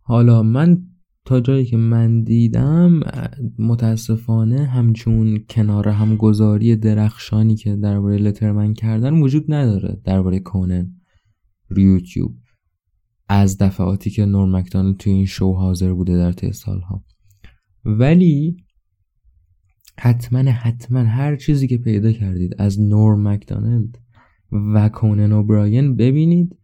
حالا 0.00 0.42
من 0.42 0.82
تا 1.24 1.40
جایی 1.40 1.64
که 1.64 1.76
من 1.76 2.22
دیدم 2.22 3.00
متاسفانه 3.58 4.64
همچون 4.64 5.44
کنار 5.48 5.88
همگذاری 5.88 6.76
درخشانی 6.76 7.56
که 7.56 7.76
درباره 7.76 8.16
لترمن 8.16 8.74
کردن 8.74 9.14
وجود 9.14 9.44
نداره 9.52 10.00
درباره 10.04 10.40
کونن 10.40 10.96
روی 11.68 11.84
یوتیوب. 11.84 12.36
از 13.28 13.58
دفعاتی 13.58 14.10
که 14.10 14.24
نور 14.24 14.48
مکدانالد 14.48 14.96
توی 14.96 15.12
این 15.12 15.26
شو 15.26 15.52
حاضر 15.52 15.92
بوده 15.92 16.16
در 16.16 16.32
طی 16.32 16.52
سالها. 16.52 17.04
ولی 17.84 18.56
حتما 19.98 20.38
حتما 20.38 21.00
هر 21.00 21.36
چیزی 21.36 21.68
که 21.68 21.78
پیدا 21.78 22.12
کردید 22.12 22.54
از 22.58 22.80
نور 22.80 23.16
مکدانالد 23.16 23.98
و 24.52 24.88
کونن 24.88 25.32
اوبراین 25.32 25.96
ببینید 25.96 26.56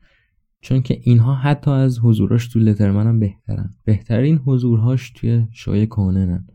چون 0.60 0.82
که 0.82 1.00
اینها 1.02 1.34
حتی 1.34 1.70
از 1.70 1.98
حضوراش 1.98 2.48
تو 2.48 2.58
لترمن 2.58 3.06
هم 3.06 3.20
بهترن. 3.20 3.74
بهترین 3.84 4.36
حضورهاش 4.36 5.10
توی 5.10 5.46
شوی 5.52 5.86
کوننن 5.86 6.46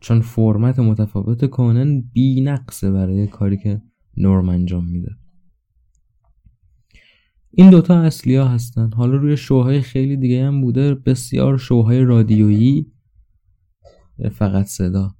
چون 0.00 0.20
فرمت 0.20 0.78
متفاوت 0.78 1.44
کونن 1.44 2.00
بی 2.00 2.40
نقصه 2.40 2.90
برای 2.90 3.26
کاری 3.26 3.56
که 3.56 3.82
نورم 4.16 4.48
انجام 4.48 4.86
میده. 4.86 5.10
این 7.50 7.70
دوتا 7.70 8.00
اصلی 8.00 8.36
ها 8.36 8.48
هستن. 8.48 8.90
حالا 8.92 9.16
روی 9.16 9.36
شوهای 9.36 9.80
خیلی 9.80 10.16
دیگه 10.16 10.46
هم 10.46 10.60
بوده. 10.60 10.94
بسیار 10.94 11.58
شوهای 11.58 12.00
رادیویی 12.00 12.92
فقط 14.32 14.66
صدا. 14.66 15.14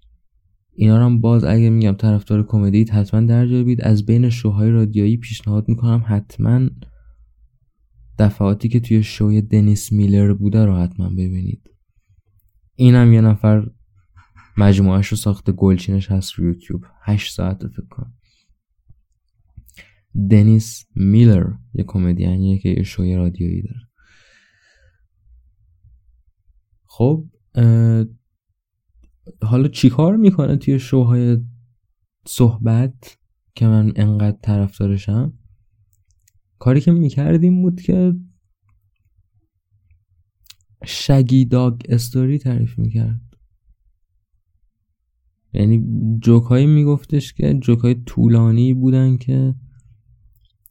اینا 0.77 0.99
رو 0.99 1.05
هم 1.05 1.21
باز 1.21 1.45
اگه 1.45 1.71
میگم 1.71 1.93
طرفدار 1.93 2.47
کمدی 2.47 2.85
حتما 2.85 3.21
در 3.21 3.65
از 3.83 4.07
بین 4.07 4.31
شوهای 4.31 4.71
رادیویی 4.71 5.17
پیشنهاد 5.17 5.69
می‌کنم 5.69 6.05
حتما 6.07 6.69
دفعاتی 8.19 8.69
که 8.69 8.81
توی 8.81 9.03
شوی 9.03 9.43
دنیس 9.43 9.93
میلر 9.93 10.33
بوده 10.33 10.65
رو 10.65 10.77
حتما 10.77 11.09
ببینید. 11.09 11.71
اینم 12.75 13.13
یه 13.13 13.21
نفر 13.21 13.71
مجموعهش 14.57 15.09
رو 15.09 15.17
ساخته 15.17 15.53
گلچینش 15.53 16.11
هست 16.11 16.33
رو 16.33 16.45
یوتیوب. 16.45 16.85
هشت 17.03 17.35
ساعت 17.35 17.67
فکر 17.67 17.87
کنم. 17.91 18.15
دنیس 20.31 20.87
میلر 20.97 21.53
یه 21.75 21.85
کمدینیه 21.85 22.59
که 22.59 22.69
یه 22.69 22.83
شوی 22.83 23.17
رادیویی 23.17 23.63
داره. 23.63 23.81
خب 26.87 27.25
حالا 29.43 29.69
چیکار 29.69 30.17
می‌کنه 30.17 30.57
توی 30.57 30.79
شوهای 30.79 31.39
صحبت 32.27 33.19
که 33.55 33.67
من 33.67 33.93
انقدر 33.97 34.39
طرفدارشم؟ 34.43 35.33
کاری 36.59 36.81
که 36.81 36.93
می‌کردیم 36.93 37.63
بود 37.63 37.81
که 37.81 38.15
شگی 40.85 41.45
داگ 41.45 41.81
استوری 41.89 42.39
تعریف 42.39 42.79
می‌کرد. 42.79 43.21
یعنی 45.53 45.85
جوکایی 46.23 46.67
میگفتش 46.67 47.33
که 47.33 47.55
جوکای 47.55 47.95
طولانی 47.95 48.75
بودن 48.75 49.17
که 49.17 49.55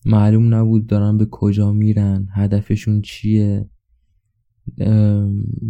معلوم 0.06 0.54
نبود 0.54 0.88
دارن 0.88 1.18
به 1.18 1.26
کجا 1.26 1.72
میرن 1.72 2.28
هدفشون 2.32 3.02
چیه. 3.02 3.70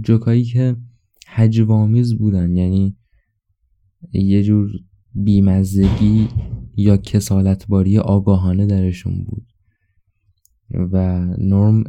جوکایی 0.04 0.44
که 0.44 0.76
حجوامیز 1.36 2.18
بودن. 2.18 2.56
یعنی 2.56 2.98
یه 4.14 4.44
جور 4.44 4.72
بیمزگی 5.16 6.28
یا 6.78 6.98
کسالتباری 6.98 7.98
آگاهانه 7.98 8.66
درشون 8.66 9.24
بود. 9.24 9.48
و 10.70 11.26
نرم 11.38 11.84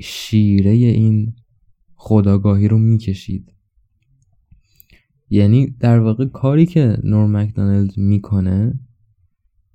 شیره 0.00 0.70
این 0.70 1.34
خداگاهی 1.94 2.68
رو 2.68 2.78
می‌کشید. 2.78 3.52
یعنی 5.30 5.66
در 5.66 5.98
واقع 6.00 6.24
کاری 6.24 6.66
که 6.66 6.96
نورم 7.04 7.36
مکدانلد 7.36 7.98
می‌کنه 7.98 8.80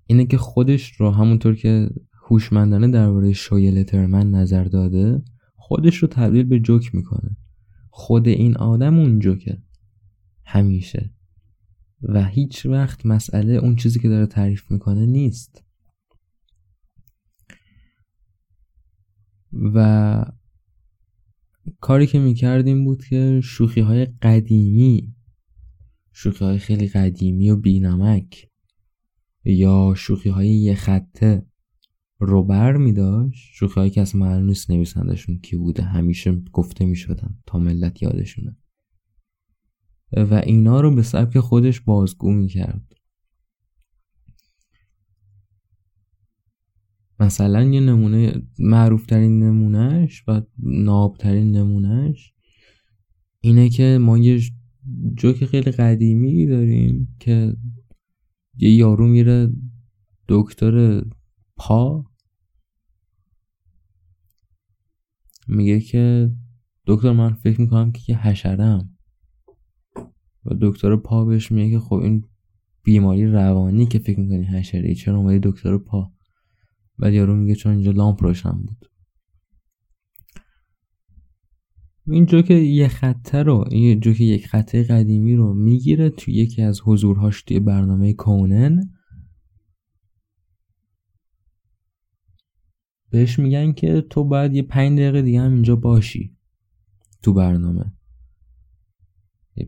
اینه 0.08 0.26
که 0.26 0.38
خودش 0.38 0.92
رو 0.92 1.12
همونطور 1.12 1.56
که 1.56 1.90
هوشمندانه 2.24 2.88
درباره 2.88 3.34
شوی 3.34 3.72
لترمن 3.72 4.32
نظر 4.32 4.64
داده 4.64 5.22
خودش 5.56 5.98
رو 5.98 6.08
تبدیل 6.08 6.44
به 6.44 6.60
جوک 6.60 6.96
می‌کنه. 6.96 7.38
خود 7.96 8.28
این 8.28 8.58
آدم 8.58 9.00
اون 9.00 9.20
جوکه 9.20 9.62
همیشه. 10.46 11.14
و 12.02 12.26
هیچ 12.26 12.66
وقت 12.66 13.06
مسئله 13.06 13.54
اون 13.54 13.76
چیزی 13.76 14.00
که 14.00 14.10
داره 14.10 14.26
تعریف 14.26 14.72
می‌کنه 14.72 15.06
نیست. 15.06 15.64
و 19.74 20.26
کاری 21.80 22.08
که 22.08 22.20
می‌کردیم 22.20 22.84
بود 22.84 23.06
که 23.06 23.42
شوخی 23.44 23.82
های 23.82 24.06
قدیمی 24.06 25.16
شوخی 26.14 26.46
های 26.46 26.58
خیلی 26.58 26.88
قدیمی 26.88 27.50
و 27.50 27.56
بینمک 27.56 28.50
یا 29.46 29.94
شوخی 29.98 30.30
های 30.30 30.50
یه 30.50 30.76
خطه 30.76 31.46
رو 32.26 32.44
بر 32.44 32.78
می 32.78 32.94
داشت. 32.94 33.50
شوخی 33.54 33.80
هایی 33.80 33.92
که 33.92 34.02
از 34.02 34.16
معلوم 34.16 34.46
نیست 34.46 34.72
نویسندشون 34.72 35.40
کی 35.40 35.56
بوده. 35.56 35.84
همیشه 35.84 36.42
گفته 36.52 36.86
می 36.86 36.96
شدن 36.96 37.38
تا 37.46 37.60
ملت 37.60 38.02
یادشونه. 38.02 38.58
و 40.12 40.34
اینا 40.34 40.82
رو 40.82 40.96
به 40.96 41.04
سبک 41.04 41.40
خودش 41.40 41.82
بازگو 41.82 42.32
می 42.32 42.48
کرد. 42.48 42.94
مثلا 47.20 47.64
یه 47.64 47.80
نمونه 47.80 48.42
معروف 48.60 49.06
ترین 49.06 49.44
نمونهش 49.44 50.24
و 50.28 50.42
ناب 50.60 51.18
ترین 51.18 51.52
نمونهش 51.52 52.34
اینه 53.42 53.70
که 53.70 53.98
ما 54.02 54.18
یه 54.18 54.42
جوک 55.18 55.46
خیلی 55.46 55.72
قدیمی 55.72 56.46
داریم 56.46 57.16
که 57.20 57.56
یه 58.58 58.72
یارو 58.72 59.08
میره 59.08 59.54
دکتر 60.28 61.06
پا 61.58 62.06
میگه 65.54 65.80
که 65.80 66.32
دکتر 66.88 67.12
من 67.12 67.34
فکر 67.34 67.62
می‌کنم 67.62 67.92
که 67.92 68.02
یه 68.08 68.28
حشرم 68.28 68.98
و 70.46 70.50
دکتر 70.62 70.96
پا 70.96 71.26
بهش 71.26 71.52
میگه 71.52 71.72
که 71.72 71.80
خب 71.80 71.96
این 71.96 72.24
بیماری 72.84 73.26
روانی 73.26 73.86
که 73.86 74.00
فکر 74.00 74.20
می‌کنی 74.20 74.44
حشره 74.44 74.90
ای 74.90 74.96
چرا 74.96 75.18
اومدی 75.18 75.40
دکتر 75.44 75.78
پا؟ 75.78 76.12
بعد 77.00 77.14
یارو 77.14 77.36
میگه 77.36 77.56
چون 77.56 77.74
اینجا 77.74 77.92
لامپ 77.92 78.24
روشن 78.24 78.52
بود. 78.52 78.90
این 82.08 82.26
جوک 82.26 82.52
یه 82.52 82.88
خطه 82.88 83.44
رو 83.44 83.66
این 83.72 84.00
جوک 84.00 84.22
یک 84.22 84.48
خطه 84.48 84.84
قدیمی 84.84 85.36
رو 85.36 85.54
می‌گیره 85.54 86.10
تو 86.10 86.32
یکی 86.32 86.62
از 86.62 86.82
حضورهاش 86.86 87.44
توی 87.44 87.60
برنامه 87.60 88.14
کونن. 88.14 88.93
بهش 93.14 93.40
میگن 93.40 93.72
که 93.72 94.02
تو 94.02 94.24
باید 94.24 94.54
یه 94.54 94.62
پنج 94.62 95.00
دقیقه 95.00 95.22
دیگه 95.22 95.42
هم 95.42 95.54
اینجا 95.54 95.76
باشی 95.76 96.36
تو 97.22 97.34
برنامه. 97.34 97.94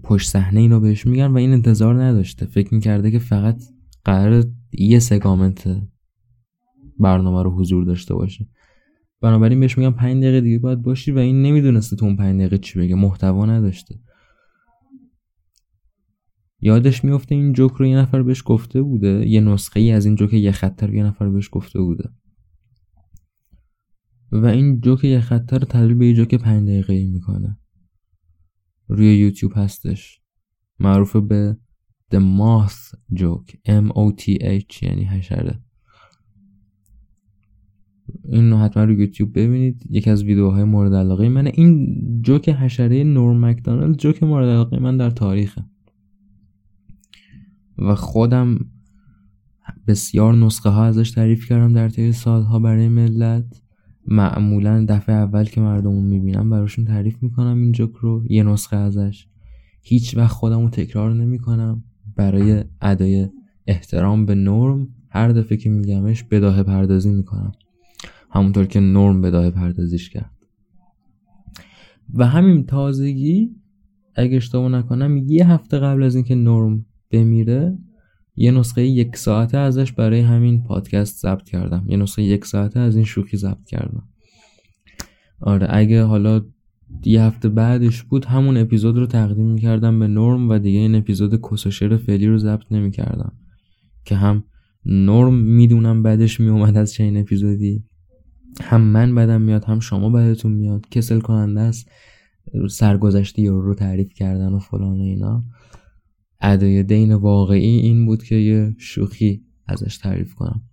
پشت 0.03 0.29
صحنه 0.29 0.59
اینو 0.59 0.79
بهش 0.79 1.05
میگن 1.07 1.27
و 1.27 1.37
این 1.37 1.53
انتظار 1.53 2.03
نداشته. 2.03 2.45
فکر 2.45 2.73
می‌کرده 2.73 3.11
که 3.11 3.19
فقط 3.19 3.63
قرار 4.05 4.43
یه 4.71 4.99
سگامنت 4.99 5.81
برنامه 6.99 7.43
رو 7.43 7.51
حضور 7.51 7.83
داشته 7.85 8.13
باشه. 8.13 8.47
بنابراین 9.21 9.59
بهش 9.59 9.77
میگم 9.77 9.93
پنج 9.93 10.23
دقیقه 10.23 10.41
دیگه 10.41 10.59
باید 10.59 10.81
باشی 10.81 11.11
و 11.11 11.17
این 11.17 11.41
نمی‌دونسته 11.41 11.95
تو 11.95 12.05
اون 12.05 12.15
پنج 12.15 12.39
دقیقه 12.39 12.57
چی 12.57 12.79
بگه. 12.79 12.95
محتوا 12.95 13.45
نداشته. 13.45 13.99
یادش 16.61 17.03
میفته 17.03 17.35
این 17.35 17.53
جوک 17.53 17.71
رو 17.71 17.85
یه 17.85 17.97
نفر 17.97 18.23
بهش 18.23 18.43
گفته 18.45 18.81
بوده. 18.81 19.27
یه 19.27 19.41
نسخه 19.41 19.79
ای 19.79 19.91
از 19.91 20.05
این 20.05 20.15
جوک 20.15 20.33
یه 20.33 20.51
خطر 20.51 20.93
یه 20.93 21.03
نفر 21.03 21.29
بهش 21.29 21.49
گفته 21.51 21.79
بوده. 21.81 22.09
و 24.31 24.45
این 24.45 24.79
جوک 24.79 25.03
یه 25.03 25.19
خطر 25.19 25.59
رو 25.59 25.65
تبدیل 25.65 25.93
به 25.93 26.07
یه 26.07 26.13
جوک 26.13 26.35
پنج 26.35 26.67
دقیقه 26.67 26.93
ای 26.93 27.05
می‌کنه. 27.05 27.57
روی 28.87 29.17
یوتیوب 29.17 29.51
هستش. 29.55 30.21
معروف 30.79 31.15
به 31.15 31.57
The 32.13 32.17
Moth 32.17 32.97
Joke. 33.19 33.53
M 33.67 33.89
O 33.89 34.21
T 34.21 34.37
H 34.41 34.83
یعنی 34.83 35.03
حشره. 35.03 35.61
این 38.23 38.51
رو 38.51 38.57
حتما 38.57 38.83
رو 38.83 38.99
یوتیوب 38.99 39.39
ببینید. 39.39 39.83
یکی 39.89 40.09
از 40.09 40.23
ویدیوهای 40.23 40.63
مورد 40.63 40.93
علاقه 40.93 41.29
من 41.29 41.47
این 41.47 42.21
جوک 42.21 42.49
حشره 42.49 43.03
نور 43.03 43.37
مکدانالد 43.37 43.97
جوک 43.97 44.23
مورد 44.23 44.49
علاقه 44.49 44.79
من 44.79 44.97
در 44.97 45.09
تاریخه. 45.09 45.65
و 47.77 47.95
خودم 47.95 48.59
بسیار 49.87 50.35
نسخه 50.35 50.69
ها 50.69 50.85
ازش 50.85 51.11
تعریف 51.11 51.45
کردم 51.45 51.73
در 51.73 51.89
طی 51.89 52.11
سالها 52.11 52.59
برای 52.59 52.89
ملت. 52.89 53.61
معمولا 54.07 54.85
دفعه 54.89 55.15
اول 55.15 55.43
که 55.43 55.61
مردمو 55.61 56.01
می‌بینم 56.01 56.49
براشون 56.49 56.85
تعریف 56.85 57.23
می‌کنم 57.23 57.57
این 57.57 57.71
جوک 57.71 57.91
رو 57.95 58.23
یه 58.29 58.43
نسخه 58.43 58.77
ازش. 58.77 59.27
هیچ 59.81 60.17
وقت 60.17 60.31
خودم 60.31 60.61
رو 60.61 60.69
تکرار 60.69 61.13
نمی‌کنم. 61.13 61.83
برای 62.15 62.63
ادای 62.81 63.27
احترام 63.67 64.25
به 64.25 64.35
نرم 64.35 64.87
هر 65.09 65.29
دفعه 65.29 65.57
که 65.57 65.69
میگمش 65.69 66.23
بداهه 66.23 66.63
پردازی 66.63 67.09
می‌کنم. 67.09 67.51
همونطور 68.31 68.65
که 68.65 68.79
نرم 68.79 69.21
بداهه 69.21 69.49
پردازیش 69.49 70.09
کرد. 70.09 70.31
و 72.13 72.27
همین 72.27 72.65
تازگی 72.65 73.55
اگه 74.15 74.37
اشتباه 74.37 74.69
نکنم 74.69 75.17
یه 75.17 75.51
هفته 75.51 75.79
قبل 75.79 76.03
از 76.03 76.15
اینکه 76.15 76.35
نرم 76.35 76.85
بمیره 77.11 77.77
یه 78.35 78.51
نسخه 78.51 78.83
یک 78.83 79.17
ساعته 79.17 79.57
ازش 79.57 79.91
برای 79.91 80.19
همین 80.19 80.63
پادکست 80.63 81.21
ضبط 81.21 81.43
کردم. 81.43 81.85
یه 81.87 81.97
نسخه 81.97 82.23
یک 82.23 82.45
ساعته 82.45 82.79
از 82.79 82.95
این 82.95 83.05
شوخی 83.05 83.37
ضبط 83.37 83.65
کردم. 83.65 84.03
آره 85.41 85.67
اگه 85.69 86.03
حالا 86.03 86.41
یه 87.05 87.21
هفته 87.21 87.49
بعدش 87.49 88.03
بود 88.03 88.25
همون 88.25 88.57
اپیزود 88.57 88.97
رو 88.97 89.05
تقدیم 89.05 89.51
می‌کردم 89.51 89.99
به 89.99 90.07
نرم 90.07 90.49
و 90.49 90.59
دیگه 90.59 90.79
این 90.79 90.95
اپیزود 90.95 91.41
کسوشر 91.51 91.97
فعلی 91.97 92.27
رو 92.27 92.37
ضبط 92.37 92.71
نمی‌کردم. 92.71 93.33
که 94.05 94.15
هم 94.15 94.43
نرم 94.85 95.33
می‌دونم 95.33 96.03
بعدش 96.03 96.39
میومد 96.39 96.77
از 96.77 96.93
چه 96.93 97.13
اپیزودی 97.15 97.83
هم 98.61 98.81
من 98.81 99.15
بدم 99.15 99.41
میاد 99.41 99.63
هم 99.63 99.79
شما 99.79 100.09
بدتون 100.09 100.51
میاد. 100.51 100.85
کسل 100.91 101.19
کننده 101.19 101.61
است 101.61 101.91
سرگذشتی 102.69 103.47
رو 103.47 103.73
تعریف 103.73 104.13
کردن 104.13 104.53
و 104.53 104.59
فلان 104.59 104.97
و 104.97 105.03
اینا. 105.03 105.43
ادای 106.47 106.83
دین 106.83 107.13
واقعی 107.13 107.77
این 107.77 108.05
بود 108.05 108.23
که 108.23 108.35
یه 108.35 108.75
شوخی 108.77 109.45
ازش 109.67 109.97
تعریف 109.97 110.33
کنم. 110.33 110.63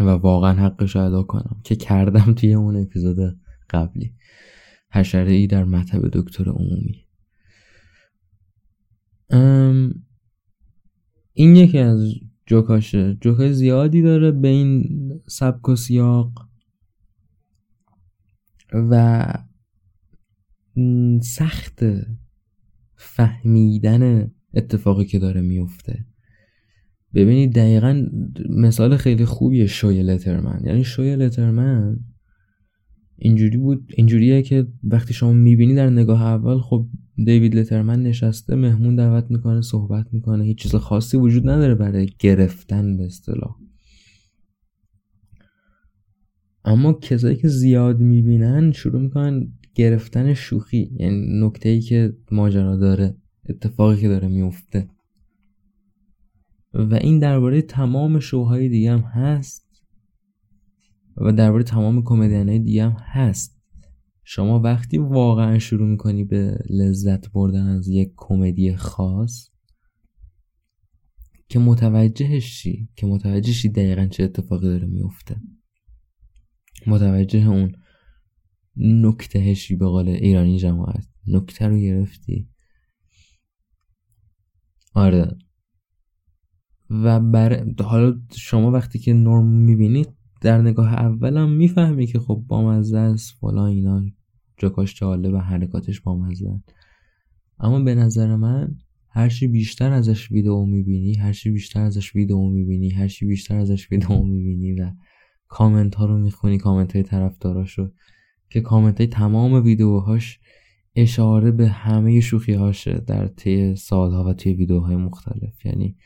و 0.00 0.04
واقعا 0.04 0.52
حقش 0.52 0.96
ادا 0.96 1.22
کنم 1.22 1.60
که 1.64 1.76
کردم 1.76 2.34
توی 2.34 2.54
اون 2.54 2.76
اپیزود 2.76 3.40
قبلی. 3.70 4.14
حشره 4.92 5.32
ای 5.32 5.46
در 5.46 5.64
مطب 5.64 6.08
دکتر 6.12 6.48
عمومی. 6.48 7.04
این 11.32 11.56
یکی 11.56 11.78
از 11.78 12.14
جوکاشه. 12.46 13.18
جوکای 13.20 13.52
زیادی 13.52 14.02
داره 14.02 14.30
به 14.30 14.48
این 14.48 14.84
سبک 15.28 15.68
و 15.68 15.76
سیاق 15.76 16.48
و 18.72 19.24
سخت 21.22 21.84
فهمیدن 23.04 24.30
اتفاقی 24.54 25.04
که 25.04 25.18
داره 25.18 25.40
میفته. 25.40 26.04
ببینید 27.14 27.54
دقیقا 27.54 28.06
مثال 28.48 28.96
خیلی 28.96 29.24
خوبیه 29.24 29.66
شوی 29.66 30.02
لترمن. 30.02 30.60
یعنی 30.64 30.84
شوی 30.84 31.16
لترمن 31.16 32.00
اینجوری 33.16 33.56
بود 33.56 33.92
اینجوریه 33.96 34.42
که 34.42 34.66
وقتی 34.84 35.14
شما 35.14 35.32
می‌بینی 35.32 35.74
در 35.74 35.90
نگاه 35.90 36.22
اول 36.22 36.58
خب 36.58 36.88
دیوید 37.16 37.56
لترمن 37.56 38.02
نشسته 38.02 38.54
مهمون 38.54 38.96
دعوت 38.96 39.30
می‌کنه 39.30 39.60
صحبت 39.60 40.06
می‌کنه 40.12 40.44
هیچ 40.44 40.58
چیز 40.58 40.74
خاصی 40.74 41.16
وجود 41.16 41.48
نداره 41.48 41.74
برای 41.74 42.10
گرفتن 42.18 42.96
به 42.96 43.04
اصطلاح. 43.04 43.56
اما 46.64 46.92
کسایی 46.92 47.36
که 47.36 47.48
زیاد 47.48 48.00
می‌بینن 48.00 48.72
شروع 48.72 49.02
می‌کنن 49.02 49.52
گرفتن 49.74 50.34
شوخی 50.34 50.90
یعنی 50.96 51.46
نکته 51.46 51.68
ای 51.68 51.80
که 51.80 52.16
ماجرا 52.30 52.76
داره 52.76 53.16
اتفاقی 53.48 54.00
که 54.00 54.08
داره 54.08 54.28
میفته 54.28 54.88
و 56.74 56.94
این 56.94 57.18
درباره 57.18 57.62
تمام 57.62 58.20
شوهای 58.20 58.68
دیگه 58.68 58.92
هم 58.92 59.00
هست. 59.00 59.64
و 61.16 61.32
درباره 61.32 61.62
تمام 61.62 62.02
کمدین 62.04 62.62
دیگه 62.62 62.84
هم 62.84 62.96
هست. 62.98 63.60
شما 64.24 64.60
وقتی 64.60 64.98
واقعا 64.98 65.58
شروع 65.58 65.88
می‌کنی 65.88 66.24
به 66.24 66.58
لذت 66.70 67.32
بردن 67.32 67.66
از 67.66 67.88
یک 67.88 68.12
کمدی 68.16 68.76
خاص 68.76 69.50
که 71.48 71.58
متوجهش 71.58 72.44
شی 72.44 72.88
که 72.96 73.06
متوجه 73.06 73.52
شی 73.52 73.68
دقیقا 73.68 74.06
چه 74.06 74.24
اتفاقی 74.24 74.66
داره 74.66 74.86
میفته 74.86 75.36
متوجه 76.86 77.48
اون 77.48 77.72
نکته 78.76 79.54
شی 79.54 79.76
به 79.76 79.86
قول 79.86 80.08
ایرانی 80.08 80.58
جماعت. 80.58 81.06
نکته 81.26 81.68
رو 81.68 81.78
گرفتی. 81.78 82.48
آره. 84.94 85.36
و 86.90 87.20
بر... 87.20 87.66
حالا 87.80 88.20
شما 88.36 88.70
وقتی 88.70 88.98
که 88.98 89.12
نرم 89.12 89.46
می‌بینید 89.46 90.08
در 90.40 90.62
نگاه 90.62 90.94
اولم 90.94 91.50
می‌فهمی 91.50 92.06
که 92.06 92.18
خب 92.18 92.44
بامزه 92.48 92.98
است 92.98 93.34
فلان 93.40 93.68
اینا 93.68 94.02
جاکاش 94.56 94.94
جالب 94.94 95.34
و 95.34 95.38
حرکاتش 95.38 96.00
بامزه. 96.00 96.62
اما 97.58 97.80
به 97.80 97.94
نظر 97.94 98.36
من 98.36 98.76
هرچی 99.08 99.46
بیشتر 99.46 99.92
ازش 99.92 100.30
ویدئو 100.30 100.66
می‌بینی 100.66 101.14
هرچی 101.14 101.50
بیشتر 101.50 101.80
ازش 101.80 102.14
ویدئو 102.14 102.50
می‌بینی 102.50 102.90
هرچی 102.90 103.26
بیشتر 103.26 103.56
ازش 103.56 103.92
ویدئو 103.92 104.22
می‌بینی 104.22 104.72
و 104.72 104.92
کامنت 105.48 105.94
ها 105.94 106.06
رو 106.06 106.18
می‌خونی 106.18 106.58
کامنت 106.58 106.92
های 106.92 107.02
طرفداراشو 107.02 107.92
که 108.54 108.60
کامنت 108.60 108.98
های 108.98 109.06
تمام 109.06 109.64
ویدیوهاش 109.64 110.40
اشاره 110.96 111.50
به 111.50 111.68
همه 111.68 112.20
شوخی 112.20 112.52
هاشه 112.52 112.98
در 112.98 113.26
طی 113.26 113.76
سالها 113.76 114.24
و 114.24 114.32
توی 114.32 114.52
ویدیوهای 114.52 114.96
مختلف. 114.96 115.66
یعنی 115.66 115.96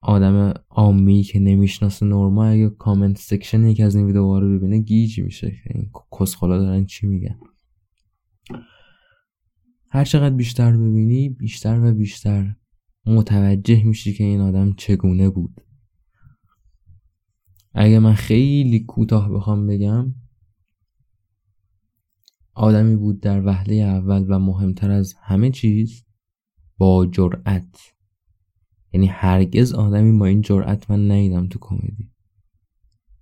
آدم 0.00 0.54
عامی 0.70 1.22
که 1.22 1.38
نمی‌شناسه 1.38 2.06
نورمو 2.06 2.46
اگه 2.46 2.68
comment 2.68 3.18
section 3.18 3.66
یکی 3.66 3.82
از 3.82 3.96
این 3.96 4.06
ویدیوها 4.06 4.38
رو 4.38 4.58
ببینه 4.58 4.78
گیج 4.78 5.20
میشه. 5.20 5.50
که 5.50 5.70
این 5.74 5.90
کسخلا 6.20 6.58
دارن 6.58 6.84
چی 6.84 7.06
میگن. 7.06 7.38
هر 9.90 10.04
چقدر 10.04 10.34
بیشتر 10.34 10.76
ببینی 10.76 11.28
بیشتر 11.28 11.80
و 11.80 11.94
بیشتر 11.94 12.56
متوجه 13.06 13.84
میشی 13.84 14.12
که 14.12 14.24
این 14.24 14.40
آدم 14.40 14.72
چگونه 14.72 15.30
بود. 15.30 15.60
اگه 17.74 17.98
من 17.98 18.14
خیلی 18.14 18.80
کوتاه 18.80 19.32
بخوام 19.32 19.66
بگم 19.66 20.14
آدمی 22.56 22.96
بود 22.96 23.20
در 23.20 23.46
وهله 23.46 23.74
اول 23.74 24.24
و 24.28 24.38
مهمتر 24.38 24.90
از 24.90 25.14
همه 25.22 25.50
چیز 25.50 26.04
با 26.78 27.06
جرأت. 27.06 27.76
یعنی 28.92 29.06
هرگز 29.06 29.72
آدمی 29.72 30.18
با 30.18 30.26
این 30.26 30.40
جرأت 30.40 30.90
من 30.90 31.10
ندیدم 31.10 31.48
تو 31.48 31.58
کمدی. 31.60 32.10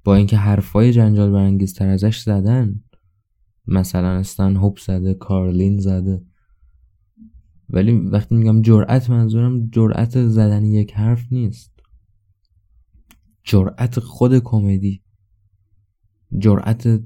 با 0.05 0.14
اینکه 0.14 0.37
حرفای 0.37 0.93
جنجال 0.93 1.30
برانگیزتر 1.30 1.89
ازش 1.89 2.20
زدن 2.20 2.85
مثلا 3.66 4.09
استن 4.09 4.57
هوب 4.57 4.78
زده 4.78 5.14
کارلین 5.14 5.78
زده. 5.78 6.24
ولی 7.68 7.93
وقتی 7.93 8.35
میگم 8.35 8.62
جرأت 8.62 9.11
منظورم 9.11 9.70
جرأت 9.70 10.26
زدن 10.26 10.64
یک 10.64 10.93
حرف 10.93 11.32
نیست. 11.32 11.80
جرأت 13.45 14.01
خود 14.01 14.39
کمدی. 14.39 15.03
جرأت 16.39 17.01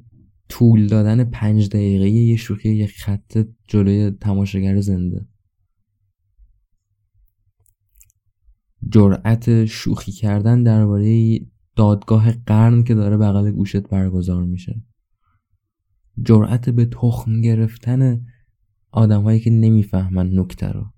طول 0.48 0.86
دادن 0.86 1.24
پنج 1.24 1.68
دقیقه 1.68 2.08
یه 2.08 2.36
شوخی 2.36 2.74
یه 2.74 2.86
خط 2.86 3.46
جلوی 3.66 4.10
تماشاگر 4.10 4.80
زنده. 4.80 5.26
جرأت 8.88 9.64
شوخی 9.64 10.12
کردن 10.12 10.62
درباره 10.62 11.38
دادگاه 11.76 12.32
قرن 12.32 12.82
که 12.82 12.94
داره 12.94 13.16
بغل 13.16 13.50
گوشت 13.50 13.76
برگزار 13.76 14.44
میشه. 14.44 14.82
جرأت 16.22 16.70
به 16.70 16.84
تخم 16.84 17.40
گرفتن 17.40 18.26
آدمهایی 18.90 19.40
که 19.40 19.50
نمی‌فهمن 19.50 20.38
نکته 20.38 20.68
رو. 20.68 20.92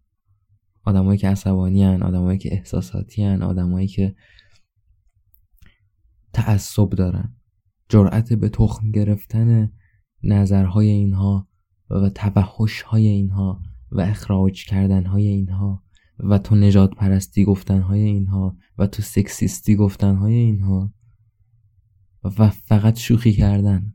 آدمایی 0.85 1.19
که 1.19 1.29
عصبانی 1.29 1.85
هن 1.85 2.03
آدمایی 2.03 2.39
که 2.39 2.53
احساساتی 2.53 3.23
هن 3.23 3.43
آدمایی 3.43 3.89
که 3.89 4.15
تعصب 6.33 6.91
دارن. 6.91 7.40
جرأت 7.91 8.33
به 8.33 8.49
تخم 8.49 8.91
گرفتن 8.91 9.73
نظرهای 10.23 10.89
اینها 10.89 11.49
و 11.91 12.09
توحش 12.09 12.83
های 12.83 13.07
اینها 13.07 13.63
و 13.93 14.01
اخراج 14.01 14.65
کردن 14.65 15.07
های 15.07 15.27
اینها 15.27 15.85
و 16.19 16.39
تو 16.39 16.55
نجات 16.55 16.91
پرستی 16.95 17.45
گفتن 17.45 17.81
های 17.81 18.01
اینها 18.01 18.57
و 18.79 18.87
تو 18.87 19.03
سکسیستی 19.03 19.77
گفتن 19.77 20.15
های 20.15 20.35
اینها 20.35 20.95
و 22.25 22.51
فقط 22.51 22.99
شوخی 22.99 23.33
کردن. 23.33 23.95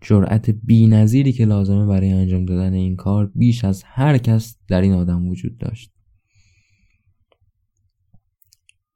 جرأت 0.00 0.50
بی 0.50 0.86
نظیری 0.86 1.32
که 1.32 1.44
لازمه 1.44 1.86
برای 1.86 2.12
انجام 2.12 2.44
دادن 2.44 2.72
این 2.72 2.96
کار 2.96 3.32
بیش 3.34 3.64
از 3.64 3.82
هر 3.86 4.18
کس 4.18 4.58
در 4.68 4.80
این 4.80 4.92
آدم 4.92 5.28
وجود 5.28 5.58
داشت. 5.58 5.92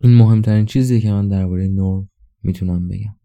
این 0.00 0.14
مهمترین 0.14 0.66
چیزی 0.66 1.00
که 1.00 1.12
من 1.12 1.28
درباره 1.28 1.66
نورم 1.66 2.10
می‌تونم 2.42 2.88
بگم. 2.88 3.15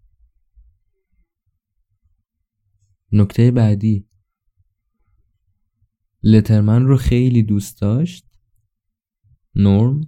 نکته 3.11 3.51
بعدی. 3.51 4.07
لترمن 6.23 6.85
رو 6.85 6.97
خیلی 6.97 7.43
دوست 7.43 7.81
داشت 7.81 8.25
نورم 9.55 10.01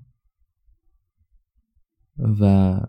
و 2.18 2.80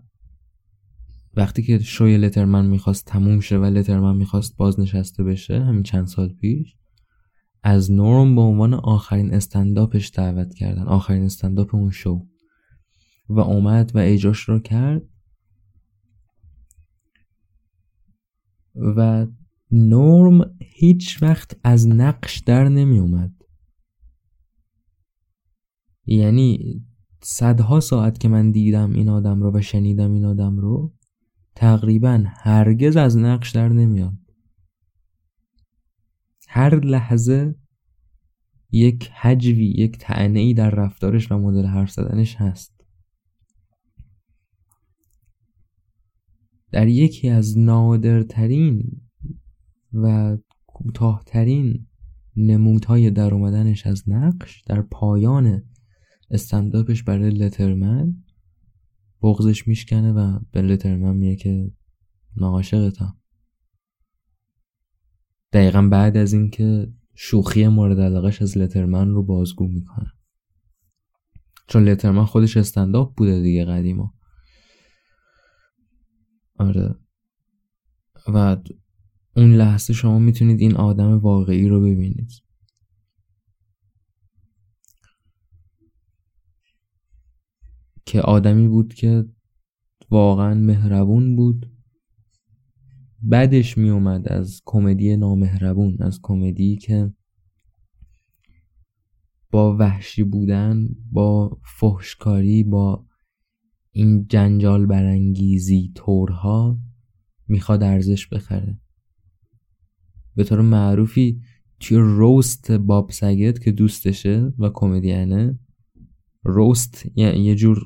وقتی 1.35 1.63
که 1.63 1.79
شوی 1.79 2.17
لترمن 2.17 2.67
می‌خواست 2.67 3.07
تموم 3.07 3.41
شه 3.41 3.59
و 3.59 3.65
لترمن 3.65 4.17
می‌خواست 4.17 4.57
بازنشسته 4.57 5.25
بشه 5.25 5.65
همین 5.65 5.83
چند 5.83 6.07
سال 6.07 6.29
پیش 6.29 6.77
از 7.63 7.93
نورم 7.93 8.35
به 8.35 8.41
عنوان 8.41 8.75
آخرین 8.75 9.35
استنداپش 9.35 10.11
دعوت 10.15 10.55
کردن 10.55 10.83
آخرین 10.83 11.23
استنداپ 11.23 11.75
اون 11.75 11.91
شو. 11.91 12.27
و 13.29 13.41
اومد 13.41 13.97
و 13.97 13.99
اجاش 13.99 14.41
رو 14.41 14.59
کرد. 14.59 15.03
و 18.97 19.27
نورم 19.77 20.57
هیچ 20.61 21.23
وقت 21.23 21.57
از 21.65 21.89
نقش 21.89 22.39
در 22.39 22.69
نمی 22.69 22.99
اومد. 22.99 23.33
یعنی 26.07 26.81
صدها 27.23 27.81
ساعت 27.81 28.21
که 28.21 28.29
من 28.29 28.51
دیدم 28.51 28.93
این 28.93 29.09
آدم 29.09 29.43
رو 29.43 29.57
و 29.57 29.61
شنیدم 29.61 30.13
این 30.13 30.25
آدم 30.25 30.57
رو 30.57 30.95
تقریبا 31.55 32.25
هرگز 32.27 32.97
از 32.97 33.17
نقش 33.17 33.51
در 33.51 33.69
نمیاد 33.69 34.19
هر 36.49 36.81
لحظه 36.81 37.55
یک 38.71 39.11
حجوی 39.11 39.67
یک 39.67 39.99
تعنه 39.99 40.41
ای 40.41 40.55
در 40.55 40.71
رفتارش 40.71 41.33
و 41.33 41.39
مدل 41.39 41.67
حرف 41.67 41.91
زدنش 41.91 42.37
هست. 42.37 42.75
در 46.73 46.89
یکی 46.89 47.29
از 47.29 47.59
نادرترین 47.59 49.04
و 49.95 50.37
کوتاهترین 50.67 51.87
نمودهای 52.37 53.11
در 53.11 53.35
اومدنش 53.35 53.87
از 53.87 54.09
نقش 54.09 54.63
در 54.67 54.83
پایان 54.83 55.63
استنداپش 56.31 57.03
برای 57.03 57.31
لترمن 57.31 58.25
بغزش 59.23 59.69
میشکنه 59.69 60.13
و 60.13 60.39
به 60.53 60.63
لترمن 60.63 61.17
میگه 61.17 61.37
که 61.37 61.73
ناعاشقتم 62.37 63.17
دقیقا 65.53 65.83
بعد 65.83 66.17
از 66.17 66.33
اینکه 66.33 66.93
شوخی 67.15 67.69
مورد 67.69 68.01
علاقش 68.01 68.43
از 68.43 68.59
لترمن 68.59 69.09
رو 69.09 69.23
بازگو 69.23 69.69
می‌کنه. 69.69 70.13
چون 71.67 71.85
لترمن 71.85 72.25
خودش 72.25 72.57
استنداپ 72.57 73.15
بوده 73.17 73.41
دیگه 73.41 73.65
قدیما. 73.65 74.15
آره. 76.59 76.95
و 78.29 78.57
اون 79.37 79.55
لحظه 79.55 79.93
شما 79.93 80.19
می‌تونید 80.19 80.61
این 80.61 80.77
آدم 80.77 81.19
واقعی 81.19 81.69
رو 81.69 81.81
ببینید. 81.81 82.31
که 88.07 88.21
آدمی 88.21 88.69
بود 88.69 88.95
که 88.95 89.25
واقعا 90.11 90.55
مهربون 90.55 91.37
بود. 91.37 91.71
بعدش 93.23 93.79
می 93.79 93.91
اومد 93.91 94.29
از 94.29 94.63
کمدی 94.65 95.17
نامهربون 95.17 95.97
از 96.01 96.21
کمدی 96.23 96.77
که 96.77 97.13
با 99.51 99.77
وحشی 99.77 100.23
بودن 100.23 100.89
با 101.13 101.59
فحشکاری 101.81 102.65
با 102.65 103.07
این 103.91 104.27
جنجال 104.27 104.87
برانگیزی 104.87 105.93
طورها 105.95 106.79
می‌خواد 107.49 107.83
ارزش 107.83 108.29
بخره. 108.29 108.81
به 110.37 110.45
طور 110.45 110.61
معروفی 110.61 111.41
توی 111.81 111.97
روست 111.97 112.73
باب 112.73 113.11
سگت 113.11 113.61
که 113.61 113.73
دوستشه 113.73 114.53
و 114.59 114.71
کمدینه. 114.75 115.59
روست 116.45 117.07
یعنی 117.17 117.45
یه 117.45 117.55
جور 117.55 117.79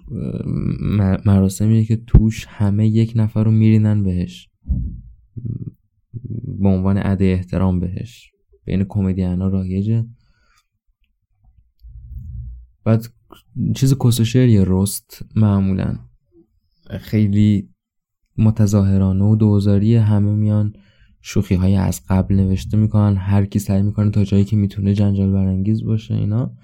مراسمیه 1.27 1.85
که 1.85 1.97
توش 1.97 2.47
همه 2.49 2.89
یک 2.89 3.13
نفر 3.17 3.45
رو 3.45 3.51
میرینن 3.51 4.03
بهش. 4.03 4.49
به 6.61 6.69
عنوان 6.69 6.99
عده 6.99 7.25
احترام 7.25 7.81
بهش. 7.81 8.31
بین 8.65 8.85
کمدین 8.85 9.43
ها 9.43 9.49
رایجه. 9.49 10.07
بعد 12.85 13.07
چیز 13.77 13.95
کسوشریه 13.95 14.65
روست 14.65 15.23
معمولا. 15.37 15.99
خیلی 17.01 17.69
متظاهرانه 18.39 19.25
و 19.25 19.37
دوزاری 19.37 19.95
همه 19.95 20.35
میان 20.35 20.73
شوخی 21.21 21.55
های 21.55 21.77
از 21.77 22.03
قبل 22.09 22.35
نوشته 22.35 22.77
می‌کنن 22.77 23.17
هر 23.17 23.45
کی 23.47 23.59
سعی 23.59 23.83
می‌کنه 23.83 24.11
تا 24.11 24.25
جایی 24.25 24.45
که 24.45 24.57
می‌تونه 24.57 24.95
جنجال 24.95 25.33
برانگیز 25.33 25.85
باشه 25.85 26.15
اینا. 26.15 26.55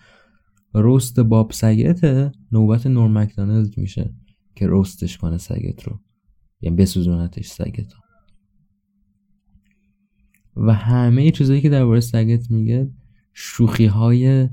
روست 0.74 1.20
باب 1.20 1.52
سگت 1.52 2.32
نوبت 2.52 2.86
نور 2.86 3.10
مکدانلد 3.10 3.78
میشه 3.78 4.14
که 4.54 4.66
روستش 4.66 5.18
کنه 5.18 5.38
سگت 5.38 5.82
رو. 5.82 6.00
یعنی 6.60 6.76
بسوزونتش 6.76 7.46
سگت 7.46 7.92
رو. 7.92 8.00
و 10.56 10.74
همه 10.74 11.30
چیزایی 11.30 11.60
که 11.60 11.68
درباره 11.68 12.00
سگت 12.00 12.50
میگه 12.50 12.90
شوخی 13.32 13.86
های 13.86 14.48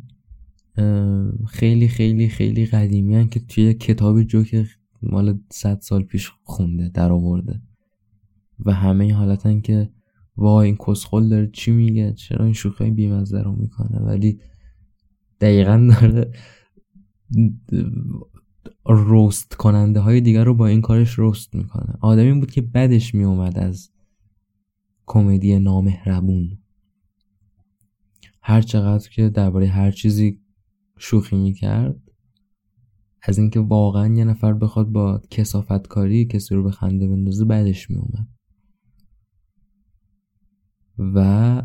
خیلی 1.48 1.88
خیلی 1.88 2.30
خیلی 2.30 2.66
قدیمی 2.66 3.30
که 3.30 3.40
توی 3.40 3.74
کتاب 3.74 4.24
جوک 4.24 4.66
مال 5.02 5.40
صد 5.52 5.80
سال 5.82 6.04
پیش 6.04 6.32
خونده 6.44 6.90
در 6.90 7.12
آورده 7.12 7.62
و 8.66 8.74
همه 8.74 9.14
حالتن 9.14 9.62
که 9.62 9.90
وای 10.38 10.68
این 10.68 10.78
کسخل 10.88 11.30
داره 11.30 11.50
چی 11.54 11.72
میگه؟ 11.72 12.14
چرا 12.14 12.46
این 12.46 12.54
شوخی 12.54 12.92
بیمزده 12.92 13.42
رو 13.42 13.52
می‌کنه؟ 13.52 14.00
ولی 14.00 14.40
دقیقا 15.42 15.90
داره 15.92 16.32
روست 18.86 19.54
کننده 19.56 20.00
های 20.00 20.22
دیگر 20.22 20.44
رو 20.44 20.54
با 20.54 20.68
این 20.68 20.82
کارش 20.82 21.14
روست 21.14 21.56
می‌کنه. 21.56 21.94
آدمی 22.02 22.34
بود 22.34 22.52
که 22.52 22.62
بدش 22.62 23.16
میومد 23.16 23.58
از 23.58 23.90
کمدی 25.06 25.60
نامهربون. 25.60 26.58
هر 28.42 28.62
چقدر 28.62 29.10
که 29.10 29.30
درباره 29.30 29.68
هر 29.68 29.92
چیزی 29.92 30.40
شوخی 30.98 31.36
می‌کرد 31.36 32.02
از 33.24 33.38
اینکه 33.38 33.60
واقعا 33.60 34.14
یه 34.16 34.24
نفر 34.24 34.54
بخواد 34.54 34.88
با 34.88 35.22
کسافت 35.30 35.88
کاری 35.88 36.26
کسی 36.26 36.56
رو 36.56 36.64
به 36.64 36.72
خنده 36.72 37.08
بندازه 37.08 37.46
بعدش 37.46 37.90
میومد 37.90 38.28
و 40.98 41.62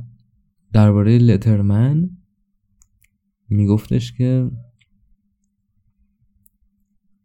درباره 0.72 1.18
لترمن 1.18 2.10
میگفتش 3.48 4.12
که 4.12 4.50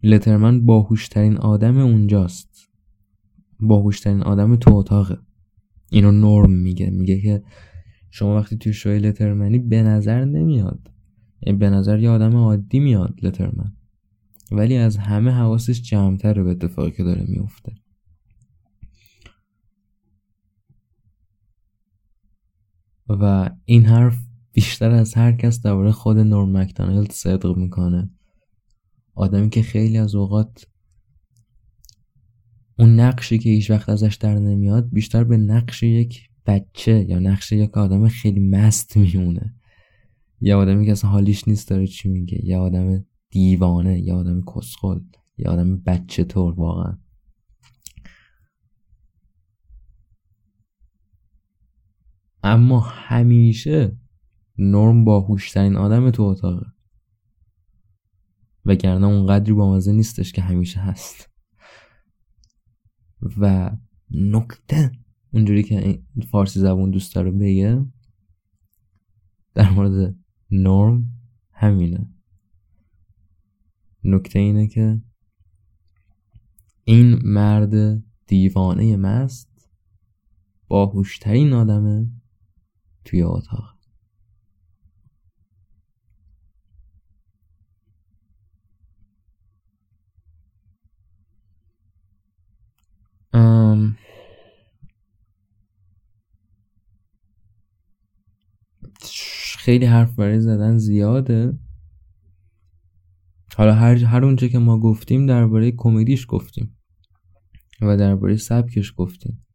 لترمن 0.04 0.66
باهوشترین 0.66 1.38
آدم 1.38 1.78
اونجاست. 1.78 2.70
باهوشترین 3.60 4.22
آدم 4.22 4.56
تو 4.56 4.76
اتاقه. 4.76 5.18
اینو 5.92 6.12
نرم 6.12 6.52
میگه. 6.52 6.90
میگه 6.90 7.22
که 7.22 7.44
شما 8.10 8.36
وقتی 8.36 8.58
توی 8.58 8.74
شوی 8.74 9.00
لترمنی 9.00 9.60
به 9.60 9.84
نظر 9.84 10.26
نمیاد. 10.26 10.92
یعنی 11.42 11.60
به 11.60 11.70
نظر 11.70 12.00
یه 12.00 12.10
آدم 12.10 12.36
عادی 12.36 12.80
میاد 12.80 13.20
لترمن. 13.24 13.74
ولی 14.52 14.78
از 14.78 14.98
همه 14.98 15.32
حواسش 15.32 15.82
جمعتره 15.82 16.44
به 16.44 16.50
اتفاقی 16.50 16.92
که 16.92 17.04
داره 17.04 17.26
میفته 17.28 17.81
و 23.22 23.50
این 23.66 23.86
حرف 23.86 24.18
بیشتر 24.54 24.92
از 24.92 25.14
هر 25.14 25.32
کس 25.32 25.62
درباره 25.62 25.92
خود 25.92 26.18
نورم 26.18 26.58
مکدانلد 26.58 27.12
صدق 27.12 27.58
می‌کنه. 27.58 28.10
آدمی 29.16 29.50
که 29.50 29.62
خیلی 29.62 29.98
از 29.98 30.16
اوقات 30.16 30.68
اون 32.80 33.00
نقشی 33.00 33.38
که 33.38 33.50
هیچ 33.50 33.72
وقت 33.72 33.90
ازش 33.90 34.16
در 34.16 34.36
نمیاد 34.36 34.90
بیشتر 34.90 35.24
به 35.24 35.38
نقش 35.38 35.84
یک 35.84 36.30
بچه 36.46 37.06
یا 37.10 37.20
نقش 37.20 37.52
یک 37.52 37.78
آدم 37.78 38.08
خیلی 38.08 38.40
مست 38.40 38.98
میمونه. 38.98 39.56
یا 40.42 40.60
آدمی 40.60 40.86
که 40.86 40.92
اصلا 40.92 41.10
حالیش 41.10 41.48
نیست 41.48 41.70
داره 41.70 41.88
چی 41.88 42.10
میگه. 42.10 42.46
یا 42.46 42.62
آدم 42.62 43.06
دیوانه 43.30 44.00
یا 44.00 44.16
آدم 44.16 44.42
کسخل 44.56 45.00
یا 45.38 45.52
آدم 45.52 45.78
بچه 45.78 46.24
طور 46.24 46.54
واقعا. 46.54 46.98
اما 52.44 52.80
همیشه 52.80 53.98
نرم 54.58 55.06
باهوشترین 55.06 55.76
آدم 55.76 56.12
تو 56.12 56.24
اتاقه. 56.24 56.66
وگرنه 58.66 59.08
اونقدری 59.08 59.54
بامزه 59.54 59.92
نیستش 59.92 60.32
که 60.32 60.42
همیشه 60.42 60.80
هست. 60.80 61.30
و 63.38 63.72
نکته 64.12 64.92
اونجوری 65.34 65.64
که 65.64 66.04
فارسی 66.32 66.60
زبون 66.60 66.92
دوست 66.92 67.16
داره 67.16 67.32
بگه 67.32 67.86
در 69.54 69.70
مورد 69.70 70.16
نرم 70.52 71.12
همینه. 71.52 72.10
نکته 74.04 74.40
اینه 74.40 74.68
که 74.68 75.02
این 76.84 77.20
مرد 77.24 78.04
دیوانه 78.28 78.98
مست 78.98 79.70
باهوشترین 80.68 81.54
آدمه. 81.54 82.21
توی 83.06 83.22
اتاق. 83.22 83.82
خیلی 99.62 99.86
حرف 99.86 100.16
برای 100.16 100.40
زدن 100.40 100.78
زیاده. 100.78 101.60
حالا 103.58 103.74
هر 103.74 103.96
هر 103.96 104.26
اونچه 104.26 104.50
که 104.50 104.60
ما 104.60 104.80
گفتیم 104.80 105.26
درباره 105.26 105.72
کمدیش 105.72 106.26
گفتیم 106.30 106.78
و 107.82 107.98
درباره 107.98 108.36
سبکش 108.36 108.94
گفتیم. 108.98 109.46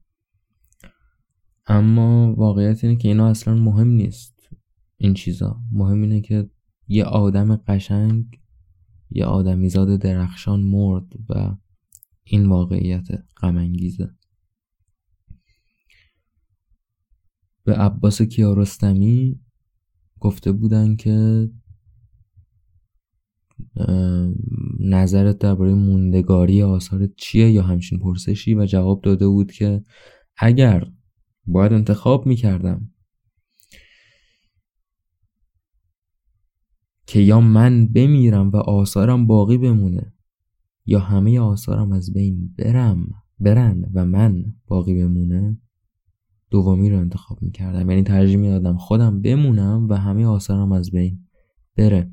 اما 1.66 2.34
واقعیت 2.34 2.84
اینه 2.84 2.96
که 2.96 3.08
اینا 3.08 3.28
اصلا 3.28 3.54
مهم 3.54 3.88
نیست 3.88 4.48
این 4.96 5.14
چیزا. 5.14 5.60
مهم 5.72 6.02
اینه 6.02 6.20
که 6.20 6.50
یه 6.88 7.04
آدم 7.04 7.56
قشنگ 7.56 8.40
یه 9.10 9.24
آدمیزاد 9.24 10.00
درخشان 10.00 10.60
مرد 10.60 11.12
و 11.28 11.56
این 12.24 12.46
واقعیت 12.46 13.08
غمانگیزه. 13.36 14.10
به 17.64 17.74
عباس 17.74 18.22
کیارستمی 18.22 19.40
گفته 20.20 20.52
بودن 20.52 20.96
که 20.96 21.48
نظرت 24.80 25.38
درباره 25.38 25.74
موندگاری 25.74 26.62
آثارت 26.62 27.10
چیه 27.16 27.50
یا 27.50 27.62
همچین 27.62 27.98
پرسشی 27.98 28.54
و 28.54 28.66
جواب 28.66 29.02
داده 29.02 29.28
بود 29.28 29.52
که 29.52 29.84
اگر 30.36 30.92
باید 31.46 31.72
انتخاب 31.72 32.26
می‌کردم 32.26 32.90
که 37.06 37.20
یا 37.20 37.40
من 37.40 37.86
بمیرم 37.86 38.50
و 38.50 38.56
آثارم 38.56 39.26
باقی 39.26 39.58
بمونه 39.58 40.12
یا 40.86 40.98
همه 40.98 41.40
آثارم 41.40 41.92
از 41.92 42.12
بین 42.12 42.54
برم 42.58 43.08
برن 43.38 43.90
و 43.94 44.04
من 44.04 44.44
باقی 44.66 44.94
بمونه 44.94 45.60
دومی 46.50 46.90
رو 46.90 46.98
انتخاب 46.98 47.42
می‌کردم. 47.42 47.90
یعنی 47.90 48.02
ترجیح 48.02 48.36
می‌دادم 48.36 48.76
خودم 48.76 49.20
بمونم 49.20 49.88
و 49.88 49.94
همه 49.94 50.26
آثارم 50.26 50.72
از 50.72 50.90
بین 50.90 51.26
بره. 51.76 52.12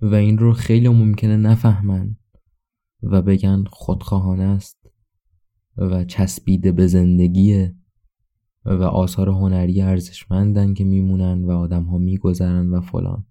و 0.00 0.14
این 0.14 0.38
رو 0.38 0.52
خیلی 0.52 0.88
ممکنه 0.88 1.36
نفهمن 1.36 2.16
و 3.02 3.22
بگن 3.22 3.64
خودخواهانه 3.70 4.42
است. 4.42 4.90
و 5.78 6.04
چسبیده 6.04 6.72
به 6.72 6.86
زندگیه 6.86 7.76
و 8.64 8.82
آثار 8.82 9.28
هنری 9.28 9.82
ارزشمندن 9.82 10.74
که 10.74 10.84
میمونن 10.84 11.44
و 11.44 11.50
آدم 11.50 11.82
ها 11.82 11.98
میگذرن 11.98 12.70
و 12.70 12.80
فلان. 12.80 13.26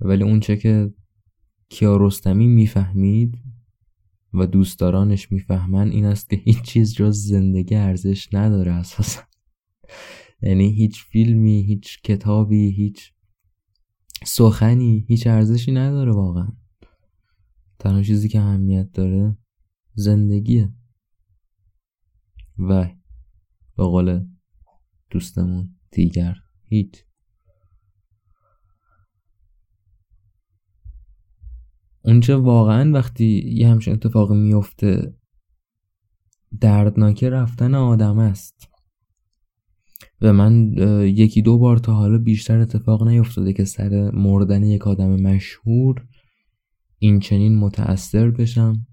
ولی 0.00 0.22
اونچه 0.22 0.56
که 0.56 0.94
کیارستمی 1.68 2.46
می‌فهمید 2.46 3.38
و 4.34 4.46
دوستدارانش 4.46 5.32
می‌فهمن 5.32 5.90
این 5.90 6.04
است 6.04 6.30
که 6.30 6.36
هیچ 6.36 6.62
چیز 6.62 6.94
جز 6.94 7.16
زندگی 7.16 7.74
ارزش 7.74 8.28
نداره 8.34 8.72
اساسا. 8.72 9.20
یعنی 10.42 10.72
هیچ 10.72 11.04
فیلمی 11.04 11.62
هیچ 11.62 12.02
کتابی 12.02 12.70
هیچ 12.70 13.12
سخنی 14.24 15.04
هیچ 15.08 15.26
ارزشی 15.26 15.72
نداره 15.72 16.12
واقعا. 16.12 16.48
تنها 17.78 18.02
چیزی 18.02 18.28
که 18.28 18.40
اهمیت 18.40 18.92
داره 18.92 19.36
زندگیه. 19.94 20.72
و 22.60 22.84
به 23.76 23.84
قول 23.84 24.26
دوستمون 25.10 25.76
دیگر 25.90 26.34
هیچ. 26.64 27.04
اونچه 32.04 32.36
واقعا 32.36 32.92
وقتی 32.92 33.42
یه 33.46 33.68
همچین 33.68 33.94
اتفاقی 33.94 34.36
میفته 34.36 35.14
دردناکه 36.60 37.30
رفتن 37.30 37.74
آدم 37.74 38.18
است. 38.18 38.68
و 40.20 40.32
من 40.32 40.72
یکی 41.02 41.42
دو 41.42 41.58
بار 41.58 41.78
تا 41.78 41.94
حالا 41.94 42.18
بیشتر 42.18 42.58
اتفاق 42.58 43.08
نیفتاده 43.08 43.52
که 43.52 43.64
سر 43.64 44.10
مردن 44.10 44.62
یک 44.62 44.86
آدم 44.86 45.20
مشهور 45.20 46.06
این 46.98 47.20
چنین 47.20 47.58
متأثر 47.58 48.30
بشم. 48.30 48.86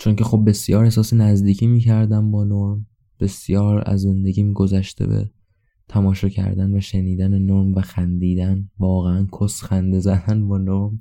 چون 0.00 0.16
که 0.16 0.24
خب 0.24 0.42
بسیار 0.46 0.84
احساس 0.84 1.12
نزدیکی 1.12 1.66
می‌کردم 1.66 2.30
با 2.30 2.44
نرم 2.44 2.86
بسیار 3.20 3.82
از 3.86 4.00
زندگیم 4.00 4.52
گذشته 4.52 5.06
به 5.06 5.30
تماشا 5.88 6.28
کردن 6.28 6.76
و 6.76 6.80
شنیدن 6.80 7.38
نرم 7.38 7.74
و 7.74 7.80
خندیدن 7.80 8.70
واقعا 8.78 9.26
کس 9.40 9.62
خنده 9.62 10.00
زدن 10.00 10.48
با 10.48 10.58
نرم. 10.58 11.00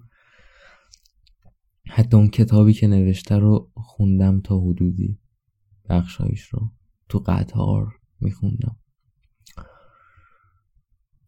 حتی 1.88 2.18
اون 2.18 2.28
کتابی 2.28 2.74
که 2.74 2.88
نوشته 2.88 3.38
رو 3.38 3.72
خوندم 3.76 4.42
تا 4.42 4.60
حدودی 4.60 5.20
بخشایش 5.90 6.42
رو 6.42 6.72
تو 7.10 7.20
قطار 7.20 7.88
میخوندم. 8.20 8.76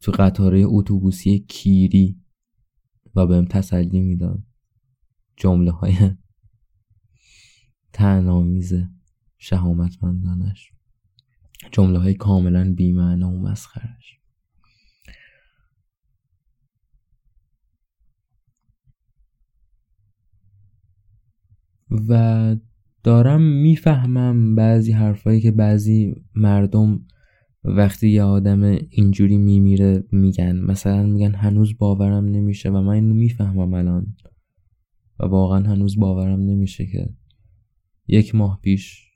تو 0.01 0.11
قطاره 0.11 0.63
اتوبوسی 0.65 1.39
کیری 1.39 2.21
و 3.15 3.27
بهم 3.27 3.45
تسلی 3.45 4.01
می‌داد. 4.01 4.43
جمله 5.37 5.71
های 5.71 5.93
تنامیز 7.93 8.73
شهامتمندانش. 9.37 10.71
جمله 11.71 11.99
های 11.99 12.13
کاملا 12.13 12.73
بیمعنی 12.73 13.23
و 13.23 13.29
مسخرش 13.29 14.19
و 22.09 22.55
دارم 23.03 23.41
می‌فهمم 23.41 24.55
بعضی 24.55 24.91
حرفایی 24.91 25.41
که 25.41 25.51
بعضی 25.51 26.15
مردم 26.35 27.05
وقتی 27.63 28.09
یه 28.09 28.23
آدم 28.23 28.63
اینجوری 28.89 29.37
میمیره 29.37 30.03
میگن. 30.11 30.55
مثلا 30.55 31.03
میگن 31.03 31.35
هنوز 31.35 31.77
باورم 31.77 32.25
نمیشه 32.25 32.69
و 32.69 32.81
من 32.81 32.93
اینو 32.93 33.13
می‌فهمم 33.13 33.73
الان. 33.73 34.15
و 35.19 35.25
واقعا 35.25 35.59
هنوز 35.59 35.99
باورم 35.99 36.39
نمیشه 36.39 36.85
که 36.85 37.09
یک 38.07 38.35
ماه 38.35 38.59
پیش 38.61 39.11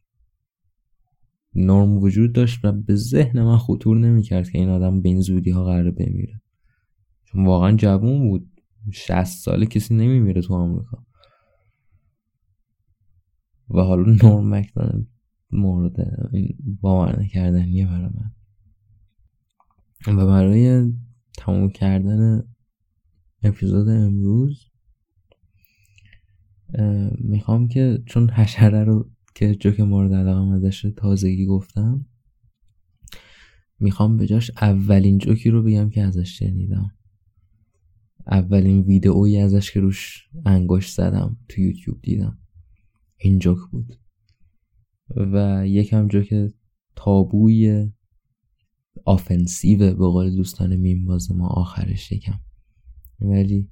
نرم 1.55 1.97
وجود 1.97 2.33
داشت 2.33 2.65
و 2.65 2.71
به 2.71 2.95
ذهن 2.95 3.43
من 3.43 3.57
خطور 3.57 3.97
نمی‌کرد 3.97 4.49
که 4.49 4.57
این 4.57 4.69
آدم 4.69 5.01
به 5.01 5.09
این 5.09 5.21
زودی 5.21 5.49
ها 5.49 5.63
قراره 5.63 5.91
بمیره. 5.91 6.41
چون 7.23 7.45
واقعا 7.45 7.75
جوون 7.75 8.29
بود. 8.29 8.51
شست 8.91 9.43
ساله 9.43 9.65
کسی 9.65 9.95
نمیمیره 9.95 10.41
تو 10.41 10.53
آمریکا. 10.53 11.05
و 13.69 13.81
حالا 13.81 14.17
نورم 14.23 14.55
مکدونالد 14.55 15.07
مورد 15.51 15.95
این 16.33 16.57
باور 16.81 17.21
نکردنیه 17.21 17.85
برای 17.85 18.09
من. 18.13 18.31
و 20.17 20.27
برای 20.27 20.93
تموم 21.37 21.69
کردن 21.69 22.43
اپیزود 23.43 23.87
امروز 23.87 24.64
می‌خوام 27.17 27.67
که 27.67 28.03
چون 28.05 28.29
حشره 28.29 28.83
رو 28.83 29.09
که 29.35 29.55
جوک 29.55 29.79
مورد 29.79 30.13
علاقه 30.13 30.55
ازش 30.55 30.85
تازگی 30.97 31.45
گفتم 31.45 32.05
می‌خوام 33.79 34.17
به 34.17 34.27
جاش 34.27 34.51
اولین 34.61 35.17
جوکی 35.17 35.49
رو 35.49 35.63
بگم 35.63 35.89
که 35.89 36.01
ازش 36.01 36.39
شنیدم. 36.39 36.91
اولین 38.27 38.81
ویدئویی 38.81 39.37
ازش 39.37 39.71
که 39.71 39.79
روش 39.79 40.29
انگشت 40.45 40.95
زدم 40.95 41.37
تو 41.49 41.61
یوتیوب 41.61 42.01
دیدم. 42.01 42.37
این 43.17 43.39
جوک 43.39 43.57
بود. 43.71 43.99
و 45.15 45.67
یکم 45.67 46.07
جا 46.07 46.21
که 46.21 46.53
تابوی 46.95 47.91
آفنسیو 49.05 49.79
به 49.79 49.93
قول 49.93 50.35
دوستان 50.35 50.75
میم 50.75 51.05
باز 51.05 51.31
ما 51.31 51.47
آخرش 51.47 52.11
یکم. 52.11 52.39
ولی 53.19 53.69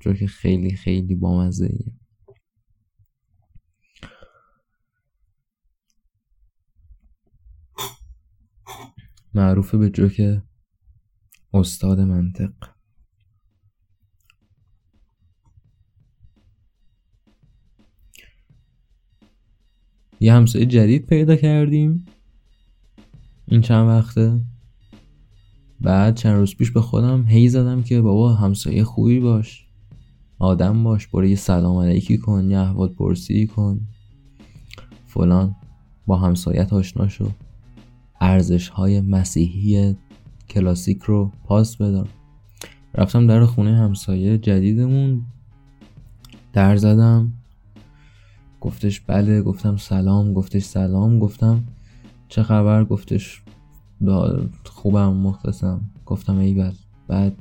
جا 0.00 0.12
که 0.12 0.26
خیلی 0.26 0.70
خیلی 0.70 1.14
بامزه 1.14 1.66
ایه 1.66 1.92
معروفه 9.34 9.78
به 9.78 9.90
جوک 9.90 10.42
استاد 11.54 12.00
منطق. 12.00 12.52
یه 20.20 20.32
همسایه 20.32 20.66
جدید 20.66 21.06
پیدا 21.06 21.36
کردیم. 21.36 22.04
این 23.46 23.60
چند 23.60 23.88
وقته. 23.88 24.40
بعد 25.80 26.16
چند 26.16 26.36
روز 26.36 26.56
پیش 26.56 26.70
به 26.70 26.80
خودم 26.80 27.24
هی 27.26 27.48
زدم 27.48 27.82
که 27.82 28.00
بابا 28.00 28.34
همسایه 28.34 28.84
خوبی 28.84 29.20
باش. 29.20 29.66
آدم 30.38 30.84
باش 30.84 31.06
برو 31.06 31.26
یه 31.26 31.36
سلام 31.36 31.76
علیکی 31.76 32.18
کن 32.18 32.50
یه 32.50 32.58
احوال 32.58 32.88
پرسی 32.88 33.46
کن. 33.46 33.80
فلان 35.06 35.56
با 36.06 36.16
همسایت 36.16 36.72
آشنا 36.72 37.08
شو. 37.08 37.30
ارزش 38.22 38.68
های 38.68 39.00
مسیحی 39.00 39.96
کلاسیک 40.48 41.02
رو 41.02 41.32
پاس 41.44 41.76
بدار 41.76 42.08
رفتم 42.94 43.26
در 43.26 43.44
خونه 43.44 43.76
همسایه 43.76 44.38
جدیدمون. 44.38 45.22
در 46.52 46.76
زدم. 46.76 47.32
گفتش 48.60 49.00
بله 49.00 49.42
گفتم 49.42 49.76
سلام 49.76 50.32
گفتش 50.32 50.62
سلام. 50.62 51.18
گفتم 51.18 51.64
چه 52.28 52.42
خبر؟ 52.42 52.84
گفتش 52.84 53.42
خوبم 54.64 55.12
مخلصم. 55.16 55.80
گفتم 56.06 56.38
ای 56.38 56.54
بل 56.54 56.72
بعد 57.08 57.36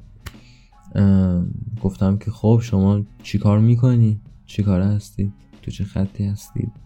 گفتم 1.81 2.17
که 2.17 2.31
خب 2.31 2.59
شما 2.63 3.01
چی 3.23 3.37
کار 3.37 3.59
می‌کنی؟ 3.59 4.21
چی 4.45 4.63
کار 4.63 4.81
هستید 4.81 5.33
تو 5.61 5.71
چه 5.71 5.83
خطی 5.83 6.25
هستید 6.25 6.80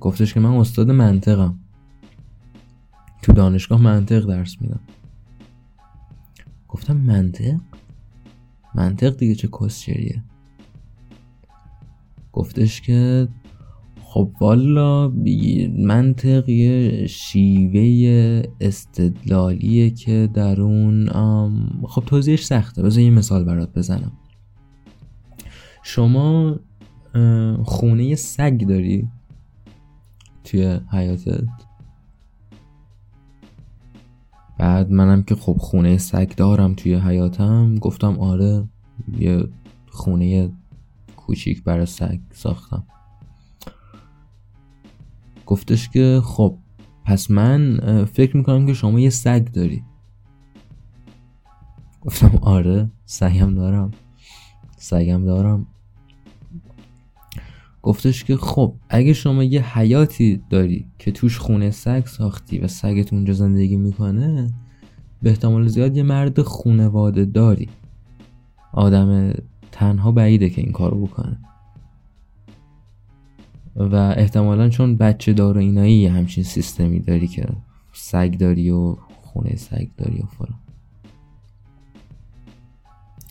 گفتش 0.00 0.34
که 0.34 0.40
من 0.40 0.50
استاد 0.50 0.90
منطقم. 0.90 1.58
تو 3.22 3.32
دانشگاه 3.32 3.80
منطق 3.82 4.26
درس 4.26 4.56
میدم. 4.60 4.80
گفتم 6.68 6.96
منطق؟ 6.96 7.60
منطق 8.74 9.16
دیگه 9.16 9.34
چه 9.34 9.48
کسچریه؟ 9.60 10.22
گفتش 12.32 12.80
که 12.80 13.28
خب 14.02 14.32
والا 14.40 15.08
منطق 15.78 16.48
یه 16.48 17.06
شیوه 17.06 18.42
استدلالیه 18.60 19.90
که 19.90 20.28
در 20.34 20.60
اون 20.60 21.08
خب 21.88 22.02
توضیحش 22.06 22.44
سخته. 22.44 22.82
بذار 22.82 23.02
یه 23.02 23.10
مثال 23.10 23.44
برات 23.44 23.72
بزنم. 23.72 24.12
شما 25.82 26.56
خونه 27.64 28.14
سگ 28.14 28.66
داری 28.66 29.08
توی 30.44 30.80
حیاتت؟ 30.90 31.44
بعد 34.58 34.90
منم 34.90 35.22
که 35.22 35.34
خب 35.34 35.56
خونه 35.58 35.98
سگ 35.98 36.34
دارم 36.36 36.74
توی 36.74 36.94
حیاتم 36.94 37.74
گفتم 37.74 38.18
آره 38.18 38.68
یه 39.18 39.48
خونه 39.90 40.52
کوچیک 41.16 41.64
برای 41.64 41.86
سگ 41.86 42.18
ساختم. 42.32 42.84
گفتش 45.46 45.88
که 45.88 46.20
خب 46.24 46.58
پس 47.04 47.30
من 47.30 47.78
فکر 48.04 48.36
می‌کنم 48.36 48.66
که 48.66 48.74
شما 48.74 49.00
یه 49.00 49.10
سگ 49.10 49.44
داری. 49.52 49.84
گفتم 52.00 52.38
آره 52.42 52.90
سگم 53.04 53.54
دارم. 53.54 53.90
سگم 54.76 55.24
دارم. 55.24 55.66
گفتش 57.82 58.24
که 58.24 58.36
خب 58.36 58.74
اگه 58.88 59.12
شما 59.12 59.44
یه 59.44 59.78
حیاتی 59.78 60.42
داری 60.50 60.86
که 60.98 61.10
توش 61.10 61.38
خونه 61.38 61.70
سگ 61.70 62.06
ساختی 62.06 62.58
و 62.58 62.68
سگت 62.68 63.12
اونجا 63.12 63.32
زندگی 63.32 63.76
می‌کنه 63.76 64.50
به 65.22 65.30
احتمال 65.30 65.68
زیاد 65.68 65.96
یه 65.96 66.02
مرد 66.02 66.42
خونواده 66.42 67.24
داری. 67.24 67.68
آدم 68.72 69.34
تنها 69.72 70.12
بعیده 70.12 70.50
که 70.50 70.60
این 70.60 70.72
کارو 70.72 71.06
بکنه. 71.06 71.38
و 73.76 73.94
احتمالا 73.94 74.68
چون 74.68 74.96
بچه 74.96 75.32
دار 75.32 75.56
و 75.56 75.60
اینایی 75.60 76.06
همچین 76.06 76.44
سیستمی 76.44 77.00
داری 77.00 77.26
که 77.26 77.48
سگ 77.92 78.36
داری 78.38 78.70
و 78.70 78.96
خونه 79.22 79.56
سگ 79.56 79.88
داری 79.96 80.18
و 80.18 80.26
فلان. 80.26 80.58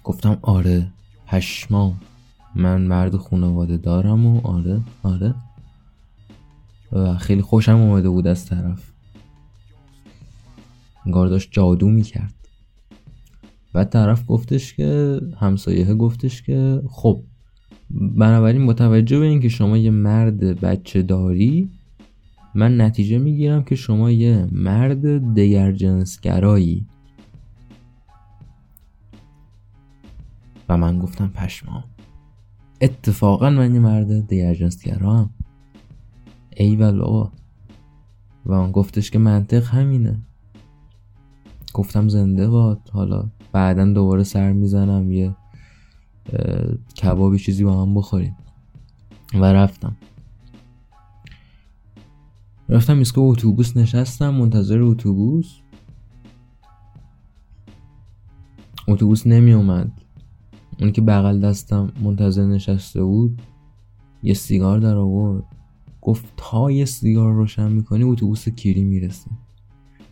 گفتم 0.03 0.37
آره 0.41 0.87
پشمام. 1.27 1.99
من 2.55 2.81
مرد 2.81 3.15
خانواده 3.15 3.77
دارم 3.77 4.25
و 4.25 4.47
آره 4.47 4.81
آره. 5.03 5.35
و 6.91 7.17
خیلی 7.17 7.41
خوشم 7.41 7.75
اومده 7.75 8.09
بود 8.09 8.27
از 8.27 8.45
طرف. 8.45 8.91
انگار 11.05 11.27
داشت 11.27 11.49
جادو 11.51 11.89
می‌کرد. 11.89 12.33
بعد 13.73 13.89
طرف 13.89 14.23
گفتش 14.27 14.73
که 14.73 15.21
همسایه 15.39 15.93
گفتش 15.93 16.41
که 16.41 16.81
خب 16.89 17.23
بنابراین 17.89 18.61
متوجه 18.61 19.19
به 19.19 19.25
اینکه 19.25 19.49
شما 19.49 19.77
یه 19.77 19.91
مرد 19.91 20.39
بچه 20.39 21.01
داری 21.01 21.69
من 22.55 22.81
نتیجه 22.81 23.17
می‌گیرم 23.17 23.63
که 23.63 23.75
شما 23.75 24.11
یه 24.11 24.47
مرد 24.51 25.33
دیگر 25.33 25.71
جنسگرایی 25.71 26.87
و 30.69 30.77
من 30.77 30.99
گفتم 30.99 31.27
پشمام. 31.27 31.83
اتفاقا 32.82 33.49
من 33.49 33.73
یه 33.73 33.80
مرد 33.80 34.27
دیگر 34.27 34.53
جنسگرا 34.53 35.17
هم 35.17 35.30
ای 36.57 36.75
بابا. 36.75 37.32
و 38.45 38.53
اون 38.53 38.71
گفتش 38.71 39.11
که 39.11 39.19
منطق 39.19 39.63
همینه. 39.63 40.19
گفتم 41.73 42.07
زنده 42.07 42.49
باد. 42.49 42.89
حالا 42.93 43.30
بعدا 43.51 43.86
دوباره 43.86 44.23
سر 44.23 44.53
می‌زنم 44.53 45.11
یه 45.11 45.36
کبابی 47.01 47.39
چیزی 47.39 47.63
با 47.63 47.82
هم 47.82 47.93
بخوریم. 47.93 48.36
و 49.34 49.43
رفتم. 49.53 49.97
رفتم 52.69 52.97
ایستگاه 52.97 53.25
اتوبوس 53.25 53.77
نشستم 53.77 54.30
منتظر 54.30 54.82
اتوبوس. 54.82 55.55
اتوبوس 58.88 59.27
نمی 59.27 59.53
اومد 59.53 59.91
اون 60.80 60.91
که 60.91 61.01
بغل 61.01 61.39
دستم 61.39 61.91
منتظر 62.01 62.45
نشسته 62.45 63.03
بود 63.03 63.41
یه 64.23 64.34
سیگار 64.34 64.80
در 64.80 64.95
آورد. 64.95 65.43
گفت 66.01 66.26
تا 66.38 66.72
یه 66.72 66.85
سیگار 66.85 67.34
روشن 67.34 67.72
می‌کنی 67.72 68.03
اتوبوس 68.03 68.49
کیری 68.49 68.84
می‌رسه 68.84 69.31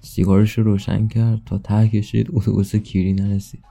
سیگارش 0.02 0.58
رو 0.58 0.64
روشن 0.64 1.08
کرد 1.08 1.42
تا 1.46 1.58
ته 1.58 1.88
کشید 1.88 2.28
اتوبوس 2.34 2.76
کیری 2.76 3.14
نرسید. 3.14 3.64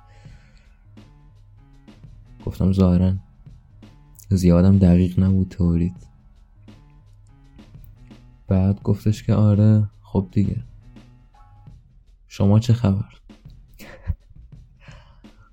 گفتم 2.46 2.72
ظاهرا 2.72 3.14
زیادم 4.30 4.78
دقیق 4.78 5.20
نبود 5.20 5.48
تورید 5.48 5.96
بعد 8.48 8.82
گفتش 8.82 9.22
که 9.22 9.34
آره 9.34 9.90
خب 10.02 10.28
دیگه. 10.32 10.62
شما 12.28 12.58
چه 12.58 12.72
خبر؟ 12.72 13.25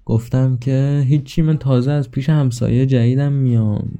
گفتم 0.05 0.57
که 0.57 1.03
هیچی 1.07 1.41
من 1.41 1.57
تازه 1.57 1.91
از 1.91 2.11
پیش 2.11 2.29
همسایه 2.29 2.85
جدیدم 2.85 3.31
میام 3.31 3.97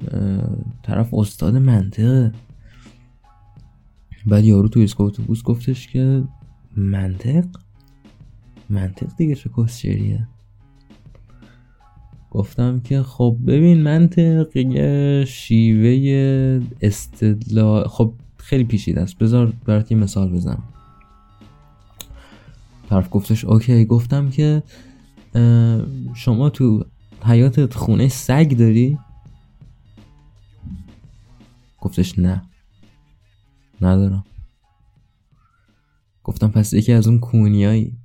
طرف 0.82 1.14
استاد 1.14 1.56
منطقه. 1.56 2.32
بعد 4.26 4.44
یارو 4.44 4.68
تو 4.68 4.80
اسکو 4.80 5.02
اتوبوس 5.02 5.42
گفتش 5.42 5.88
که 5.88 6.24
منطق؟ 6.76 7.44
منطق 8.70 9.06
دیگه 9.16 9.34
چه 9.34 9.50
کسچریه 9.56 10.28
گفتم 12.30 12.80
که 12.80 13.02
خب 13.02 13.36
ببین 13.46 13.82
منطق 13.82 14.56
یه 14.56 15.24
شیوه 15.28 16.62
استدلال 16.80 17.88
خب 17.88 18.14
خیلی 18.36 18.64
پیچیده 18.64 19.00
است. 19.00 19.18
بذار 19.18 19.52
برات 19.64 19.92
یه 19.92 19.98
مثال 19.98 20.32
بزنم. 20.32 20.62
طرف 22.88 23.08
گفتش 23.10 23.44
اوکی 23.44 23.84
گفتم 23.84 24.30
که 24.30 24.62
شما 26.14 26.50
تو 26.50 26.84
حیاتت 27.22 27.74
خونه 27.74 28.08
سگ 28.08 28.56
داری؟ 28.58 28.98
گفتش 31.80 32.18
نه. 32.18 32.42
ندارم. 33.80 34.24
گفتم 36.24 36.48
پس 36.48 36.72
یکی 36.72 36.92
از 36.92 37.06
اون 37.06 37.18
کونیایی. 37.18 37.98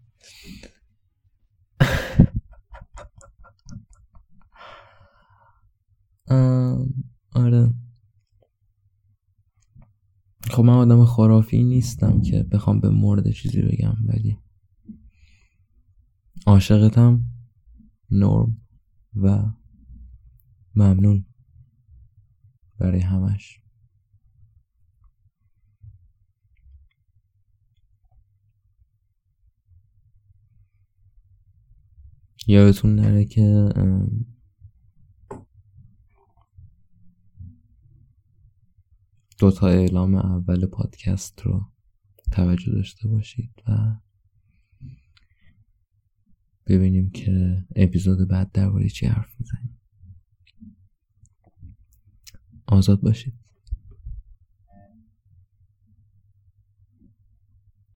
آره. 7.36 7.74
خب 10.52 10.64
من 10.64 10.74
آدم 10.74 11.06
خرافی 11.06 11.64
نیستم 11.64 12.22
که 12.22 12.44
بخوام 12.44 12.80
به 12.80 12.90
مورد 12.90 13.32
چیزی 13.32 13.62
بگم 13.62 13.96
ولی 14.06 14.38
عاشقتم 16.50 17.26
نرم 18.12 18.62
و 19.16 19.52
ممنون 20.76 21.26
برای 22.80 23.00
همش. 23.00 23.62
یادتون 32.48 32.96
نره 32.96 33.26
که 33.26 33.70
دوتا 39.40 39.68
اعلام 39.68 40.16
اول 40.16 40.66
پادکست 40.66 41.42
رو 41.42 41.72
توجه 42.32 42.72
داشته 42.72 43.08
باشید 43.08 43.64
و 43.68 43.96
ببینیم 46.70 47.10
که 47.10 47.66
اپیزود 47.76 48.28
بعد 48.28 48.52
درباره 48.52 48.90
چی 48.90 49.06
حرف 49.06 49.36
می‌زنیم. 49.40 49.80
آزاد 52.68 53.02
باشید. 53.02 53.39